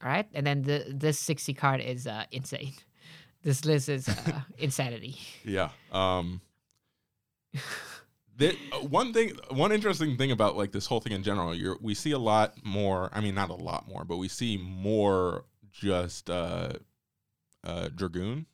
all 0.00 0.08
right, 0.08 0.28
and 0.32 0.46
then 0.46 0.62
the 0.62 0.84
this 0.88 1.18
sixty 1.18 1.54
card 1.54 1.80
is 1.80 2.06
uh, 2.06 2.24
insane. 2.30 2.74
This 3.44 3.64
list 3.64 3.88
is 3.88 4.08
uh, 4.08 4.42
insanity. 4.58 5.16
Yeah. 5.44 5.70
Um 5.90 6.40
the, 8.36 8.56
uh, 8.72 8.78
one 8.86 9.12
thing 9.12 9.32
one 9.50 9.72
interesting 9.72 10.16
thing 10.16 10.30
about 10.32 10.56
like 10.56 10.72
this 10.72 10.86
whole 10.86 11.00
thing 11.00 11.12
in 11.12 11.22
general, 11.22 11.54
you're 11.54 11.76
we 11.80 11.94
see 11.94 12.12
a 12.12 12.18
lot 12.18 12.54
more, 12.64 13.10
I 13.12 13.20
mean 13.20 13.34
not 13.34 13.50
a 13.50 13.54
lot 13.54 13.86
more, 13.88 14.04
but 14.04 14.16
we 14.16 14.28
see 14.28 14.56
more 14.56 15.44
just 15.70 16.28
uh 16.30 16.72
uh 17.64 17.88
Dragoon. 17.94 18.46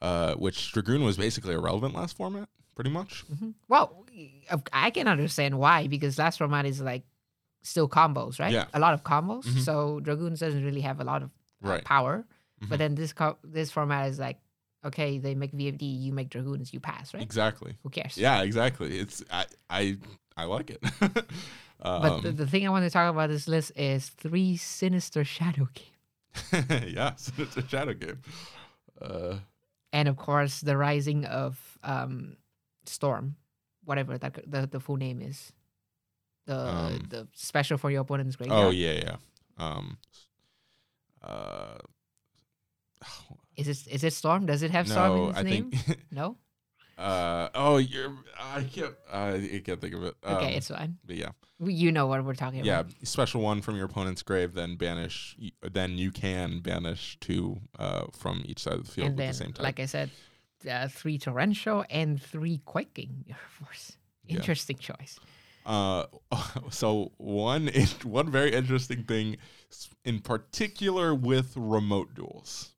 Uh 0.00 0.34
which 0.34 0.72
Dragoon 0.72 1.02
was 1.04 1.16
basically 1.16 1.54
irrelevant 1.54 1.94
last 1.94 2.16
format, 2.16 2.48
pretty 2.74 2.90
much. 2.90 3.24
Mhm. 3.32 3.54
Well, 3.68 4.04
I 4.72 4.90
can 4.90 5.08
understand 5.08 5.58
why 5.58 5.86
because 5.86 6.18
last 6.18 6.38
format 6.38 6.66
is 6.66 6.80
like 6.80 7.02
still 7.62 7.88
combos, 7.88 8.38
right? 8.38 8.52
Yeah. 8.52 8.66
a 8.74 8.78
lot 8.78 8.94
of 8.94 9.02
combos. 9.02 9.44
Mhm. 9.44 9.60
So 9.64 10.00
Dragoons 10.00 10.38
doesn't 10.40 10.64
really 10.64 10.82
have 10.82 11.00
a 11.00 11.04
lot 11.04 11.22
of 11.22 11.30
uh, 11.64 11.68
Right. 11.68 11.84
power. 11.84 12.24
Mhm. 12.62 12.68
But 12.68 12.78
then 12.78 12.94
this 12.94 13.12
co- 13.12 13.38
this 13.42 13.70
format 13.72 14.08
is 14.10 14.18
like, 14.18 14.38
okay, 14.84 15.18
they 15.18 15.34
make 15.34 15.52
VFD, 15.52 15.82
you 16.02 16.12
make 16.12 16.28
Dragoons, 16.30 16.72
you 16.72 16.80
pass, 16.80 17.12
right? 17.14 17.22
Exactly. 17.22 17.76
Who 17.82 17.90
cares? 17.90 18.16
Yeah, 18.16 18.42
exactly. 18.42 18.98
It's 18.98 19.22
I 19.30 19.46
I 19.70 19.96
I 20.36 20.44
like 20.44 20.70
it. 20.70 20.82
But 21.78 22.22
the, 22.22 22.28
um, 22.30 22.36
the 22.36 22.46
thing 22.46 22.66
I 22.66 22.70
want 22.70 22.84
to 22.86 22.90
talk 22.90 23.10
about 23.10 23.28
this 23.28 23.46
list 23.46 23.70
is 23.76 24.08
three 24.08 24.56
sinister 24.56 25.24
shadow 25.24 25.68
game, 25.74 26.64
it's 26.72 27.56
a 27.56 27.68
shadow 27.68 27.92
game. 27.92 28.20
Uh 29.00 29.36
and 29.92 30.08
of 30.08 30.16
course 30.16 30.60
the 30.62 30.76
rising 30.76 31.26
of 31.26 31.78
um, 31.84 32.38
Storm, 32.86 33.36
whatever 33.84 34.16
that 34.18 34.40
the 34.50 34.66
the 34.66 34.80
full 34.80 34.96
name 34.96 35.20
is. 35.20 35.52
The 36.46 36.56
Um, 36.58 37.06
the 37.10 37.28
special 37.34 37.76
for 37.76 37.90
your 37.90 38.00
opponent's 38.02 38.36
graveyard. 38.36 38.66
oh 38.66 38.70
yeah, 38.70 38.92
yeah. 38.92 39.16
Um 39.58 39.98
uh 41.22 41.78
Is 43.56 43.68
it 43.68 43.86
is 43.92 44.04
it 44.04 44.12
Storm? 44.12 44.46
Does 44.46 44.62
it 44.62 44.70
have 44.70 44.88
Storm 44.88 45.12
in 45.12 45.16
no, 45.24 45.28
its 45.30 45.38
I 45.38 45.42
name? 45.42 45.70
think 45.70 45.98
No. 46.10 46.36
Uh 46.98 47.48
oh, 47.54 47.76
you're. 47.76 48.10
I 48.40 48.62
can't. 48.62 48.94
I 49.12 49.60
can't 49.64 49.80
think 49.80 49.94
of 49.94 50.02
it. 50.04 50.14
Okay, 50.24 50.46
Um, 50.46 50.52
it's 50.54 50.68
fine. 50.68 50.96
But 51.04 51.16
yeah, 51.16 51.30
You 51.62 51.92
know 51.92 52.06
what 52.06 52.24
we're 52.24 52.34
talking 52.34 52.64
yeah. 52.64 52.80
about. 52.80 52.92
Yeah, 52.92 53.04
special 53.04 53.42
one 53.42 53.60
from 53.60 53.76
your 53.76 53.84
opponent's 53.84 54.22
grave, 54.22 54.54
then 54.54 54.76
banish. 54.76 55.36
Then 55.60 55.98
you 55.98 56.10
can 56.10 56.60
banish 56.60 57.18
two 57.20 57.58
uh, 57.78 58.04
from 58.18 58.42
each 58.46 58.60
side 58.60 58.74
of 58.74 58.86
the 58.86 58.90
field 58.92 59.08
and 59.08 59.16
with 59.16 59.24
then, 59.24 59.28
the 59.28 59.34
same 59.34 59.52
time. 59.52 59.64
like 59.64 59.78
I 59.78 59.84
said, 59.84 60.10
uh, 60.70 60.88
three 60.88 61.18
torrential 61.18 61.84
and 61.90 62.20
three 62.22 62.62
quaking 62.64 63.26
Air 63.28 63.36
Force. 63.60 63.98
Yeah. 64.24 64.36
Interesting 64.36 64.78
choice. 64.78 65.18
Uh, 65.66 66.06
so 66.70 67.12
one 67.18 67.68
one 68.04 68.30
very 68.30 68.52
interesting 68.54 69.02
thing, 69.04 69.36
in 70.06 70.20
particular 70.20 71.14
with 71.14 71.52
remote 71.56 72.14
duels, 72.14 72.72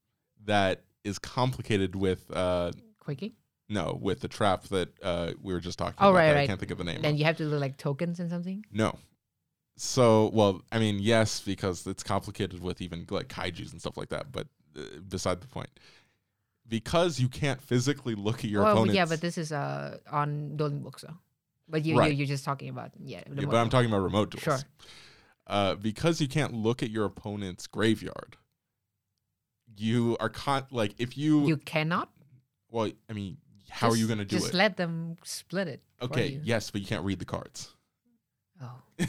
that 0.48 0.82
is 1.04 1.18
complicated 1.18 1.94
with 1.96 2.30
uh 2.36 2.72
Quaking. 3.00 3.32
no 3.68 3.96
with 4.02 4.20
the 4.20 4.28
trap 4.28 4.64
that 4.64 4.88
uh 5.02 5.32
we 5.42 5.52
were 5.54 5.60
just 5.60 5.78
talking 5.78 5.94
Oh, 5.98 6.10
about. 6.10 6.18
right, 6.18 6.26
that 6.32 6.36
I 6.36 6.46
can't 6.46 6.58
think 6.60 6.72
of 6.72 6.78
the 6.78 6.84
name. 6.84 7.00
Then 7.02 7.14
of. 7.14 7.18
you 7.18 7.24
have 7.24 7.36
to 7.38 7.44
do 7.48 7.56
like 7.56 7.76
tokens 7.78 8.20
and 8.20 8.28
something. 8.28 8.64
No. 8.72 8.98
So, 9.80 10.30
well, 10.34 10.62
I 10.72 10.80
mean, 10.80 10.98
yes, 10.98 11.40
because 11.40 11.86
it's 11.86 12.02
complicated 12.02 12.60
with 12.60 12.80
even 12.82 13.06
like 13.10 13.28
kaiju's 13.28 13.70
and 13.72 13.80
stuff 13.80 13.96
like 13.96 14.08
that. 14.08 14.32
But 14.32 14.48
uh, 14.76 14.80
beside 15.08 15.40
the 15.40 15.46
point, 15.46 15.70
because 16.68 17.20
you 17.20 17.28
can't 17.28 17.62
physically 17.62 18.16
look 18.16 18.38
at 18.44 18.50
your 18.50 18.64
well, 18.64 18.74
but 18.74 18.78
opponent's. 18.80 18.96
yeah, 18.96 19.04
but 19.06 19.20
this 19.20 19.38
is 19.38 19.52
uh 19.52 19.98
on 20.10 20.56
though. 21.02 21.14
But 21.68 21.84
you, 21.84 21.96
Right. 21.98 22.10
you 22.10 22.18
you're 22.18 22.26
just 22.26 22.44
talking 22.44 22.70
about 22.70 22.90
yeah. 22.98 23.22
Yeah, 23.32 23.44
but 23.46 23.54
I'm 23.56 23.68
talking 23.70 23.88
about 23.88 24.00
remote 24.02 24.30
duels. 24.30 24.42
Sure. 24.42 24.58
Uh, 25.46 25.74
because 25.76 26.20
you 26.20 26.28
can't 26.28 26.52
look 26.54 26.82
at 26.82 26.90
your 26.90 27.04
opponent's 27.06 27.66
graveyard, 27.66 28.36
you 29.76 30.16
are 30.20 30.28
con 30.28 30.66
like 30.70 30.94
if 30.98 31.16
you, 31.18 31.46
You 31.46 31.56
cannot. 31.58 32.10
well, 32.70 32.90
I 33.08 33.12
mean, 33.12 33.36
how 33.70 33.88
are 33.88 33.96
you 33.96 34.06
Just- 34.06 34.08
going 34.08 34.18
to 34.18 34.24
do 34.24 34.36
it? 34.36 34.40
just 34.40 34.54
it? 34.54 34.56
let 34.56 34.76
them 34.76 35.16
split 35.24 35.68
it. 35.68 35.82
for 35.98 36.04
okay, 36.06 36.28
you. 36.28 36.40
yes, 36.42 36.70
but 36.70 36.80
you 36.80 36.86
can't 36.86 37.04
read 37.04 37.18
the 37.18 37.24
cards. 37.24 37.74
Oh. 38.62 38.80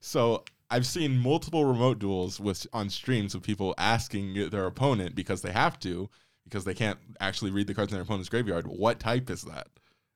So 0.00 0.44
I've 0.70 0.86
seen 0.86 1.18
multiple 1.18 1.64
remote 1.64 1.98
duels 1.98 2.38
with 2.38 2.64
on 2.72 2.90
streams 2.90 3.34
of 3.34 3.42
people 3.42 3.74
asking 3.76 4.50
their 4.50 4.66
opponent 4.66 5.14
because 5.16 5.42
they 5.42 5.50
have 5.50 5.80
to 5.80 6.08
because 6.44 6.64
they 6.64 6.74
can't 6.74 6.98
actually 7.18 7.50
read 7.50 7.66
the 7.66 7.74
cards 7.74 7.90
in 7.90 7.96
their 7.96 8.04
opponent's 8.04 8.28
graveyard. 8.28 8.68
What 8.68 9.00
type 9.00 9.28
is 9.30 9.42
that? 9.42 9.66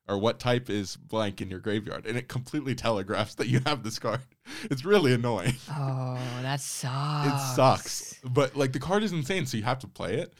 Or 0.08 0.18
what 0.18 0.40
type 0.40 0.68
is 0.68 0.96
blank 0.96 1.40
in 1.40 1.50
your 1.50 1.60
graveyard? 1.60 2.04
And 2.04 2.18
it 2.18 2.26
completely 2.28 2.74
telegraphs 2.74 3.36
that 3.36 3.46
you 3.46 3.60
have 3.66 3.82
this 3.84 3.98
card. 3.98 4.20
It's 4.64 4.84
really 4.84 5.12
annoying. 5.14 5.54
Oh, 5.70 6.18
that 6.42 6.60
sucks. 6.60 7.26
It 7.28 7.54
sucks. 7.54 8.20
But 8.24 8.56
like 8.56 8.72
the 8.72 8.80
card 8.80 9.04
is 9.04 9.12
insane, 9.12 9.46
so 9.46 9.56
you 9.56 9.62
have 9.62 9.78
to 9.80 9.86
play 9.86 10.14
it. 10.16 10.34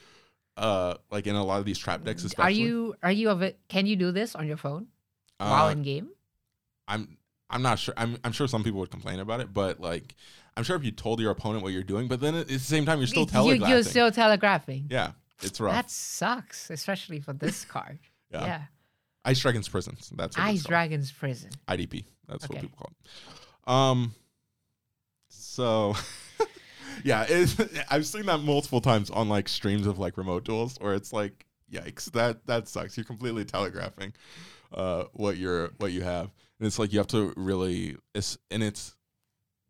Uh 0.57 0.95
like 1.13 1.29
in 1.29 1.37
a 1.37 1.45
lot 1.45 1.61
of 1.61 1.65
these 1.65 1.79
trap 1.79 2.03
decks 2.05 2.25
especially. 2.25 2.45
Are 2.49 2.51
you 2.51 2.95
are 3.05 3.13
you 3.13 3.31
of 3.31 3.43
it? 3.43 3.61
Can 3.69 3.87
you 3.87 3.95
do 3.95 4.11
this 4.11 4.35
on 4.35 4.49
your 4.49 4.57
phone 4.57 4.89
while 5.39 5.69
Uh, 5.69 5.71
in 5.71 5.83
game? 5.83 6.09
I'm 6.89 7.17
I'm 7.49 7.63
not 7.63 7.79
sure. 7.79 7.95
I'm 7.97 8.17
I'm 8.25 8.33
sure 8.33 8.49
some 8.49 8.65
people 8.65 8.81
would 8.81 8.91
complain 8.91 9.21
about 9.21 9.39
it, 9.41 9.53
but 9.55 9.79
like 9.81 10.17
I'm 10.57 10.65
sure 10.65 10.75
if 10.77 10.85
you 10.85 10.91
told 10.91 11.21
your 11.21 11.31
opponent 11.31 11.63
what 11.63 11.73
you're 11.73 11.85
doing, 11.85 12.09
but 12.09 12.21
then 12.21 12.35
at 12.35 12.49
the 12.49 12.59
same 12.59 12.85
time 12.85 12.99
you're 12.99 13.07
still 13.07 13.27
telegraphing. 13.27 13.69
You're 13.69 13.83
still 13.85 14.11
telegraphing. 14.11 14.87
yeah, 14.91 15.13
it's 15.41 15.61
rough. 15.61 15.75
That 15.75 15.91
sucks, 15.91 16.69
especially 16.71 17.21
for 17.21 17.33
this 17.33 17.65
card. 17.65 17.99
Yeah. 18.33 18.45
yeah. 18.45 18.63
Ice 19.25 19.41
Dragons 19.41 19.69
Prisons. 19.69 20.13
That's 20.15 20.37
what 20.37 20.47
Ice. 20.47 20.65
Dragon's 20.65 21.13
Prison. 21.13 21.51
IDP. 21.69 22.05
That's 22.29 22.49
what 22.49 22.61
people 22.61 22.79
call 22.79 22.93
it. 22.93 23.73
Um. 23.73 24.15
So, 25.29 25.95
yeah, 27.05 27.27
I've 27.91 28.07
seen 28.07 28.27
that 28.27 28.41
multiple 28.43 28.81
times 28.81 29.11
on 29.11 29.29
like 29.29 29.49
streams 29.49 29.87
of 29.87 29.99
like 29.99 30.17
remote 30.17 30.45
duels, 30.45 30.77
where 30.81 30.95
it's 30.95 31.13
like, 31.13 31.47
yikes, 31.73 32.11
that 32.13 32.47
that 32.47 32.69
sucks. 32.69 32.97
You're 32.97 33.05
completely 33.05 33.45
telegraphing 33.45 34.13
uh, 34.73 35.05
what 35.13 35.37
you're 35.37 35.71
what 35.79 35.93
you 35.93 36.03
have, 36.03 36.31
and 36.59 36.67
it's 36.67 36.79
like 36.79 36.93
you 36.93 36.99
have 36.99 37.09
to 37.09 37.33
really. 37.37 37.97
It's 38.15 38.39
and 38.51 38.63
it's 38.63 38.97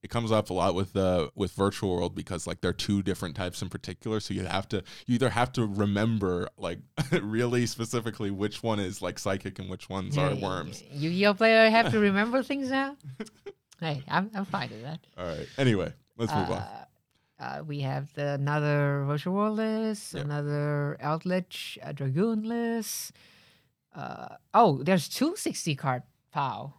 it 0.02 0.08
comes 0.10 0.32
up 0.32 0.48
a 0.50 0.52
lot 0.54 0.74
with 0.74 0.96
uh 0.96 1.28
with 1.34 1.52
virtual 1.52 1.94
world 1.94 2.14
because 2.14 2.46
like 2.46 2.60
there 2.62 2.70
are 2.70 2.72
two 2.88 3.02
different 3.02 3.34
types 3.36 3.60
in 3.62 3.68
particular 3.68 4.18
so 4.20 4.32
you 4.34 4.44
have 4.46 4.66
to 4.68 4.82
you 5.06 5.14
either 5.16 5.28
have 5.30 5.52
to 5.52 5.66
remember 5.66 6.48
like 6.56 6.78
really 7.22 7.66
specifically 7.66 8.30
which 8.30 8.62
one 8.62 8.80
is 8.80 9.02
like 9.02 9.18
psychic 9.18 9.58
and 9.58 9.68
which 9.70 9.88
ones 9.88 10.16
are 10.16 10.32
Yeah, 10.32 10.42
worms 10.42 10.82
Yu-Gi-Oh 10.92 11.34
player 11.34 11.68
have 11.70 11.90
to 11.90 11.98
remember 11.98 12.42
things 12.42 12.70
now. 12.70 12.96
hey, 13.80 14.02
I'm 14.08 14.30
I'm 14.34 14.44
fine 14.46 14.70
with 14.70 14.82
that. 14.82 15.00
all 15.18 15.26
right 15.26 15.48
anyway 15.58 15.92
let's 16.16 16.34
move 16.34 16.50
on 16.50 16.58
Uh, 16.58 16.84
uh, 17.40 17.62
we 17.66 17.80
have 17.80 18.12
the, 18.12 18.34
another 18.34 19.04
virtual 19.06 19.32
world 19.34 19.56
list, 19.56 20.12
Yep. 20.12 20.24
another 20.26 20.98
Eldlich, 21.02 21.78
a 21.82 21.94
dragoon 21.94 22.42
list. 22.42 23.12
Uh, 23.96 24.36
oh, 24.52 24.82
there's 24.82 25.08
two 25.08 25.34
60 25.36 25.74
card 25.74 26.02
POW. 26.32 26.74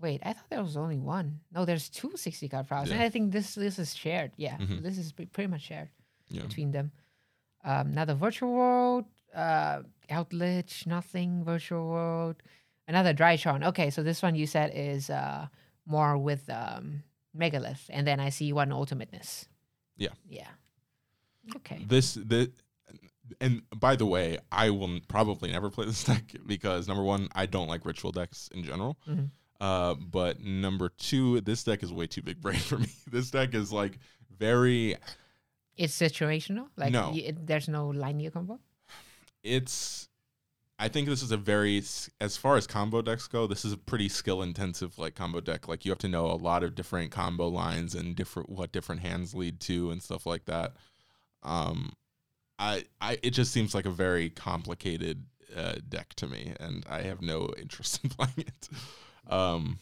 Wait, 0.00 0.20
I 0.24 0.32
thought 0.32 0.48
there 0.50 0.62
was 0.62 0.76
only 0.76 0.98
one. 0.98 1.40
No, 1.52 1.64
there's 1.64 1.88
two 1.90 2.12
60 2.16 2.48
card 2.48 2.66
POWs. 2.68 2.90
And 2.90 3.02
I 3.02 3.10
think 3.10 3.32
this 3.32 3.54
this 3.54 3.78
is 3.78 3.94
shared. 3.94 4.32
Yeah, 4.36 4.56
Mhm. 4.58 4.82
this 4.82 4.96
is 4.98 5.12
pretty 5.12 5.46
much 5.48 5.62
shared 5.62 5.90
yeah 6.28 6.42
between 6.42 6.70
them. 6.72 6.92
Um, 7.64 7.88
another 7.88 8.14
virtual 8.14 8.52
world, 8.52 9.04
uh, 9.34 9.82
Eldlich, 10.08 10.86
nothing 10.86 11.44
virtual 11.44 11.86
world, 11.88 12.36
another 12.88 13.12
Drytron. 13.14 13.62
Okay, 13.66 13.90
so 13.90 14.02
this 14.02 14.22
one 14.22 14.34
you 14.34 14.46
said 14.46 14.72
is 14.74 15.10
uh 15.10 15.48
more 15.86 16.16
with 16.16 16.48
um 16.48 17.02
megalith, 17.36 17.90
and 17.90 18.06
then 18.06 18.18
I 18.20 18.30
see 18.30 18.52
one 18.52 18.72
ultimateness. 18.72 19.46
Yeah. 19.96 20.14
Yeah. 20.28 20.48
Okay. 21.56 21.84
this 21.86 22.14
the 22.14 22.50
and 23.40 23.62
by 23.78 23.94
the 23.96 24.04
way 24.06 24.36
i 24.50 24.68
will 24.70 24.98
probably 25.08 25.50
never 25.52 25.70
play 25.70 25.86
this 25.86 26.04
deck 26.10 26.34
because 26.46 26.86
number 26.88 27.02
one 27.02 27.28
i 27.34 27.46
don't 27.46 27.68
like 27.68 27.84
ritual 27.86 28.10
decks 28.12 28.48
in 28.52 28.62
general 28.64 28.98
Mhm. 29.08 29.30
Uh 29.60 29.94
but 29.94 30.40
number 30.40 30.88
two 30.88 31.40
this 31.42 31.64
deck 31.64 31.82
is 31.82 31.92
way 31.92 32.06
too 32.06 32.22
big 32.22 32.40
brain 32.40 32.58
for 32.70 32.78
me 32.78 32.88
this 33.10 33.30
deck 33.30 33.54
is 33.54 33.72
like 33.72 33.98
very 34.38 34.96
It's 35.76 35.96
situational. 35.98 36.68
Like 36.76 36.92
No. 36.92 37.10
y- 37.10 37.32
there's 37.36 37.68
no 37.68 37.88
linear 37.88 38.30
combo. 38.30 38.58
it's 39.42 40.08
I 40.78 40.88
think 40.88 41.08
this 41.08 41.22
is 41.22 41.30
a 41.30 41.36
very 41.36 41.76
as 42.20 42.36
far 42.38 42.56
as 42.56 42.66
combo 42.66 43.02
decks 43.02 43.26
go, 43.28 43.46
this 43.46 43.66
is 43.66 43.72
a 43.74 43.76
pretty 43.76 44.08
skill 44.08 44.40
intensive 44.42 44.98
like 44.98 45.14
combo 45.14 45.40
deck. 45.40 45.68
Like 45.68 45.84
you 45.84 45.90
have 45.90 45.98
to 45.98 46.08
know 46.08 46.26
a 46.26 46.40
lot 46.40 46.62
of 46.62 46.74
different 46.74 47.10
combo 47.10 47.48
lines 47.48 47.94
and 47.94 48.16
different 48.16 48.48
what 48.48 48.72
different 48.72 49.02
hands 49.02 49.34
lead 49.34 49.60
to 49.60 49.90
and 49.90 50.02
stuff 50.02 50.24
like 50.24 50.46
that. 50.46 50.72
Um 51.42 51.92
I 52.58 52.84
I 53.00 53.18
it 53.22 53.30
just 53.30 53.52
seems 53.52 53.74
like 53.74 53.84
a 53.86 53.90
very 53.90 54.30
complicated 54.30 55.24
uh, 55.54 55.74
deck 55.88 56.14
to 56.14 56.26
me 56.26 56.54
and 56.60 56.84
I 56.88 57.02
have 57.02 57.20
no 57.20 57.52
interest 57.58 58.00
in 58.02 58.10
playing 58.10 58.32
it. 58.38 58.68
Um 59.28 59.78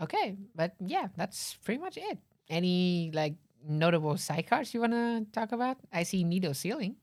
Okay, 0.00 0.36
but 0.54 0.74
yeah, 0.80 1.08
that's 1.16 1.58
pretty 1.64 1.80
much 1.80 1.96
it. 1.96 2.18
Any 2.48 3.10
like 3.12 3.34
notable 3.66 4.14
sidecars 4.14 4.72
you 4.74 4.80
wanna 4.80 5.26
talk 5.32 5.52
about? 5.52 5.78
I 5.92 6.04
see 6.04 6.24
Needle 6.24 6.54
Ceiling. 6.54 6.96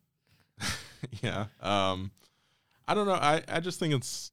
yeah. 1.21 1.47
Um 1.61 2.11
I 2.87 2.93
don't 2.93 3.07
know. 3.07 3.13
I 3.13 3.43
I 3.47 3.59
just 3.59 3.79
think 3.79 3.93
it's 3.93 4.31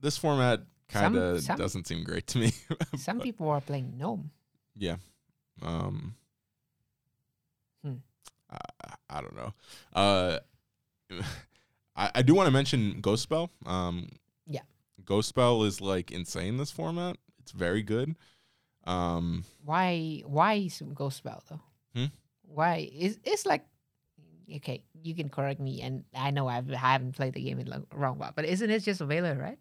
this 0.00 0.18
format 0.18 0.60
kind 0.88 1.16
of 1.16 1.44
doesn't 1.56 1.86
seem 1.86 2.04
great 2.04 2.26
to 2.28 2.38
me. 2.38 2.52
Some 2.96 3.20
people 3.20 3.48
are 3.48 3.60
playing 3.60 3.94
Gnome. 3.98 4.30
Yeah. 4.76 4.96
Um. 5.62 6.14
Hmm. 7.82 7.94
I, 8.50 8.58
I 9.10 9.20
don't 9.20 9.36
know. 9.36 9.54
Uh, 9.92 10.38
I, 11.96 12.10
I 12.16 12.22
do 12.22 12.34
want 12.34 12.46
to 12.46 12.52
mention 12.52 13.00
Ghost 13.00 13.28
Belle. 13.28 13.50
Um. 13.66 14.08
Ghost 15.04 15.34
Belle 15.34 15.62
is 15.64 15.80
like 15.80 16.10
insane. 16.10 16.56
This 16.56 16.70
format. 16.70 17.16
It's 17.40 17.52
very 17.52 17.82
good. 17.82 18.16
Um. 18.84 19.44
Why? 19.64 20.22
Why 20.26 20.54
is 20.54 20.82
Ghost 20.94 21.22
Belle 21.24 21.42
though? 21.48 21.60
Hmm? 21.94 22.06
Why 22.42 22.88
is 22.92 23.18
it's 23.24 23.46
like? 23.46 23.64
Okay, 24.56 24.82
you 25.02 25.14
can 25.14 25.30
correct 25.30 25.58
me, 25.58 25.80
and 25.80 26.04
I 26.14 26.30
know 26.30 26.46
I've, 26.48 26.70
I 26.70 26.76
haven't 26.76 27.16
played 27.16 27.32
the 27.32 27.42
game 27.42 27.58
in 27.60 27.72
a 27.72 27.82
wrong 27.94 28.18
while, 28.18 28.32
but 28.36 28.44
isn't 28.44 28.68
it 28.70 28.80
just 28.80 29.00
a 29.00 29.06
Veiler, 29.06 29.40
right? 29.40 29.58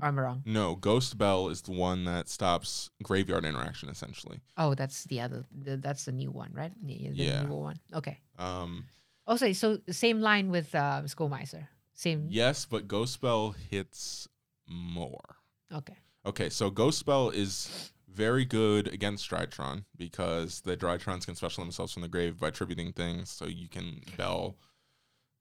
Or 0.00 0.06
am 0.06 0.18
I 0.20 0.22
wrong? 0.22 0.42
No, 0.46 0.76
Ghost 0.76 1.18
Belle 1.18 1.48
is 1.48 1.62
the 1.62 1.72
one 1.72 2.04
that 2.04 2.28
stops 2.28 2.90
graveyard 3.02 3.44
interaction 3.44 3.88
essentially. 3.88 4.38
Oh, 4.56 4.76
that's 4.76 5.02
the 5.04 5.20
other. 5.20 5.44
The, 5.52 5.76
that's 5.78 6.04
the 6.04 6.12
new 6.12 6.30
one, 6.30 6.50
right? 6.52 6.70
The, 6.80 7.08
the 7.08 7.14
Yeah. 7.16 7.42
newer 7.42 7.56
one. 7.60 7.80
Okay. 7.92 8.20
Um. 8.38 8.84
Also, 9.26 9.50
so 9.52 9.78
same 9.90 10.20
line 10.20 10.50
with 10.50 10.72
uh, 10.76 11.02
Skullmeister. 11.06 11.66
Same. 11.94 12.28
Yes, 12.30 12.64
but 12.66 12.86
Ghost 12.86 13.20
Belle 13.20 13.56
hits 13.68 14.28
more. 14.68 15.36
Okay. 15.72 15.96
Okay, 16.26 16.48
so 16.50 16.70
Ghost 16.70 17.04
Belle 17.06 17.30
is 17.30 17.92
very 18.12 18.44
good 18.44 18.88
against 18.88 19.30
Drytron 19.30 19.84
because 19.96 20.60
the 20.62 20.76
Drytrons 20.76 21.24
can 21.24 21.34
special 21.34 21.62
themselves 21.64 21.92
from 21.92 22.02
the 22.02 22.08
grave 22.08 22.38
by 22.38 22.50
tributing 22.50 22.92
things. 22.92 23.30
So 23.30 23.46
you 23.46 23.68
can 23.68 24.02
bell, 24.16 24.56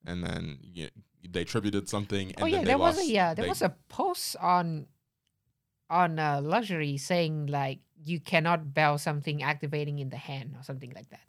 and 0.06 0.24
then 0.24 0.60
you, 0.62 0.90
they 1.28 1.44
tributed 1.44 1.90
something. 1.90 2.32
And 2.34 2.44
oh 2.44 2.46
yeah, 2.46 2.64
there 2.64 2.78
lost, 2.78 2.98
was 2.98 3.08
a 3.08 3.12
yeah, 3.12 3.34
there 3.34 3.44
they- 3.44 3.50
was 3.50 3.62
a 3.62 3.76
post 3.90 4.36
on 4.38 4.88
on 5.90 6.20
uh, 6.20 6.42
luxury 6.44 6.98
saying 6.98 7.48
like 7.48 7.80
you 8.04 8.20
cannot 8.20 8.74
bell 8.74 8.98
something 8.98 9.42
activating 9.42 10.00
in 10.00 10.10
the 10.10 10.18
hand 10.18 10.54
or 10.58 10.64
something 10.64 10.92
like 10.94 11.10
that. 11.10 11.22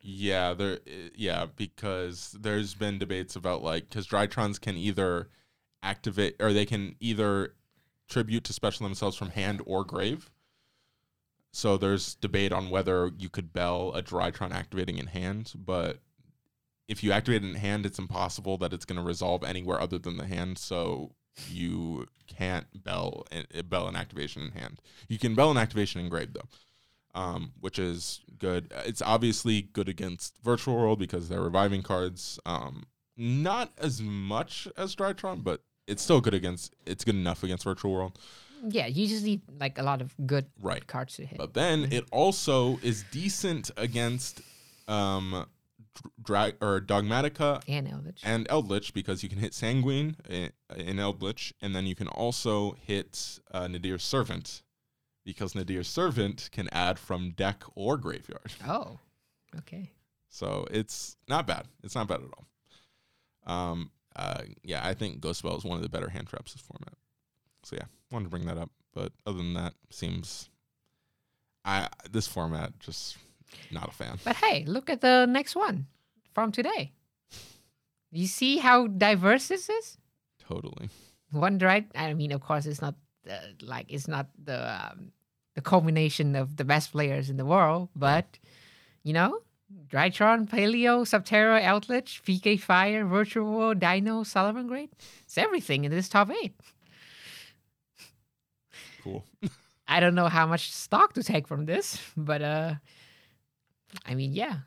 Yeah, 0.00 0.54
there. 0.54 0.80
Yeah, 1.14 1.46
because 1.54 2.36
there's 2.38 2.74
been 2.74 2.98
debates 2.98 3.36
about 3.36 3.62
like 3.62 3.88
because 3.88 4.06
Drytrons 4.08 4.60
can 4.60 4.76
either 4.76 5.28
activate 5.86 6.36
or 6.40 6.52
they 6.52 6.66
can 6.66 6.96
either 7.00 7.54
tribute 8.08 8.44
to 8.44 8.52
special 8.52 8.86
themselves 8.86 9.16
from 9.16 9.30
hand 9.30 9.62
or 9.66 9.84
grave. 9.84 10.30
So 11.52 11.76
there's 11.76 12.14
debate 12.16 12.52
on 12.52 12.70
whether 12.70 13.10
you 13.18 13.28
could 13.28 13.52
bell 13.52 13.92
a 13.94 14.02
Drytron 14.02 14.52
activating 14.52 14.98
in 14.98 15.06
hand, 15.06 15.52
but 15.56 16.00
if 16.86 17.02
you 17.02 17.12
activate 17.12 17.42
it 17.42 17.48
in 17.48 17.54
hand, 17.54 17.86
it's 17.86 17.98
impossible 17.98 18.58
that 18.58 18.72
it's 18.72 18.84
going 18.84 19.00
to 19.00 19.06
resolve 19.06 19.42
anywhere 19.42 19.80
other 19.80 19.98
than 19.98 20.18
the 20.18 20.26
hand. 20.26 20.58
So 20.58 21.12
you 21.50 22.06
can't 22.26 22.66
bell 22.84 23.26
bell 23.68 23.88
an 23.88 23.96
activation 23.96 24.42
in 24.42 24.50
hand. 24.52 24.80
You 25.08 25.18
can 25.18 25.34
bell 25.34 25.50
an 25.50 25.56
activation 25.56 26.00
in 26.00 26.08
grave 26.08 26.32
though 26.32 26.48
um, 27.16 27.52
which 27.60 27.78
is 27.78 28.20
good. 28.38 28.72
It's 28.84 29.02
obviously 29.02 29.62
good 29.62 29.88
against 29.88 30.36
Virtual 30.44 30.76
World 30.76 30.98
because 30.98 31.28
they're 31.28 31.40
reviving 31.40 31.82
cards. 31.82 32.38
Um, 32.44 32.84
not 33.16 33.72
as 33.78 34.02
much 34.02 34.68
as 34.76 34.94
Drytron, 34.94 35.42
but 35.42 35.62
it's 35.86 36.02
still 36.02 36.20
good 36.20 36.34
against. 36.34 36.74
It's 36.84 37.04
good 37.04 37.14
enough 37.14 37.42
against 37.42 37.64
Virtual 37.64 37.92
World, 37.92 38.18
Yeah, 38.68 38.86
you 38.86 39.06
just 39.06 39.24
need 39.24 39.42
like 39.60 39.78
a 39.78 39.82
lot 39.82 40.00
of 40.02 40.14
good 40.26 40.46
right? 40.60 40.86
cards 40.86 41.16
to 41.16 41.26
hit. 41.26 41.38
But 41.38 41.54
then 41.54 41.92
it 41.92 42.04
also 42.10 42.78
is 42.82 43.04
decent 43.10 43.70
against 43.76 44.40
um, 44.88 45.46
drag 46.22 46.56
or 46.60 46.80
Dogmatika 46.80 47.62
and 47.68 47.88
Eldritch. 47.88 48.20
and 48.24 48.46
Eldritch 48.50 48.92
because 48.94 49.22
you 49.22 49.28
can 49.28 49.38
hit 49.38 49.54
Sanguine 49.54 50.16
in, 50.28 50.50
in 50.76 50.98
Eldritch, 50.98 51.54
and 51.62 51.74
then 51.74 51.86
you 51.86 51.94
can 51.94 52.08
also 52.08 52.76
hit 52.80 53.40
uh, 53.52 53.66
Nadir's 53.66 54.02
Servant 54.04 54.62
because 55.24 55.54
Nadir's 55.54 55.88
Servant 55.88 56.48
can 56.52 56.68
add 56.72 56.98
from 56.98 57.30
deck 57.30 57.62
or 57.74 57.96
graveyard. 57.96 58.52
oh, 58.68 58.98
okay. 59.58 59.90
So 60.28 60.66
it's 60.70 61.16
not 61.28 61.46
bad. 61.46 61.66
It's 61.82 61.94
not 61.94 62.08
bad 62.08 62.20
at 62.20 62.28
all. 62.36 62.46
Um, 63.54 63.90
uh, 64.16 64.42
yeah, 64.62 64.86
I 64.86 64.94
think 64.94 65.20
Ghost 65.20 65.42
Belle 65.42 65.56
is 65.56 65.64
one 65.64 65.76
of 65.76 65.82
the 65.82 65.88
better 65.88 66.08
hand 66.08 66.26
traps 66.26 66.52
this 66.52 66.62
format. 66.62 66.94
So 67.62 67.76
yeah, 67.76 67.86
wanted 68.10 68.24
to 68.24 68.30
bring 68.30 68.46
that 68.46 68.58
up. 68.58 68.70
But 68.94 69.12
other 69.26 69.38
than 69.38 69.54
that, 69.54 69.74
seems 69.90 70.48
I 71.64 71.88
this 72.10 72.26
format 72.26 72.78
just 72.78 73.18
not 73.70 73.88
a 73.88 73.92
fan. 73.92 74.18
But 74.24 74.36
hey, 74.36 74.64
look 74.66 74.88
at 74.88 75.00
the 75.00 75.26
next 75.26 75.54
one 75.54 75.86
from 76.32 76.52
today. 76.52 76.92
You 78.10 78.26
see 78.26 78.58
how 78.58 78.86
diverse 78.86 79.48
this 79.48 79.68
is? 79.68 79.98
Totally. 80.48 80.88
One 81.32 81.58
right. 81.58 81.86
I 81.94 82.14
mean, 82.14 82.32
of 82.32 82.40
course, 82.40 82.66
it's 82.66 82.80
not 82.80 82.94
the, 83.24 83.38
like 83.60 83.86
it's 83.92 84.08
not 84.08 84.28
the 84.42 84.90
um, 84.92 85.12
the 85.54 85.60
culmination 85.60 86.36
of 86.36 86.56
the 86.56 86.64
best 86.64 86.92
players 86.92 87.28
in 87.28 87.36
the 87.36 87.44
world, 87.44 87.88
but 87.96 88.38
you 89.02 89.12
know, 89.12 89.40
Drytron, 89.88 90.48
Paleo, 90.48 91.04
Subterra, 91.04 91.60
Eldlich, 91.62 92.22
PK 92.22 92.58
Fire, 92.60 93.04
Virtual 93.04 93.50
World, 93.50 93.80
Dino, 93.80 94.22
Salamangreat. 94.22 94.90
It's 95.24 95.36
everything 95.38 95.84
in 95.84 95.90
this 95.90 96.08
top 96.08 96.30
eight. 96.30 96.54
Cool. 99.02 99.24
I 99.88 100.00
don't 100.00 100.14
know 100.14 100.28
how 100.28 100.46
much 100.46 100.72
stock 100.72 101.12
to 101.14 101.22
take 101.22 101.46
from 101.46 101.64
this, 101.66 102.00
but 102.16 102.42
uh, 102.42 102.74
I 104.04 104.14
mean, 104.14 104.32
yeah. 104.32 104.58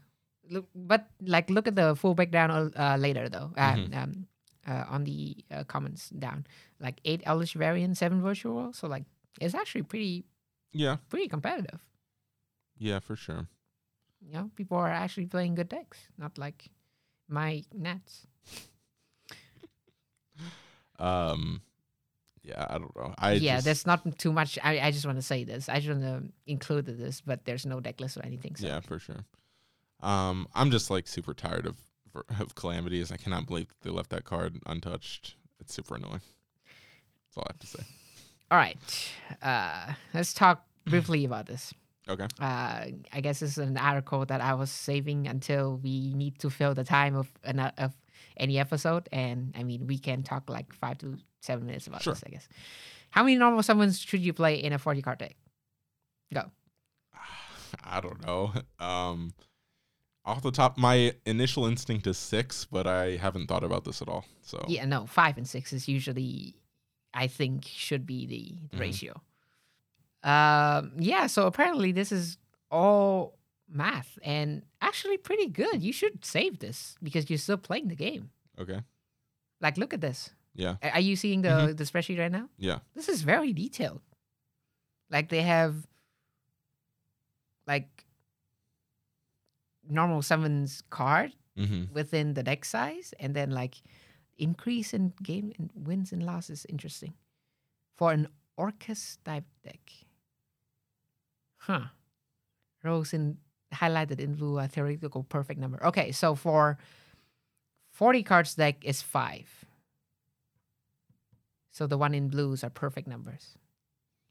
Look, 0.49 0.67
but 0.73 1.07
like, 1.21 1.49
look 1.49 1.67
at 1.67 1.75
the 1.75 1.95
full 1.95 2.15
breakdown 2.15 2.49
uh, 2.75 2.97
later, 2.99 3.29
though. 3.29 3.51
Uh, 3.55 3.75
Mhm. 3.75 3.95
um, 3.95 4.27
uh, 4.67 4.85
on 4.89 5.03
the 5.03 5.37
uh, 5.51 5.63
comments 5.63 6.09
down. 6.09 6.45
Like 6.79 6.99
eight 7.05 7.21
Eldritch 7.25 7.53
variant, 7.53 7.97
seven 7.97 8.21
virtual 8.21 8.55
world. 8.55 8.75
So 8.75 8.87
like 8.87 9.03
it's 9.41 9.55
actually 9.55 9.83
pretty 9.83 10.25
Yeah, 10.73 10.97
pretty 11.09 11.27
competitive. 11.27 11.79
yeah, 12.77 12.99
for 12.99 13.15
sure. 13.15 13.47
You 14.21 14.33
know, 14.33 14.51
people 14.55 14.77
are 14.77 14.89
actually 14.89 15.25
playing 15.25 15.55
good 15.55 15.69
decks, 15.69 15.97
not 16.17 16.37
like 16.37 16.69
my 17.27 17.63
Nats. 17.73 18.27
Um, 20.99 21.61
yeah, 22.43 22.65
I 22.69 22.77
don't 22.77 22.95
know. 22.95 23.13
I 23.17 23.33
yeah, 23.33 23.55
just, 23.55 23.65
there's 23.65 23.85
not 23.87 24.17
too 24.17 24.33
much. 24.33 24.59
I, 24.63 24.79
I 24.79 24.91
just 24.91 25.05
want 25.05 25.17
to 25.17 25.21
say 25.21 25.43
this. 25.43 25.69
I 25.69 25.79
shouldn't 25.79 26.03
have 26.03 26.25
included 26.45 26.97
this, 26.97 27.21
but 27.21 27.45
there's 27.45 27.65
no 27.65 27.79
deck 27.79 28.01
list 28.01 28.17
or 28.17 28.25
anything. 28.25 28.55
So. 28.55 28.67
yeah, 28.67 28.79
for 28.81 28.99
sure. 28.99 29.25
Um, 30.01 30.47
I'm 30.53 30.71
just 30.71 30.89
like 30.89 31.07
super 31.07 31.33
tired 31.33 31.65
of 31.65 31.77
of 32.39 32.55
calamities. 32.55 33.11
I 33.11 33.17
cannot 33.17 33.45
believe 33.45 33.67
they 33.81 33.89
left 33.89 34.09
that 34.09 34.25
card 34.25 34.57
untouched. 34.65 35.35
It's 35.59 35.73
super 35.73 35.95
annoying. 35.95 36.21
That's 37.27 37.37
all 37.37 37.43
I 37.47 37.51
have 37.51 37.59
to 37.59 37.67
say. 37.67 37.83
All 38.51 38.57
right. 38.57 38.77
Uh, 39.41 39.93
let's 40.13 40.33
talk 40.33 40.65
briefly 40.85 41.23
about 41.25 41.45
this. 41.45 41.73
Okay. 42.09 42.27
Uh, 42.39 42.85
I 43.13 43.21
guess 43.21 43.39
this 43.39 43.51
is 43.51 43.57
an 43.59 43.77
article 43.77 44.25
that 44.25 44.41
I 44.41 44.55
was 44.55 44.71
saving 44.71 45.27
until 45.27 45.77
we 45.77 46.13
need 46.15 46.39
to 46.39 46.49
fill 46.49 46.73
the 46.73 46.83
time 46.83 47.15
of 47.15 47.29
an, 47.43 47.59
of 47.59 47.93
any 48.37 48.57
episode, 48.57 49.07
and 49.11 49.53
I 49.57 49.63
mean 49.63 49.85
we 49.87 49.97
can 49.99 50.23
talk 50.23 50.49
like 50.49 50.73
five 50.73 50.97
to 50.99 51.17
seven 51.41 51.65
minutes 51.67 51.87
about 51.87 52.01
Sure. 52.01 52.13
this. 52.13 52.23
I 52.25 52.29
guess. 52.29 52.47
How 53.11 53.23
many 53.23 53.35
normal 53.37 53.61
summons 53.63 53.99
should 53.99 54.21
you 54.21 54.33
play 54.33 54.55
in 54.55 54.73
a 54.73 54.79
forty 54.79 55.01
card 55.01 55.19
deck? 55.19 55.35
Go. 56.33 56.49
I 57.83 58.01
don't 58.01 58.25
know. 58.25 58.53
Um, 58.79 59.33
off 60.25 60.41
the 60.41 60.51
top, 60.51 60.77
my 60.77 61.13
initial 61.25 61.65
instinct 61.65 62.07
is 62.07 62.17
six, 62.17 62.65
but 62.65 62.87
I 62.87 63.17
haven't 63.17 63.47
thought 63.47 63.63
about 63.63 63.83
this 63.85 64.01
at 64.01 64.07
all. 64.09 64.25
So 64.41 64.63
Yeah, 64.67 64.85
no, 64.85 65.05
five 65.05 65.37
and 65.37 65.47
six 65.47 65.73
is 65.73 65.87
usually, 65.87 66.55
I 67.13 67.27
think, 67.27 67.65
should 67.65 68.05
be 68.05 68.25
the, 68.25 68.77
Mhm. 68.77 68.79
ratio. 68.79 69.21
Um, 70.23 70.91
yeah, 70.97 71.27
so 71.27 71.47
apparently 71.47 71.91
this 71.91 72.11
is 72.11 72.37
all 72.69 73.37
math 73.69 74.17
and 74.23 74.63
actually 74.81 75.17
pretty 75.17 75.47
good. 75.47 75.81
You 75.81 75.93
should 75.93 76.25
save 76.25 76.59
this 76.59 76.95
because 77.01 77.29
you're 77.29 77.37
still 77.39 77.57
playing 77.57 77.87
the 77.87 77.95
game. 77.95 78.29
okay. 78.59 78.81
Like, 79.61 79.77
look 79.77 79.93
at 79.93 79.99
this. 80.01 80.29
Yeah. 80.55 80.75
Are 80.81 80.99
you 81.01 81.15
seeing 81.15 81.41
the 81.41 81.49
Mhm. 81.49 81.77
the 81.77 81.83
spreadsheet 81.83 82.17
right 82.19 82.31
now? 82.31 82.49
Yeah. 82.57 82.79
This 82.95 83.07
is 83.09 83.21
very 83.23 83.51
detailed. 83.53 84.01
Like 85.09 85.29
they 85.29 85.41
have 85.43 85.85
like 87.67 88.05
normal 89.87 90.21
summons 90.21 90.83
card 90.89 91.33
Mm-hmm. 91.57 91.91
within 91.93 92.35
the 92.35 92.43
deck 92.43 92.63
size 92.63 93.13
and 93.19 93.35
then 93.35 93.51
like 93.51 93.81
increase 94.37 94.93
in 94.93 95.11
game 95.21 95.51
and 95.59 95.69
wins 95.75 96.13
and 96.13 96.23
losses 96.23 96.65
interesting 96.69 97.13
for 97.97 98.13
an 98.13 98.29
Orcust 98.57 99.17
type 99.25 99.43
deck 99.63 99.91
huh 101.59 101.85
rows 102.83 103.13
in 103.13 103.37
highlighted 103.73 104.19
in 104.19 104.33
blue 104.35 104.57
a 104.57 104.67
theoretical 104.67 105.23
perfect 105.23 105.59
number 105.59 105.83
okay 105.85 106.11
so 106.11 106.33
for 106.35 106.77
40 107.91 108.23
cards 108.23 108.55
deck 108.55 108.83
is 108.83 109.01
five 109.01 109.47
so 111.71 111.85
the 111.87 111.97
one 111.97 112.13
in 112.15 112.27
blues 112.29 112.63
are 112.63 112.69
perfect 112.69 113.07
numbers 113.07 113.57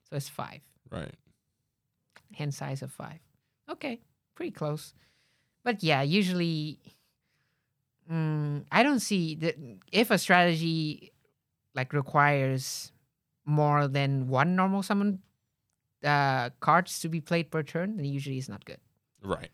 so 0.08 0.16
it's 0.16 0.28
five 0.28 0.60
Right. 0.90 1.14
hand 2.32 2.54
size 2.54 2.80
of 2.80 2.90
five. 2.90 3.20
Okay, 3.70 4.00
pretty 4.34 4.52
close. 4.52 4.94
But 5.62 5.82
yeah, 5.82 6.00
usually, 6.00 6.78
mm, 8.10 8.64
I 8.72 8.82
don't 8.82 9.00
see 9.00 9.34
that 9.36 9.56
if 9.92 10.10
a 10.10 10.16
strategy 10.16 11.12
like 11.74 11.92
requires 11.92 12.90
more 13.44 13.86
than 13.86 14.28
one 14.28 14.56
normal 14.56 14.82
summon 14.82 15.20
uh, 16.04 16.50
cards 16.60 17.00
to 17.00 17.08
be 17.08 17.20
played 17.20 17.50
per 17.50 17.62
turn, 17.62 17.96
then 17.96 18.04
usually 18.06 18.38
it's 18.38 18.48
not 18.48 18.64
good. 18.64 18.78
Right. 19.22 19.50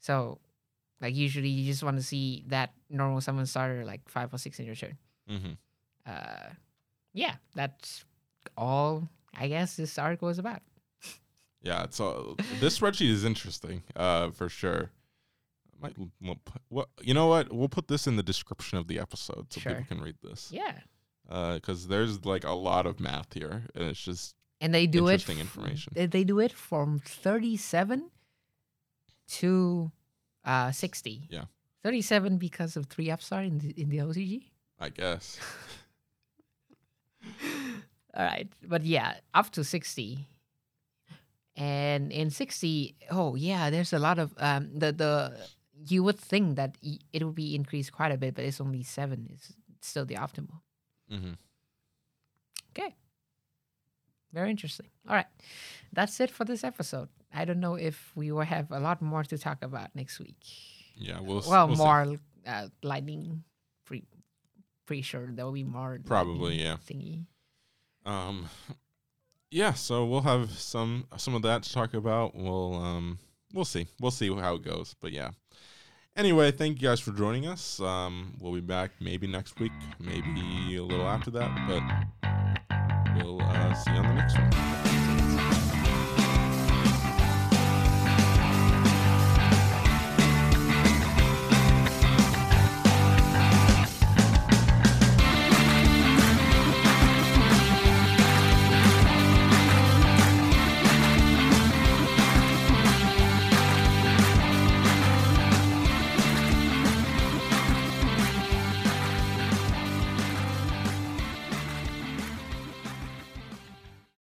So, 0.00 0.38
like 1.00 1.14
usually, 1.14 1.48
you 1.48 1.66
just 1.70 1.82
want 1.82 1.96
to 1.96 2.02
see 2.02 2.44
that 2.48 2.72
normal 2.90 3.20
summon 3.20 3.46
starter 3.46 3.84
like 3.84 4.08
five 4.08 4.32
or 4.32 4.38
six 4.38 4.58
in 4.58 4.66
your 4.66 4.74
turn. 4.74 4.96
Mm-hmm. 5.30 5.52
Uh, 6.06 6.50
yeah, 7.12 7.34
that's 7.54 8.04
all. 8.56 9.08
I 9.34 9.48
guess 9.48 9.76
this 9.76 9.98
article 9.98 10.28
is 10.28 10.38
about. 10.38 10.62
Yeah. 11.62 11.86
so 11.90 12.36
this 12.60 12.78
spreadsheet 12.78 13.10
is 13.10 13.24
interesting. 13.24 13.82
Uh, 13.94 14.30
for 14.30 14.48
sure. 14.48 14.90
Might 15.80 15.94
we'll 16.20 16.36
put, 16.44 16.62
what 16.70 16.88
you 17.02 17.14
know 17.14 17.26
what 17.28 17.52
we'll 17.52 17.68
put 17.68 17.86
this 17.86 18.06
in 18.08 18.16
the 18.16 18.22
description 18.22 18.78
of 18.78 18.88
the 18.88 18.98
episode 18.98 19.52
so 19.52 19.60
Sure. 19.60 19.74
people 19.74 19.86
can 19.96 20.00
read 20.02 20.16
this. 20.22 20.50
Yeah. 20.52 20.72
Uh 21.28 21.54
because 21.54 21.86
there's 21.86 22.24
like 22.24 22.42
a 22.44 22.52
lot 22.52 22.84
of 22.86 22.98
math 22.98 23.32
here, 23.34 23.64
and 23.76 23.84
it's 23.84 24.00
just 24.00 24.34
and 24.60 24.74
they 24.74 24.86
do 24.86 25.08
it 25.08 25.28
information. 25.28 25.92
They, 25.94 26.24
do 26.24 26.40
it 26.40 26.52
from 26.52 26.98
37 26.98 28.10
to 29.28 29.92
uh 30.44 30.72
60 30.72 31.28
Yeah. 31.30 31.44
37 31.82 32.38
because 32.38 32.76
of 32.76 32.86
three 32.86 33.10
Upstart 33.10 33.46
in 33.46 33.58
the, 33.58 33.70
in 33.80 33.88
the 33.88 33.98
ocg 33.98 34.44
I 34.80 34.88
guess. 34.88 35.38
all 38.14 38.24
right 38.24 38.48
but 38.62 38.84
yeah 38.84 39.14
up 39.34 39.50
to 39.50 39.62
60 39.64 40.26
and 41.56 42.10
in 42.12 42.30
60 42.30 42.96
oh 43.10 43.34
yeah 43.34 43.70
there's 43.70 43.92
a 43.92 43.98
lot 43.98 44.18
of 44.18 44.32
um 44.38 44.70
the 44.74 44.92
the 44.92 45.36
you 45.88 46.02
would 46.02 46.18
think 46.18 46.56
that 46.56 46.76
it 47.12 47.22
would 47.22 47.34
be 47.34 47.54
increased 47.54 47.92
quite 47.92 48.12
a 48.12 48.16
bit 48.16 48.34
but 48.34 48.44
it's 48.44 48.60
only 48.60 48.82
seven 48.82 49.28
it's 49.30 49.52
still 49.82 50.04
the 50.06 50.14
optimal 50.14 50.60
mm-hmm. 51.12 51.32
Okay. 52.78 52.94
Very 54.32 54.50
interesting. 54.50 54.86
All 55.08 55.14
right. 55.14 55.26
That's 55.92 56.20
it 56.20 56.30
for 56.30 56.44
this 56.44 56.64
episode. 56.64 57.08
I 57.32 57.44
don't 57.44 57.60
know 57.60 57.74
if 57.74 58.12
we 58.14 58.30
will 58.32 58.42
have 58.42 58.70
a 58.70 58.80
lot 58.80 59.00
more 59.00 59.24
to 59.24 59.38
talk 59.38 59.58
about 59.62 59.94
next 59.94 60.18
week. 60.18 60.36
Yeah, 60.96 61.20
we'll. 61.20 61.42
well, 61.48 61.68
we'll 61.68 61.76
more 61.76 62.18
uh, 62.46 62.68
lightning. 62.82 63.44
Pretty, 63.84 64.04
pretty 64.86 65.02
sure 65.02 65.28
there 65.30 65.44
will 65.44 65.52
be 65.52 65.64
more. 65.64 65.98
Probably, 66.04 66.62
yeah. 66.62 66.76
Thingy. 66.86 67.24
Um, 68.04 68.48
yeah, 69.50 69.72
so 69.74 70.04
we'll 70.04 70.22
have 70.22 70.50
some 70.50 71.06
some 71.16 71.34
of 71.34 71.42
that 71.42 71.62
to 71.62 71.72
talk 71.72 71.94
about. 71.94 72.34
We'll 72.34 72.74
um 72.74 73.18
we'll 73.52 73.64
see 73.64 73.86
we'll 74.00 74.10
see 74.10 74.34
how 74.34 74.54
it 74.56 74.62
goes. 74.62 74.94
But 75.00 75.12
yeah. 75.12 75.30
Anyway, 76.16 76.50
thank 76.50 76.82
you 76.82 76.88
guys 76.88 76.98
for 76.98 77.12
joining 77.12 77.46
us. 77.46 77.78
Um, 77.78 78.34
we'll 78.40 78.52
be 78.52 78.60
back 78.60 78.90
maybe 79.00 79.28
next 79.28 79.60
week, 79.60 79.70
maybe 80.00 80.74
a 80.76 80.82
little 80.82 81.06
after 81.06 81.30
that, 81.30 81.68
but 81.68 82.57
we'll 83.24 83.42
uh, 83.42 83.74
see 83.74 83.92
you 83.92 83.98
on 83.98 84.06
the 84.08 84.14
next 84.14 84.38
one. 84.38 85.17